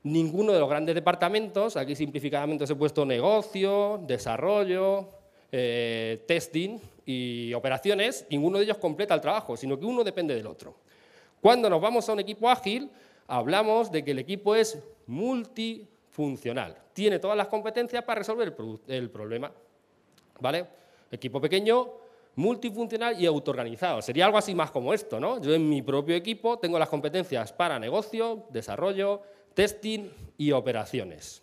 Ninguno 0.03 0.53
de 0.53 0.59
los 0.59 0.69
grandes 0.69 0.95
departamentos, 0.95 1.75
aquí 1.75 1.95
simplificadamente 1.95 2.63
os 2.63 2.69
he 2.69 2.75
puesto 2.75 3.05
negocio, 3.05 3.99
desarrollo, 4.05 5.09
eh, 5.51 6.23
testing 6.25 6.79
y 7.11 7.55
operaciones, 7.55 8.27
ninguno 8.29 8.59
de 8.59 8.65
ellos 8.65 8.77
completa 8.77 9.15
el 9.15 9.21
trabajo, 9.21 9.57
sino 9.57 9.79
que 9.79 9.85
uno 9.85 10.03
depende 10.03 10.35
del 10.35 10.45
otro. 10.45 10.75
Cuando 11.41 11.67
nos 11.67 11.81
vamos 11.81 12.07
a 12.07 12.13
un 12.13 12.19
equipo 12.19 12.47
ágil, 12.47 12.87
hablamos 13.25 13.91
de 13.91 14.03
que 14.03 14.11
el 14.11 14.19
equipo 14.19 14.53
es 14.53 14.77
multifuncional, 15.07 16.77
tiene 16.93 17.17
todas 17.17 17.35
las 17.35 17.47
competencias 17.47 18.03
para 18.03 18.19
resolver 18.19 18.55
el, 18.87 19.09
problema. 19.09 19.51
¿Vale? 20.39 20.67
Equipo 21.09 21.41
pequeño, 21.41 21.89
multifuncional 22.35 23.19
y 23.19 23.25
autoorganizado. 23.25 24.03
Sería 24.03 24.25
algo 24.25 24.37
así 24.37 24.53
más 24.53 24.69
como 24.69 24.93
esto, 24.93 25.19
¿no? 25.19 25.41
Yo 25.41 25.55
en 25.55 25.67
mi 25.67 25.81
propio 25.81 26.15
equipo 26.15 26.59
tengo 26.59 26.77
las 26.77 26.89
competencias 26.89 27.51
para 27.51 27.79
negocio, 27.79 28.45
desarrollo, 28.51 29.23
testing 29.55 30.11
y 30.37 30.51
operaciones. 30.51 31.41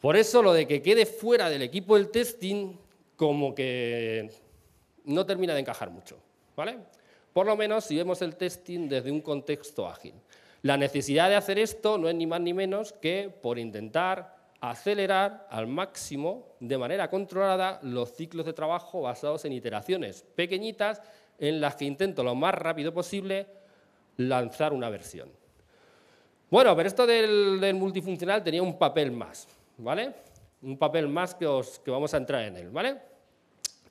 Por 0.00 0.16
eso 0.16 0.42
lo 0.42 0.54
de 0.54 0.66
que 0.66 0.80
quede 0.80 1.04
fuera 1.04 1.50
del 1.50 1.60
equipo 1.60 1.98
el 1.98 2.08
testing 2.08 2.78
como 3.22 3.54
que 3.54 4.32
no 5.04 5.24
termina 5.24 5.54
de 5.54 5.60
encajar 5.60 5.90
mucho. 5.90 6.18
¿vale? 6.56 6.78
Por 7.32 7.46
lo 7.46 7.56
menos 7.56 7.84
si 7.84 7.96
vemos 7.96 8.20
el 8.20 8.34
testing 8.34 8.88
desde 8.88 9.12
un 9.12 9.20
contexto 9.20 9.86
ágil. 9.86 10.14
La 10.62 10.76
necesidad 10.76 11.28
de 11.28 11.36
hacer 11.36 11.56
esto 11.60 11.98
no 11.98 12.08
es 12.08 12.16
ni 12.16 12.26
más 12.26 12.40
ni 12.40 12.52
menos 12.52 12.92
que 12.92 13.32
por 13.40 13.60
intentar 13.60 14.34
acelerar 14.60 15.46
al 15.50 15.68
máximo, 15.68 16.48
de 16.58 16.76
manera 16.76 17.08
controlada, 17.08 17.78
los 17.84 18.12
ciclos 18.12 18.44
de 18.44 18.54
trabajo 18.54 19.02
basados 19.02 19.44
en 19.44 19.52
iteraciones 19.52 20.24
pequeñitas 20.34 21.00
en 21.38 21.60
las 21.60 21.76
que 21.76 21.84
intento 21.84 22.24
lo 22.24 22.34
más 22.34 22.56
rápido 22.56 22.92
posible 22.92 23.46
lanzar 24.16 24.72
una 24.72 24.90
versión. 24.90 25.30
Bueno, 26.50 26.74
pero 26.74 26.88
esto 26.88 27.06
del, 27.06 27.72
multifuncional 27.74 28.42
tenía 28.42 28.64
un 28.64 28.76
papel 28.76 29.12
más. 29.12 29.46
¿vale? 29.78 30.12
Un 30.62 30.76
papel 30.76 31.06
más 31.06 31.36
que, 31.36 31.46
os, 31.46 31.78
que 31.78 31.92
vamos 31.92 32.12
a 32.14 32.16
entrar 32.16 32.42
en 32.42 32.56
él, 32.56 32.70
¿vale? 32.70 33.11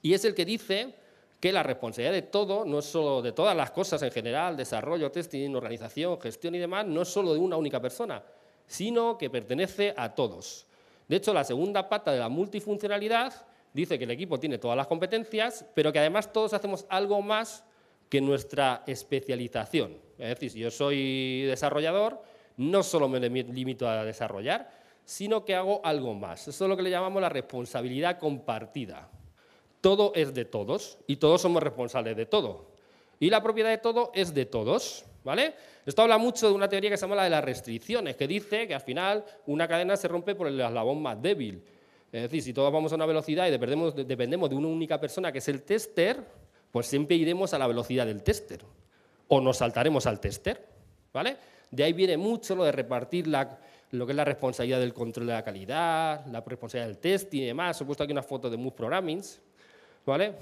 Y 0.02 0.14
es 0.14 0.26
el 0.26 0.34
que 0.34 0.46
dice 0.46 0.96
que 1.40 1.52
la 1.52 1.64
responsabilidad 1.64 2.14
de 2.14 2.22
todo, 2.22 2.66
no 2.66 2.80
es 2.80 2.86
solo 2.86 3.22
de 3.22 3.32
todas 3.32 3.56
las 3.56 3.72
cosas 3.72 4.02
en 4.04 4.12
general, 4.12 4.56
desarrollo, 4.56 5.12
testing, 5.12 5.56
organización, 5.56 6.20
gestión 6.22 6.56
y 6.56 6.60
demás, 6.60 6.86
no 6.86 7.02
es 7.02 7.08
solo 7.08 7.34
de 7.34 7.40
una 7.40 7.58
única 7.58 7.82
persona, 7.82 8.24
sino 8.68 9.18
que 9.18 9.30
pertenece 9.30 9.94
a 9.98 10.14
todos. 10.14 10.68
De 11.08 11.16
hecho, 11.16 11.34
la 11.34 11.44
segunda 11.44 11.90
pata 11.90 12.12
de 12.12 12.20
la 12.20 12.30
multifuncionalidad 12.30 13.34
dice 13.74 13.98
que 13.98 14.04
el 14.04 14.12
equipo 14.12 14.40
tiene 14.40 14.60
todas 14.60 14.78
las 14.78 14.88
competencias, 14.88 15.66
pero 15.74 15.92
que 15.92 16.00
además 16.00 16.32
todos 16.32 16.54
hacemos 16.54 16.86
algo 16.90 17.22
más 17.22 17.64
que 18.08 18.22
nuestra 18.22 18.84
especialización. 18.86 19.98
Es 20.18 20.30
decir, 20.30 20.52
si 20.52 20.60
yo 20.60 20.70
soy 20.70 21.44
desarrollador, 21.44 22.22
no 22.58 22.84
solo 22.84 23.10
me 23.10 23.20
limito 23.20 23.90
a 23.90 24.06
desarrollar, 24.06 24.70
sino 25.06 25.44
que 25.44 25.56
hago 25.56 25.82
algo 25.84 26.14
más. 26.14 26.48
Eso 26.48 26.66
es 26.66 26.70
lo 26.70 26.78
que 26.78 26.84
le 26.84 26.90
llamamos 26.90 27.22
la 27.22 27.30
responsabilidad 27.30 28.20
compartida. 28.20 29.10
Todo 29.82 30.14
es 30.16 30.34
de 30.34 30.46
todos 30.46 30.98
y 31.08 31.18
todos 31.18 31.42
somos 31.42 31.62
responsables 31.62 32.16
de 32.16 32.26
todo. 32.26 32.72
Y 33.20 33.30
la 33.30 33.44
propiedad 33.44 33.70
de 33.70 33.78
todo 33.80 34.12
es 34.14 34.34
de 34.34 34.46
todos. 34.46 35.06
¿Vale? 35.24 35.54
Esto 35.86 36.02
habla 36.02 36.18
mucho 36.18 36.48
de 36.48 36.54
una 36.54 36.68
teoría 36.68 36.90
que 36.90 36.98
se 36.98 37.02
llama 37.02 37.16
la 37.16 37.26
de 37.26 37.30
las 37.30 37.44
restricciones, 37.44 38.16
que 38.16 38.28
dice 38.28 38.68
que 38.68 38.74
al 38.74 38.82
final 38.82 39.24
una 39.46 39.68
cadena 39.68 39.96
se 39.96 40.08
rompe 40.08 40.34
por 40.34 40.48
el 40.48 40.60
eslabón 40.60 41.02
más 41.02 41.22
débil. 41.22 41.64
Es 42.12 42.24
decir, 42.24 42.42
si 42.42 42.54
todos 42.54 42.74
vamos 42.74 42.92
a 42.92 42.96
una 42.96 43.06
velocidad 43.06 43.48
y 43.48 43.52
dependemos, 43.52 44.50
de 44.50 44.56
una 44.56 44.68
única 44.68 45.00
persona 45.00 45.32
que 45.32 45.38
es 45.38 45.48
el 45.48 45.62
tester, 45.62 46.22
pues 46.72 46.88
siempre 46.88 47.16
iremos 47.16 47.54
a 47.54 47.60
la 47.60 47.68
velocidad 47.68 48.06
del 48.06 48.24
tester. 48.24 48.62
O 49.28 49.40
nos 49.40 49.58
saltaremos 49.58 50.06
al 50.08 50.20
tester. 50.20 50.68
¿Vale? 51.14 51.38
De 51.70 51.84
ahí 51.84 51.94
viene 51.94 52.18
mucho 52.18 52.56
lo 52.56 52.64
de 52.64 52.72
repartir 52.72 53.28
la, 53.28 53.60
lo 53.92 54.06
que 54.06 54.14
es 54.14 54.16
la 54.16 54.26
responsabilidad 54.26 54.80
del 54.80 54.94
control 54.94 55.28
de 55.28 55.34
la 55.34 55.44
calidad, 55.44 56.26
la 56.26 56.42
responsabilidad 56.42 56.88
del 56.88 56.98
testing 56.98 57.42
y 57.42 57.46
demás. 57.46 57.80
He 57.80 57.86
puesto 57.86 58.04
aquí 58.04 58.12
una 58.12 58.24
foto 58.24 58.50
de 58.50 58.58
Move 58.58 58.76
Programmings, 58.76 59.40
¿vale? 60.06 60.36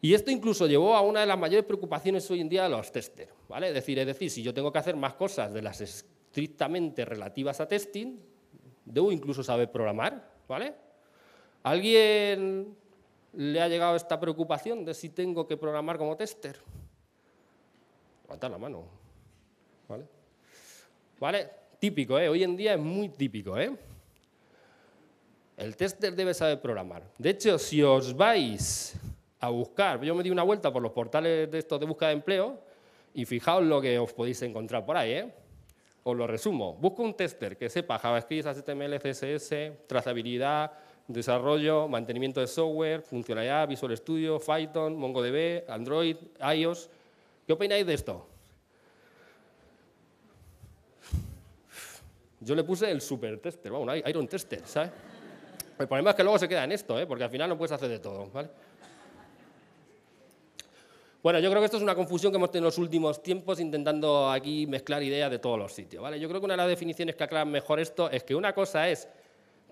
Y 0.00 0.14
esto 0.14 0.30
incluso 0.30 0.66
llevó 0.66 0.96
a 0.96 1.00
una 1.00 1.20
de 1.20 1.26
las 1.26 1.38
mayores 1.38 1.64
preocupaciones 1.64 2.28
hoy 2.30 2.40
en 2.40 2.48
día 2.48 2.64
de 2.64 2.70
los 2.70 2.90
testers, 2.90 3.32
¿vale? 3.48 3.68
Es 3.68 3.74
decir, 3.74 3.98
es 3.98 4.06
decir, 4.06 4.30
si 4.30 4.42
yo 4.42 4.52
tengo 4.52 4.72
que 4.72 4.78
hacer 4.78 4.96
más 4.96 5.14
cosas 5.14 5.54
de 5.54 5.62
las 5.62 5.80
estrictamente 5.80 7.04
relativas 7.04 7.60
a 7.60 7.68
testing, 7.68 8.18
debo 8.84 9.12
incluso 9.12 9.44
saber 9.44 9.70
programar, 9.70 10.28
¿vale? 10.48 10.74
¿Alguien 11.62 12.74
le 13.34 13.60
ha 13.60 13.68
llegado 13.68 13.94
esta 13.94 14.18
preocupación 14.18 14.84
de 14.84 14.94
si 14.94 15.10
tengo 15.10 15.46
que 15.46 15.56
programar 15.56 15.98
como 15.98 16.16
tester? 16.16 16.58
Levanta 18.24 18.48
la 18.48 18.58
mano, 18.58 18.84
¿vale? 19.88 20.04
¿Vale? 21.20 21.50
Típico, 21.78 22.18
¿eh? 22.18 22.28
hoy 22.28 22.42
en 22.42 22.56
día 22.56 22.74
es 22.74 22.80
muy 22.80 23.08
típico. 23.08 23.56
¿eh? 23.56 23.70
El 25.56 25.76
tester 25.76 26.14
debe 26.14 26.34
saber 26.34 26.60
programar. 26.60 27.02
De 27.18 27.30
hecho, 27.30 27.58
si 27.58 27.82
os 27.82 28.16
vais 28.16 28.94
a 29.40 29.48
buscar, 29.50 30.02
yo 30.02 30.14
me 30.14 30.22
di 30.22 30.30
una 30.30 30.42
vuelta 30.42 30.72
por 30.72 30.82
los 30.82 30.92
portales 30.92 31.50
de 31.50 31.58
estos 31.58 31.78
de 31.78 31.86
búsqueda 31.86 32.08
de 32.08 32.14
empleo 32.14 32.58
y 33.14 33.24
fijaos 33.24 33.62
lo 33.62 33.80
que 33.80 33.98
os 33.98 34.12
podéis 34.12 34.40
encontrar 34.42 34.86
por 34.86 34.96
ahí. 34.96 35.12
¿eh? 35.12 35.32
Os 36.04 36.16
lo 36.16 36.26
resumo. 36.26 36.74
Busco 36.74 37.02
un 37.02 37.14
tester 37.14 37.56
que 37.56 37.68
sepa 37.68 37.98
JavaScript, 37.98 38.46
HTML, 38.46 38.98
CSS, 38.98 39.86
trazabilidad, 39.86 40.72
desarrollo, 41.06 41.86
mantenimiento 41.86 42.40
de 42.40 42.46
software, 42.46 43.02
funcionalidad, 43.02 43.68
Visual 43.68 43.96
Studio, 43.96 44.40
Python, 44.40 44.96
MongoDB, 44.96 45.68
Android, 45.68 46.16
iOS. 46.56 46.88
¿Qué 47.46 47.52
opináis 47.52 47.86
de 47.86 47.94
esto? 47.94 48.26
Yo 52.40 52.54
le 52.56 52.64
puse 52.64 52.90
el 52.90 53.00
super 53.00 53.38
tester, 53.38 53.70
vamos, 53.70 53.96
Iron 54.04 54.26
Tester, 54.26 54.62
¿sabes? 54.64 54.90
El 55.82 55.88
problema 55.88 56.10
es 56.10 56.16
que 56.16 56.22
luego 56.22 56.38
se 56.38 56.48
queda 56.48 56.64
en 56.64 56.72
esto, 56.72 56.98
¿eh? 56.98 57.06
porque 57.06 57.24
al 57.24 57.30
final 57.30 57.48
no 57.48 57.58
puedes 57.58 57.72
hacer 57.72 57.88
de 57.88 57.98
todo, 57.98 58.30
¿vale? 58.32 58.48
Bueno, 61.22 61.38
yo 61.38 61.50
creo 61.50 61.60
que 61.60 61.66
esto 61.66 61.76
es 61.76 61.82
una 61.82 61.94
confusión 61.94 62.32
que 62.32 62.36
hemos 62.36 62.50
tenido 62.50 62.66
en 62.66 62.70
los 62.70 62.78
últimos 62.78 63.22
tiempos 63.22 63.60
intentando 63.60 64.28
aquí 64.28 64.66
mezclar 64.66 65.02
ideas 65.04 65.30
de 65.30 65.38
todos 65.38 65.56
los 65.56 65.72
sitios. 65.72 66.02
¿vale? 66.02 66.18
Yo 66.18 66.28
creo 66.28 66.40
que 66.40 66.46
una 66.46 66.54
de 66.54 66.58
las 66.58 66.68
definiciones 66.68 67.14
que 67.14 67.22
aclaran 67.22 67.48
mejor 67.48 67.78
esto 67.78 68.10
es 68.10 68.24
que 68.24 68.34
una 68.34 68.52
cosa 68.52 68.88
es 68.88 69.08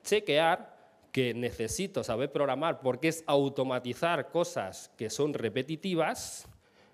chequear 0.05 0.79
que 1.11 1.35
necesito 1.35 2.05
saber 2.05 2.31
programar 2.31 2.81
porque 2.81 3.09
es 3.09 3.25
automatizar 3.27 4.31
cosas 4.31 4.93
que 4.97 5.11
son 5.11 5.35
repetitivas 5.35 6.47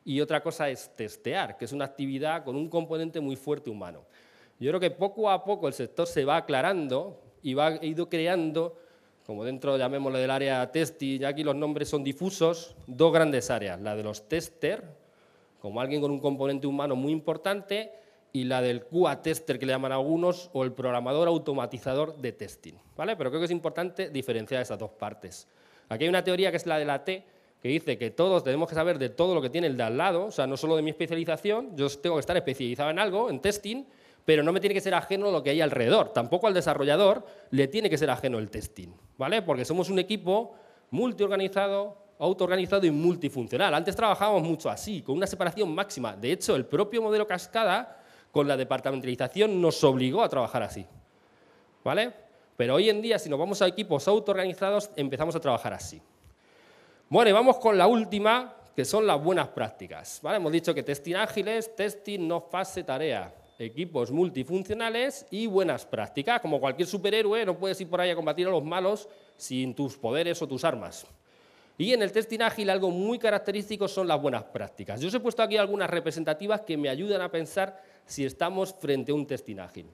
y 0.07 0.23
otra 0.23 0.43
cosa 0.43 0.71
es 0.71 0.89
testear, 0.97 1.59
que 1.59 1.67
es 1.67 1.73
una 1.73 1.85
actividad 1.85 2.43
con 2.43 2.57
un 2.57 2.71
componente 2.71 3.21
muy 3.21 3.37
fuerte 3.37 3.69
humano. 3.69 4.07
Yo 4.59 4.71
creo 4.71 4.81
que 4.81 4.91
poco 4.91 5.31
a 5.31 5.45
poco 5.45 5.69
el 5.69 5.75
sector 5.75 6.07
se 6.07 6.25
va 6.25 6.37
aclarando 6.37 7.21
y 7.43 7.53
va 7.53 7.77
ido 7.85 8.09
creando 8.09 8.79
como 9.27 9.45
dentro, 9.45 9.77
llamémoslo 9.77 10.19
del 10.19 10.31
área 10.31 10.71
testing, 10.71 11.19
ya 11.19 11.29
aquí 11.29 11.43
los 11.43 11.57
nombres 11.57 11.89
son 11.89 12.05
difusos, 12.05 12.77
dos 12.87 13.13
grandes 13.13 13.51
áreas, 13.51 13.81
la 13.81 13.97
de 13.97 14.05
los 14.05 14.29
tester, 14.29 14.85
como 15.61 15.81
alguien 15.81 16.01
con 16.01 16.13
un 16.13 16.21
componente 16.21 16.69
humano 16.69 16.95
muy 16.95 17.11
importante, 17.11 17.91
y 18.33 18.45
la 18.45 18.63
del 18.63 18.85
QA 18.85 19.23
tester 19.23 19.59
que 19.59 19.67
le 19.67 19.73
llaman 19.73 19.91
algunos, 19.91 20.49
o 20.53 20.63
el 20.63 20.73
programador 20.73 21.27
automatizador 21.27 22.17
de 22.19 22.33
testing. 22.33 22.75
¿vale? 22.97 23.17
Pero 23.17 23.31
creo 23.31 23.41
que 23.41 23.47
es 23.47 23.51
importante 23.51 24.11
diferenciar 24.11 24.63
esas 24.63 24.79
dos 24.79 24.91
partes. 24.91 25.49
Aquí 25.89 26.05
hay 26.05 26.09
una 26.09 26.23
teoría 26.23 26.53
que 26.53 26.59
es 26.59 26.67
la 26.67 26.79
de 26.79 26.85
la 26.85 27.05
T, 27.05 27.25
que 27.61 27.69
dice 27.69 27.99
que 27.99 28.11
todos 28.11 28.45
tenemos 28.45 28.69
que 28.69 28.77
saber 28.77 28.99
de 28.99 29.09
todo 29.09 29.35
lo 29.35 29.43
que 29.43 29.51
tiene 29.51 29.67
el 29.67 29.77
de 29.77 29.83
al 29.83 29.97
lado, 29.97 30.27
o 30.27 30.31
sea, 30.31 30.47
no 30.47 30.57
solo 30.57 30.77
de 30.77 30.83
mi 30.83 30.91
especialización, 30.91 31.77
yo 31.77 31.89
tengo 31.89 32.15
que 32.15 32.21
estar 32.21 32.37
especializado 32.37 32.91
en 32.91 33.01
algo, 33.01 33.29
en 33.29 33.41
testing, 33.41 33.87
pero 34.27 34.43
no 34.43 34.53
me 34.53 34.61
tiene 34.61 34.75
que 34.75 34.81
ser 34.81 34.93
ajeno 34.93 35.31
lo 35.31 35.43
que 35.43 35.51
hay 35.51 35.61
alrededor. 35.61 36.13
Tampoco 36.13 36.49
al 36.49 36.53
desarrollador 36.53 37.25
le 37.51 37.69
tiene 37.69 37.89
que 37.89 37.97
ser 37.97 38.11
ajeno 38.11 38.39
el 38.39 38.51
testing, 38.51 38.89
¿vale? 39.17 39.41
Porque 39.41 39.65
somos 39.65 39.89
un 39.89 40.01
equipo 40.01 40.53
multiorganizado, 40.91 41.97
autoorganizado 42.19 42.85
y 42.87 42.91
multifuncional. 42.91 43.73
Antes 43.73 43.95
trabajábamos 43.95 44.43
mucho 44.43 44.69
así, 44.69 45.01
con 45.01 45.17
una 45.17 45.29
separación 45.29 45.73
máxima. 45.73 46.17
De 46.17 46.33
hecho, 46.33 46.57
el 46.57 46.67
propio 46.67 47.01
modelo 47.01 47.25
cascada, 47.25 48.03
con 48.33 48.49
la 48.49 48.57
departamentalización, 48.57 49.63
nos 49.63 49.83
obligó 49.85 50.25
a 50.25 50.29
trabajar 50.29 50.65
así, 50.65 50.85
¿vale? 51.85 52.13
Pero 52.57 52.75
hoy 52.75 52.91
en 52.91 53.01
día, 53.01 53.21
si 53.21 53.31
nos 53.31 53.39
vamos 53.39 53.63
a 53.63 53.69
equipos 53.69 54.09
autoorganizados, 54.09 54.91
empezamos 54.97 55.37
a 55.37 55.41
trabajar 55.41 55.73
así. 55.73 56.03
Bueno, 57.09 57.31
y 57.31 57.33
vamos 57.33 57.59
con 57.59 57.79
la 57.79 57.87
última, 57.87 58.57
que 58.75 58.85
son 58.85 59.07
las 59.07 59.23
buenas 59.23 59.47
prácticas. 59.49 60.19
¿vale? 60.21 60.39
Hemos 60.39 60.51
dicho 60.51 60.75
que 60.75 60.83
testing 60.83 61.15
ágiles, 61.15 61.77
testing 61.77 62.27
no 62.27 62.41
fase 62.41 62.83
tarea 62.83 63.33
equipos 63.59 64.11
multifuncionales 64.11 65.27
y 65.31 65.47
buenas 65.47 65.87
prácticas. 65.87 66.41
Como 66.41 66.61
cualquier 66.61 66.89
superhéroe, 66.89 67.45
no 67.45 67.59
puedes 67.59 67.81
ir 67.81 67.89
por 67.89 68.01
ahí 68.01 68.11
a 68.11 68.17
combatir 68.17 68.47
a 68.47 68.51
los 68.51 68.65
malos 68.65 69.09
sin 69.37 69.75
tus 69.75 69.97
poderes 69.97 70.41
o 70.43 70.47
tus 70.47 70.65
armas. 70.65 71.07
Y 71.79 71.93
en 71.93 72.03
el 72.03 72.13
testing 72.13 72.41
ágil 72.41 72.71
algo 72.71 72.91
muy 72.91 73.19
característico 73.19 73.87
son 73.87 74.09
las 74.09 74.21
buenas 74.21 74.45
prácticas. 74.45 75.01
Yo 75.01 75.09
os 75.09 75.15
he 75.15 75.21
puesto 75.21 75.43
aquí 75.43 75.57
algunas 75.57 75.91
representativas 75.91 76.63
que 76.63 76.77
me 76.77 76.89
ayudan 76.89 77.21
a 77.21 77.31
pensar 77.31 77.83
si 78.07 78.25
estamos 78.25 78.75
frente 78.75 79.13
a 79.13 79.15
un 79.15 79.27
testing 79.27 79.59
ágil. 79.59 79.87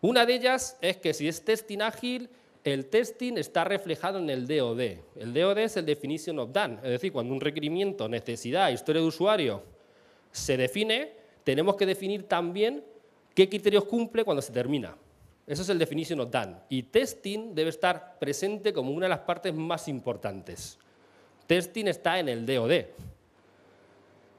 Una 0.00 0.26
de 0.26 0.34
ellas 0.34 0.76
es 0.80 0.96
que 0.98 1.14
si 1.14 1.28
es 1.28 1.44
testing 1.44 1.80
ágil, 1.80 2.28
el 2.64 2.86
testing 2.86 3.38
está 3.38 3.64
reflejado 3.64 4.18
en 4.18 4.30
el 4.30 4.46
DOD. 4.46 4.80
El 5.16 5.34
DOD 5.34 5.58
es 5.58 5.76
el 5.76 5.86
Definition 5.86 6.38
of 6.38 6.52
Done, 6.52 6.74
es 6.76 6.90
decir, 6.90 7.12
cuando 7.12 7.34
un 7.34 7.40
requerimiento, 7.40 8.08
necesidad, 8.08 8.70
historia 8.70 9.02
de 9.02 9.08
usuario 9.08 9.64
se 10.30 10.56
define, 10.56 11.12
tenemos 11.44 11.76
que 11.76 11.86
definir 11.86 12.28
también 12.28 12.84
qué 13.34 13.48
criterios 13.48 13.84
cumple 13.84 14.24
cuando 14.24 14.42
se 14.42 14.52
termina. 14.52 14.96
Eso 15.46 15.62
es 15.62 15.68
el 15.68 15.78
definition 15.78 16.20
of 16.20 16.30
done. 16.30 16.56
Y 16.68 16.84
testing 16.84 17.54
debe 17.54 17.70
estar 17.70 18.18
presente 18.18 18.72
como 18.72 18.92
una 18.92 19.06
de 19.06 19.10
las 19.10 19.20
partes 19.20 19.52
más 19.54 19.88
importantes. 19.88 20.78
Testing 21.46 21.88
está 21.88 22.18
en 22.18 22.28
el 22.28 22.46
DOD. 22.46 22.84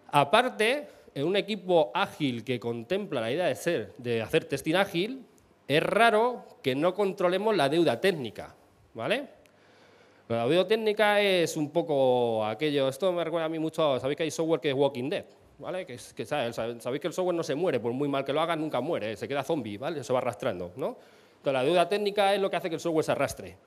Aparte, 0.08 0.88
en 1.14 1.26
un 1.26 1.36
equipo 1.36 1.92
ágil 1.94 2.44
que 2.44 2.60
contempla 2.60 3.22
la 3.22 3.32
idea 3.32 3.48
de, 3.48 3.90
de 3.98 4.22
hacer 4.22 4.46
testing 4.46 4.76
ágil, 4.76 5.26
es 5.68 5.84
raro 5.84 6.46
que 6.62 6.76
no 6.76 6.94
controlemos 6.94 7.56
la 7.56 7.68
deuda 7.68 8.00
técnica. 8.00 8.56
¿vale? 8.94 9.28
La 10.30 10.48
deuda 10.48 10.68
técnica 10.68 11.20
es 11.22 11.58
un 11.58 11.70
poco 11.70 12.46
aquello, 12.46 12.88
esto 12.88 13.12
me 13.12 13.24
recuerda 13.24 13.46
a 13.46 13.50
mí 13.50 13.60
mucho, 13.60 14.00
sabéis 14.00 14.18
que 14.18 14.24
hay 14.24 14.32
software 14.32 14.60
que 14.60 14.70
es 14.70 14.76
Walking 14.76 15.10
Dead. 15.10 15.26
¿Vale? 15.60 15.86
Que, 15.86 15.98
que 16.16 16.26
sabéis 16.26 17.02
que 17.02 17.08
el 17.08 17.14
software 17.14 17.36
no 17.36 17.44
se 17.44 17.56
muere, 17.56 17.80
por 17.80 17.92
muy 17.94 18.08
mal 18.08 18.26
que 18.26 18.34
lo 18.34 18.42
hagan, 18.42 18.60
nunca 18.60 18.82
muere, 18.82 19.16
se 19.16 19.28
queda 19.28 19.44
zombie, 19.44 19.78
¿vale? 19.78 20.04
Se 20.04 20.14
va 20.14 20.20
arrastrando, 20.20 20.72
¿no? 20.76 20.98
Entonces, 21.38 21.54
la 21.54 21.64
deuda 21.64 21.90
técnica 21.90 22.34
es 22.34 22.40
lo 22.40 22.50
que 22.50 22.56
hace 22.56 22.70
que 22.70 22.76
el 22.76 22.82
software 22.82 23.04
se 23.04 23.12
arrastre. 23.12 23.58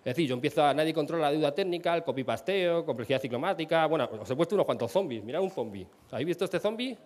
Es 0.00 0.04
decir, 0.04 0.28
yo 0.28 0.34
empiezo 0.34 0.64
a, 0.64 0.72
nadie 0.72 0.94
controla 0.94 1.26
la 1.26 1.32
deuda 1.32 1.54
técnica, 1.54 1.94
el 1.94 2.02
copy-pasteo, 2.02 2.86
complejidad 2.86 3.20
ciclomática, 3.20 3.84
bueno, 3.86 4.08
os 4.18 4.30
he 4.30 4.34
puesto 4.34 4.54
unos 4.54 4.64
cuantos 4.64 4.90
zombies, 4.90 5.22
mirad 5.22 5.42
un 5.42 5.50
zombie. 5.50 5.86
¿Habéis 6.10 6.28
visto 6.28 6.44
este 6.44 6.58
zombie? 6.58 6.96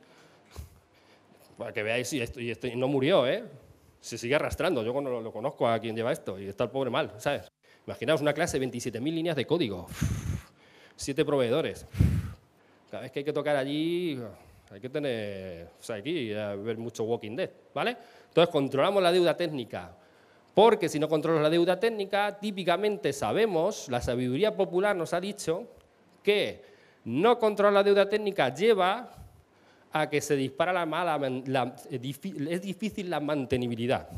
Para 1.58 1.72
que 1.72 1.82
veáis, 1.82 2.12
y, 2.12 2.20
esto, 2.20 2.38
y, 2.40 2.76
no 2.76 2.86
murió, 2.86 3.26
¿eh? 3.26 3.42
Se 3.98 4.16
sigue 4.16 4.36
arrastrando, 4.36 4.84
yo 4.84 5.00
no 5.00 5.20
lo, 5.20 5.32
conozco 5.32 5.66
a 5.66 5.78
quien 5.80 5.96
lleva 5.96 6.12
esto, 6.12 6.38
y 6.38 6.46
está 6.46 6.64
el 6.64 6.70
pobre 6.70 6.90
mal, 6.90 7.14
¿sabes? 7.16 7.50
Imaginaos 7.86 8.20
una 8.20 8.32
clase 8.32 8.60
de 8.60 8.66
27.000 8.68 9.02
líneas 9.02 9.36
de 9.36 9.46
código, 9.46 9.86
siete 10.94 11.24
proveedores. 11.24 11.86
Cada 12.94 13.02
vez 13.02 13.10
que 13.10 13.18
hay 13.18 13.24
que 13.24 13.32
tocar 13.32 13.56
allí, 13.56 14.16
hay 14.70 14.80
que 14.80 14.88
tener, 14.88 15.66
o 15.80 15.82
sea, 15.82 15.96
aquí 15.96 16.28
ver 16.28 16.78
mucho 16.78 17.02
Walking 17.02 17.34
Dead, 17.34 17.50
¿vale? 17.74 17.96
Entonces 18.28 18.52
controlamos 18.52 19.02
la 19.02 19.10
deuda 19.10 19.36
técnica, 19.36 19.96
porque 20.54 20.88
si 20.88 21.00
no 21.00 21.08
controlas 21.08 21.42
la 21.42 21.50
deuda 21.50 21.80
técnica, 21.80 22.38
típicamente 22.38 23.12
sabemos, 23.12 23.88
la 23.88 24.00
sabiduría 24.00 24.54
popular 24.54 24.94
nos 24.94 25.12
ha 25.12 25.20
dicho 25.20 25.64
que 26.22 26.62
no 27.06 27.36
controlar 27.40 27.72
la 27.72 27.82
deuda 27.82 28.08
técnica 28.08 28.54
lleva 28.54 29.10
a 29.90 30.08
que 30.08 30.20
se 30.20 30.36
dispara 30.36 30.72
la 30.72 30.86
mala, 30.86 31.20
es 31.90 32.00
difícil 32.62 33.10
la 33.10 33.18
mantenibilidad. 33.18 34.08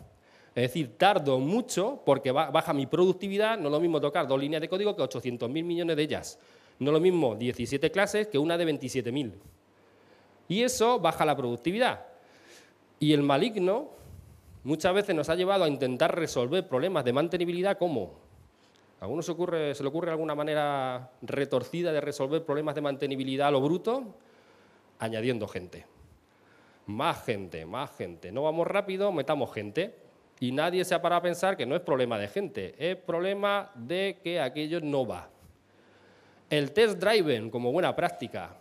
Es 0.54 0.64
decir, 0.64 0.98
tardo 0.98 1.38
mucho 1.38 2.02
porque 2.04 2.30
baja 2.30 2.74
mi 2.74 2.84
productividad, 2.84 3.56
no 3.58 3.68
es 3.68 3.72
lo 3.72 3.80
mismo 3.80 4.02
tocar 4.02 4.28
dos 4.28 4.38
líneas 4.38 4.60
de 4.60 4.68
código 4.68 4.94
que 4.94 5.02
800.000 5.02 5.48
millones 5.48 5.96
de 5.96 6.02
ellas. 6.02 6.38
No 6.78 6.92
lo 6.92 7.00
mismo 7.00 7.34
17 7.34 7.90
clases 7.90 8.28
que 8.28 8.38
una 8.38 8.58
de 8.58 8.66
27.000. 8.66 9.32
Y 10.48 10.62
eso 10.62 11.00
baja 11.00 11.24
la 11.24 11.36
productividad. 11.36 12.06
Y 13.00 13.12
el 13.12 13.22
maligno 13.22 13.90
muchas 14.64 14.94
veces 14.94 15.14
nos 15.14 15.28
ha 15.28 15.34
llevado 15.34 15.64
a 15.64 15.68
intentar 15.68 16.14
resolver 16.14 16.66
problemas 16.68 17.04
de 17.04 17.12
mantenibilidad 17.12 17.78
como 17.78 18.26
¿A 19.00 19.04
alguno 19.04 19.22
se, 19.22 19.30
ocurre, 19.32 19.74
se 19.74 19.82
le 19.82 19.90
ocurre 19.90 20.10
alguna 20.10 20.34
manera 20.34 21.10
retorcida 21.20 21.92
de 21.92 22.00
resolver 22.00 22.44
problemas 22.44 22.74
de 22.74 22.80
mantenibilidad 22.80 23.48
a 23.48 23.50
lo 23.50 23.60
bruto? 23.60 24.14
Añadiendo 24.98 25.46
gente. 25.46 25.84
Más 26.86 27.22
gente, 27.24 27.66
más 27.66 27.94
gente. 27.94 28.32
No 28.32 28.44
vamos 28.44 28.66
rápido, 28.66 29.12
metamos 29.12 29.52
gente. 29.52 29.94
Y 30.40 30.52
nadie 30.52 30.84
se 30.84 30.94
ha 30.94 31.02
parado 31.02 31.18
a 31.20 31.22
pensar 31.22 31.58
que 31.58 31.66
no 31.66 31.76
es 31.76 31.82
problema 31.82 32.18
de 32.18 32.28
gente, 32.28 32.74
es 32.78 32.96
problema 32.96 33.70
de 33.74 34.18
que 34.22 34.40
aquello 34.40 34.80
no 34.80 35.06
va. 35.06 35.30
El 36.48 36.72
test 36.72 36.98
driven 36.98 37.50
como 37.50 37.72
buena 37.72 37.96
práctica. 37.96 38.56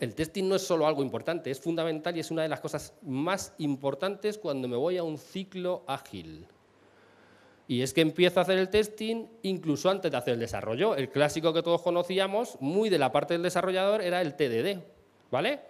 El 0.00 0.14
testing 0.14 0.48
no 0.48 0.56
es 0.56 0.62
solo 0.62 0.86
algo 0.86 1.02
importante, 1.02 1.50
es 1.50 1.60
fundamental 1.60 2.16
y 2.16 2.20
es 2.20 2.30
una 2.30 2.42
de 2.42 2.48
las 2.48 2.60
cosas 2.60 2.94
más 3.02 3.54
importantes 3.58 4.38
cuando 4.38 4.66
me 4.68 4.76
voy 4.76 4.96
a 4.96 5.02
un 5.02 5.18
ciclo 5.18 5.82
ágil. 5.86 6.46
Y 7.68 7.82
es 7.82 7.94
que 7.94 8.00
empiezo 8.00 8.40
a 8.40 8.42
hacer 8.42 8.58
el 8.58 8.68
testing 8.68 9.26
incluso 9.42 9.88
antes 9.88 10.10
de 10.10 10.16
hacer 10.16 10.34
el 10.34 10.40
desarrollo. 10.40 10.96
El 10.96 11.10
clásico 11.10 11.52
que 11.52 11.62
todos 11.62 11.82
conocíamos, 11.82 12.56
muy 12.60 12.88
de 12.88 12.98
la 12.98 13.12
parte 13.12 13.34
del 13.34 13.42
desarrollador, 13.42 14.02
era 14.02 14.20
el 14.20 14.34
TDD. 14.34 14.82
¿Vale? 15.30 15.60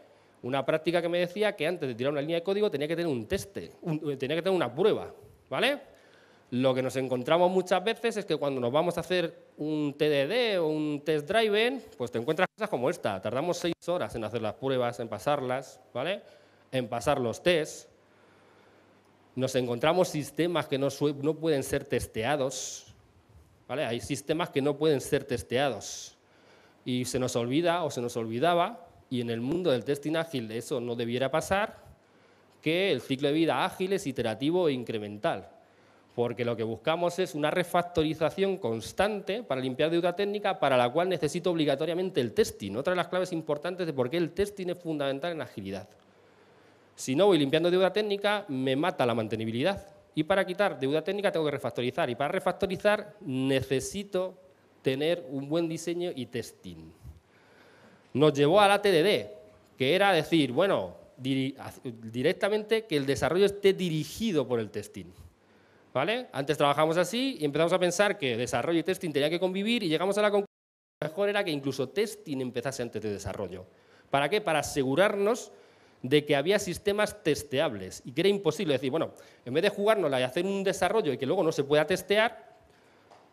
Una 0.43 0.65
práctica 0.65 1.03
que 1.03 1.09
me 1.09 1.19
decía 1.19 1.55
que 1.55 1.67
antes 1.67 1.89
de 1.89 1.95
tirar 1.95 2.13
una 2.13 2.23
línea 2.23 2.37
de 2.37 2.43
código 2.43 2.71
tenía 2.71 2.89
que 2.89 2.97
tener 2.97 3.13
un 3.13 3.27
teste, 3.27 3.73
tenía 4.19 4.37
que 4.37 4.43
tener 4.43 4.51
una 4.51 4.75
prueba. 4.75 5.13
¿Vale? 5.51 5.81
Lo 6.51 6.75
que 6.75 6.83
nos 6.83 6.97
encontramos 6.97 7.51
muchas 7.51 7.85
veces 7.85 8.17
es 8.17 8.25
que 8.25 8.37
cuando 8.37 8.61
nos 8.61 8.73
vamos 8.73 8.97
a 8.97 9.01
hacer 9.01 9.50
un 9.61 9.95
TDD 9.95 10.59
o 10.59 10.69
un 10.69 11.03
test 11.05 11.29
driven, 11.29 11.85
pues 11.99 12.11
te 12.11 12.19
encuentras 12.19 12.49
cosas 12.57 12.71
como 12.71 12.89
esta. 12.89 13.21
Tardamos 13.21 13.59
seis 13.59 13.75
horas 13.87 14.15
en 14.15 14.25
hacer 14.25 14.41
las 14.41 14.55
pruebas, 14.55 14.99
en 15.01 15.09
pasarlas, 15.09 15.79
¿vale? 15.93 16.23
En 16.73 16.89
pasar 16.89 17.21
los 17.21 17.43
tests. 17.43 17.87
Nos 19.37 19.55
encontramos 19.55 20.09
sistemas 20.09 20.67
que 20.67 20.79
no, 20.79 20.89
no 21.23 21.35
pueden 21.35 21.63
ser 21.63 21.85
testeados, 21.85 22.95
¿vale? 23.69 23.85
Hay 23.85 24.01
sistemas 24.01 24.49
que 24.49 24.63
no 24.63 24.79
pueden 24.79 25.03
ser 25.03 25.25
testeados. 25.25 26.17
Y 26.87 27.05
se 27.05 27.19
nos 27.19 27.37
olvida 27.37 27.85
o 27.85 27.91
se 27.91 28.01
nos 28.01 28.17
olvidaba, 28.17 28.89
y 29.11 29.21
en 29.21 29.29
el 29.29 29.43
mundo 29.43 29.71
del 29.73 29.85
testing 29.85 30.17
ágil 30.17 30.51
eso 30.53 30.81
no 30.81 30.97
debiera 30.97 31.31
pasar, 31.31 31.85
que 32.63 32.91
el 32.93 33.03
ciclo 33.03 33.29
de 33.29 33.35
vida 33.35 33.65
ágil 33.67 33.93
es 33.93 34.07
iterativo 34.07 34.69
e 34.69 34.73
incremental. 34.73 35.51
Porque 36.21 36.45
lo 36.45 36.55
que 36.55 36.65
buscamos 36.65 37.19
es 37.19 37.35
una 37.35 37.51
refactorización 37.51 38.59
constante 38.59 39.43
para 39.43 39.59
limpiar 39.59 39.91
deuda 39.91 40.15
técnica, 40.15 40.61
para 40.61 40.77
la 40.77 40.91
cual 40.91 41.09
necesito 41.09 41.51
obligatoriamente 41.51 42.21
el 42.21 42.35
testing. 42.35 42.77
Otra 42.77 42.93
de 42.93 42.99
las 42.99 43.09
claves 43.09 43.33
importantes 43.33 43.87
de 43.87 43.95
por 43.95 44.11
qué 44.11 44.19
el 44.19 44.33
testing 44.33 44.67
es 44.67 44.79
fundamental 44.79 45.33
en 45.33 45.41
agilidad. 45.41 45.89
Si 46.95 47.17
no 47.17 47.25
voy 47.25 47.39
limpiando 47.39 47.71
deuda 47.71 47.91
técnica, 47.91 48.45
me 48.49 48.77
mata 48.77 49.07
la 49.07 49.15
mantenibilidad. 49.15 49.83
Y 50.15 50.25
para 50.25 50.45
quitar 50.45 50.79
deuda 50.79 51.03
técnica 51.03 51.33
tengo 51.33 51.47
que 51.47 51.53
refactorizar. 51.53 52.11
Y 52.11 52.17
para 52.17 52.29
refactorizar 52.29 53.15
necesito 53.23 54.35
tener 54.83 55.27
un 55.31 55.49
buen 55.49 55.71
diseño 55.71 56.11
y 56.15 56.27
testing. 56.27 56.93
Nos 58.13 58.35
llevó 58.35 58.61
a 58.61 58.69
la 58.69 58.83
TDD, 58.83 59.31
que 59.79 59.95
era 59.95 60.13
decir, 60.13 60.53
bueno, 60.53 60.97
directamente 61.17 62.85
que 62.85 62.99
el 62.99 63.07
desarrollo 63.07 63.47
esté 63.47 63.73
dirigido 63.73 64.47
por 64.47 64.61
el 64.61 64.71
testing. 64.71 65.07
¿Vale? 65.93 66.29
Antes 66.33 66.57
trabajamos 66.57 66.97
así 66.97 67.39
y 67.41 67.45
empezamos 67.45 67.73
a 67.73 67.79
pensar 67.79 68.17
que 68.17 68.37
desarrollo 68.37 68.79
y 68.79 68.83
testing 68.83 69.13
tenían 69.13 69.31
que 69.31 69.41
convivir 69.41 69.83
y 69.83 69.89
llegamos 69.89 70.17
a 70.19 70.23
la 70.23 70.31
conclusión 70.31 70.47
que 71.01 71.09
mejor 71.09 71.29
era 71.29 71.43
que 71.43 71.51
incluso 71.51 71.89
testing 71.89 72.41
empezase 72.41 72.83
antes 72.83 73.03
de 73.03 73.11
desarrollo. 73.11 73.67
¿Para 74.09 74.29
qué? 74.29 74.41
Para 74.41 74.61
asegurarnos 74.61 75.51
de 76.03 76.25
que 76.25 76.37
había 76.37 76.59
sistemas 76.59 77.23
testeables 77.23 78.03
y 78.05 78.13
que 78.13 78.23
era 78.23 78.29
imposible 78.29 78.75
decir, 78.75 78.91
bueno, 78.91 79.13
en 79.45 79.53
vez 79.53 79.63
de 79.63 79.69
jugárnosla 79.69 80.21
y 80.21 80.23
hacer 80.23 80.47
un 80.47 80.65
desarrollo 80.65 81.13
y 81.13 81.19
que 81.19 81.27
luego 81.27 81.43
no 81.43 81.53
se 81.53 81.65
pueda 81.65 81.87
testear, 81.87 82.51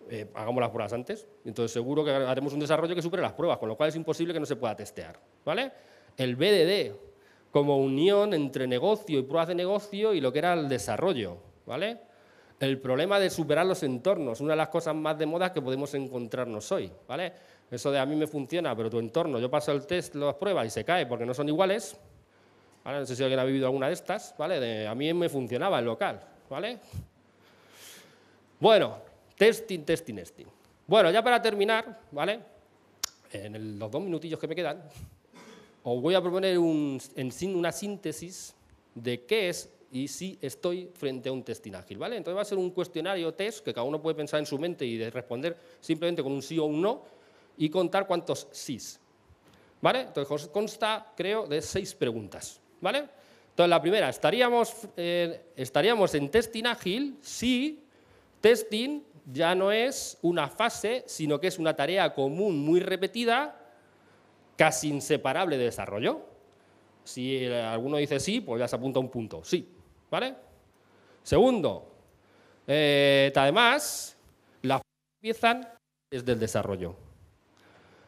eh, 0.10 0.30
hagamos 0.34 0.62
las 0.62 0.70
pruebas 0.72 0.93
antes. 0.93 1.28
Entonces 1.45 1.72
seguro 1.72 2.03
que 2.03 2.12
haremos 2.12 2.53
un 2.53 2.60
desarrollo 2.60 2.95
que 2.95 3.01
supere 3.01 3.22
las 3.22 3.34
pruebas, 3.34 3.58
con 3.58 3.70
lo 3.70 3.78
cual 3.78 3.89
es 3.89 3.95
imposible 3.95 4.34
que 4.34 4.39
no 4.39 4.45
se 4.45 4.55
pueda 4.55 4.76
testear. 4.76 5.20
¿vale? 5.45 5.72
El 6.18 6.36
BDD 6.36 6.95
como 7.51 7.78
unión 7.78 8.34
entre 8.34 8.68
negocio 8.68 9.20
y 9.20 9.24
pruebas 9.24 9.47
de 9.47 9.55
negocio 9.55 10.14
y 10.14 10.22
lo 10.22 10.34
que 10.34 10.39
era 10.39 10.53
el 10.53 10.68
desarrollo. 10.68 11.38
¿vale? 11.66 12.07
El 12.60 12.80
problema 12.80 13.20
de 13.20 13.30
superar 13.30 13.66
los 13.66 13.84
entornos, 13.84 14.41
una 14.41 14.53
de 14.53 14.58
las 14.58 14.70
cosas 14.70 14.95
más 14.95 15.18
de 15.18 15.26
moda 15.26 15.53
que 15.53 15.62
podemos 15.62 15.93
encontrarnos 15.93 16.72
hoy. 16.72 16.91
¿vale? 17.08 17.34
Eso 17.70 17.91
de 17.91 17.99
a 17.99 18.05
mí 18.05 18.16
me 18.16 18.28
funciona, 18.28 18.76
pero 18.76 18.89
tu 18.89 18.99
entorno, 18.99 19.39
yo 19.39 19.49
paso 19.49 19.72
el 19.72 19.86
test, 19.86 20.16
las 20.16 20.36
pruebas 20.36 20.66
y 20.66 20.70
se 20.70 20.84
cae 20.84 21.05
porque 21.05 21.26
no 21.26 21.34
son 21.34 21.49
iguales. 21.49 21.97
No 22.84 23.05
sé 23.05 23.16
si 23.16 23.22
alguien 23.22 23.39
ha 23.39 23.43
vivido 23.43 23.68
alguna 23.68 23.88
de 23.88 23.93
estas. 23.93 24.34
¿vale? 24.38 24.88
a 24.88 24.95
mí 24.95 25.14
me 25.14 25.30
funcionaba 25.30 25.80
el 25.80 25.86
local. 25.86 26.20
¿vale? 26.49 26.80
Bueno, 28.60 29.08
Testing, 29.38 29.86
testing, 29.86 30.16
testing. 30.16 30.47
Bueno, 30.88 31.12
ya 31.12 31.24
para 31.24 31.39
terminar, 31.39 32.01
¿vale? 32.12 32.39
En 33.32 33.78
los 33.78 33.91
dos 33.91 34.01
minutillos 34.01 34.39
que 34.39 34.47
me 34.47 34.55
quedan, 34.55 34.82
os 35.84 36.01
voy 36.01 36.16
a 36.16 36.22
proponer 36.22 36.58
una 36.58 37.72
síntesis 37.72 38.55
de 38.95 39.26
qué 39.26 39.49
es 39.49 39.70
y 39.92 40.08
si 40.08 40.38
estoy 40.42 40.90
frente 40.94 41.30
a 41.30 41.32
un 41.32 41.44
testing 41.44 41.74
ágil, 41.74 41.98
¿vale? 41.98 42.18
Entonces 42.18 42.38
va 42.38 42.42
a 42.42 42.46
ser 42.46 42.58
un 42.58 42.72
cuestionario 42.72 43.34
test 43.34 43.64
que 43.64 43.74
cada 43.74 43.86
uno 43.86 44.02
puede 44.02 44.16
pensar 44.16 44.40
en 44.40 44.46
su 44.46 44.58
mente 44.60 44.86
y 44.86 45.10
responder 45.10 45.58
simplemente 45.80 46.22
con 46.22 46.32
un 46.32 46.42
sí 46.42 46.60
o 46.60 46.66
un 46.66 46.82
no 46.82 47.04
y 47.58 47.70
contar 47.70 48.06
cuántos 48.06 48.48
sís, 48.52 49.00
¿vale? 49.82 50.02
Entonces 50.02 50.48
consta, 50.50 51.14
creo, 51.16 51.48
de 51.48 51.62
seis 51.62 51.94
preguntas, 51.96 52.60
¿vale? 52.82 53.08
Entonces 53.50 53.70
la 53.70 53.82
primera, 53.82 54.10
¿estaríamos, 54.10 54.88
eh, 54.96 55.46
¿estaríamos 55.56 56.14
en 56.14 56.30
testing 56.30 56.66
ágil 56.66 57.18
si 57.22 57.84
testing 58.42 59.02
ya 59.32 59.56
no 59.56 59.72
es 59.72 60.18
una 60.22 60.48
fase, 60.48 61.04
sino 61.06 61.40
que 61.40 61.48
es 61.48 61.60
una 61.60 61.76
tarea 61.76 62.14
común 62.14 62.60
muy 62.60 62.80
repetida, 62.80 63.60
casi 64.56 64.90
inseparable 64.90 65.58
de 65.58 65.66
desarrollo. 65.66 66.22
Si 67.04 67.46
alguno 67.46 67.98
dice 67.98 68.20
sí, 68.20 68.42
pues 68.42 68.60
ya 68.60 68.68
se 68.68 68.76
apunta 68.76 69.00
un 69.00 69.10
punto. 69.10 69.44
Sí, 69.44 69.68
¿vale? 70.10 70.36
Segundo, 71.24 71.91
eh, 72.68 73.32
además, 73.36 74.18
las 74.62 74.82
empiezan 75.20 75.68
desde 76.10 76.34
el 76.34 76.39
desarrollo. 76.39 76.95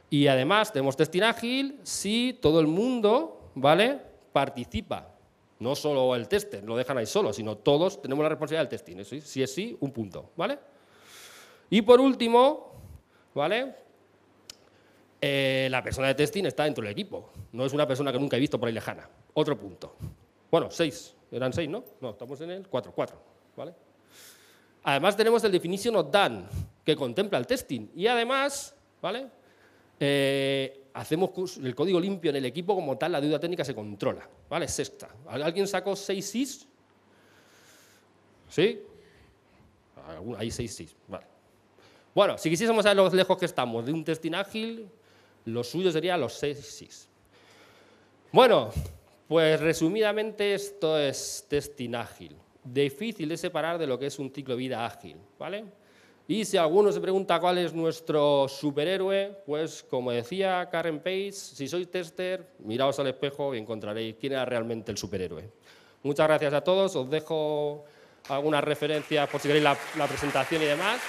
Y 0.09 0.27
además 0.27 0.71
tenemos 0.71 0.97
testing 0.97 1.21
ágil 1.21 1.79
si 1.83 2.37
todo 2.41 2.59
el 2.59 2.67
mundo, 2.67 3.51
¿vale? 3.55 3.99
Participa. 4.33 5.15
No 5.59 5.75
solo 5.75 6.15
el 6.15 6.27
tester, 6.27 6.63
lo 6.63 6.77
dejan 6.77 6.97
ahí 6.97 7.05
solo, 7.05 7.33
sino 7.33 7.57
todos 7.57 8.01
tenemos 8.01 8.23
la 8.23 8.29
responsabilidad 8.29 8.69
del 8.69 8.79
testing. 8.79 9.21
Si 9.21 9.43
es 9.43 9.53
sí, 9.53 9.77
un 9.81 9.91
punto, 9.91 10.31
¿vale? 10.37 10.57
Y 11.69 11.81
por 11.81 11.99
último, 11.99 12.71
¿vale? 13.35 13.75
Eh, 15.21 15.67
la 15.69 15.83
persona 15.83 16.07
de 16.07 16.15
testing 16.15 16.45
está 16.45 16.63
dentro 16.63 16.83
del 16.83 16.93
equipo. 16.93 17.31
No 17.51 17.65
es 17.65 17.73
una 17.73 17.85
persona 17.85 18.11
que 18.11 18.19
nunca 18.19 18.37
he 18.37 18.39
visto 18.39 18.57
por 18.57 18.67
ahí 18.67 18.73
lejana. 18.73 19.07
Otro 19.33 19.57
punto. 19.57 19.95
Bueno, 20.49 20.71
seis. 20.71 21.13
Eran 21.31 21.53
seis, 21.53 21.69
¿no? 21.69 21.83
No, 22.01 22.11
estamos 22.11 22.39
en 22.41 22.51
el 22.51 22.67
cuatro. 22.67 22.91
Cuatro. 22.93 23.17
¿Vale? 23.55 23.73
Además 24.83 25.15
tenemos 25.15 25.43
el 25.43 25.51
definition 25.51 25.95
of 25.95 26.11
done, 26.11 26.45
que 26.83 26.95
contempla 26.95 27.37
el 27.37 27.45
testing. 27.45 27.89
Y 27.95 28.07
además, 28.07 28.75
¿vale? 29.01 29.27
Eh, 29.99 30.89
hacemos 30.93 31.57
el 31.57 31.75
código 31.75 31.99
limpio 31.99 32.29
en 32.29 32.37
el 32.37 32.45
equipo, 32.45 32.73
como 32.73 32.97
tal, 32.97 33.11
la 33.11 33.21
deuda 33.21 33.39
técnica 33.39 33.63
se 33.63 33.75
controla. 33.75 34.27
¿Vale? 34.49 34.67
Sexta. 34.67 35.09
¿Alguien 35.27 35.67
sacó 35.67 35.95
seis 35.95 36.29
sys? 36.29 36.67
¿Sí? 38.49 38.81
Hay 40.37 40.49
seis 40.49 40.73
sys. 40.73 40.95
Vale. 41.07 41.25
Bueno, 42.15 42.37
si 42.37 42.49
quisiésemos 42.49 42.83
saber 42.83 42.97
lo 42.97 43.09
lejos 43.09 43.37
que 43.37 43.45
estamos 43.45 43.85
de 43.85 43.93
un 43.93 44.03
testing 44.03 44.33
ágil, 44.33 44.89
lo 45.45 45.63
suyo 45.63 45.91
sería 45.91 46.17
los 46.17 46.33
6 46.33 46.57
6. 46.59 47.07
Bueno, 48.31 48.71
pues 49.29 49.59
resumidamente 49.59 50.55
esto 50.55 50.97
es 50.97 51.45
testing 51.47 51.93
ágil. 51.93 52.35
Difícil 52.63 53.29
de 53.29 53.37
separar 53.37 53.77
de 53.77 53.85
lo 53.85 53.99
que 53.99 54.07
es 54.07 54.17
un 54.17 54.31
ciclo 54.33 54.55
de 54.55 54.57
vida 54.57 54.83
ágil, 54.83 55.17
¿vale? 55.37 55.65
Y 56.27 56.45
si 56.45 56.57
alguno 56.57 56.91
se 56.91 56.99
pregunta 56.99 57.39
cuál 57.39 57.59
es 57.59 57.71
nuestro 57.71 58.47
superhéroe, 58.47 59.43
pues 59.45 59.85
como 59.87 60.11
decía 60.11 60.67
Karen 60.71 60.99
Page, 60.99 61.31
si 61.33 61.67
sois 61.67 61.91
tester, 61.91 62.55
miraos 62.57 62.97
al 62.97 63.05
espejo 63.05 63.53
y 63.53 63.59
encontraréis 63.59 64.15
quién 64.19 64.33
era 64.33 64.45
realmente 64.45 64.91
el 64.91 64.97
superhéroe. 64.97 65.47
Muchas 66.01 66.27
gracias 66.27 66.53
a 66.53 66.61
todos, 66.61 66.95
os 66.95 67.07
dejo 67.07 67.85
algunas 68.29 68.63
referencias 68.63 69.29
por 69.29 69.39
si 69.39 69.47
queréis 69.47 69.63
la 69.63 70.07
presentación 70.07 70.63
y 70.63 70.65
demás. 70.65 70.99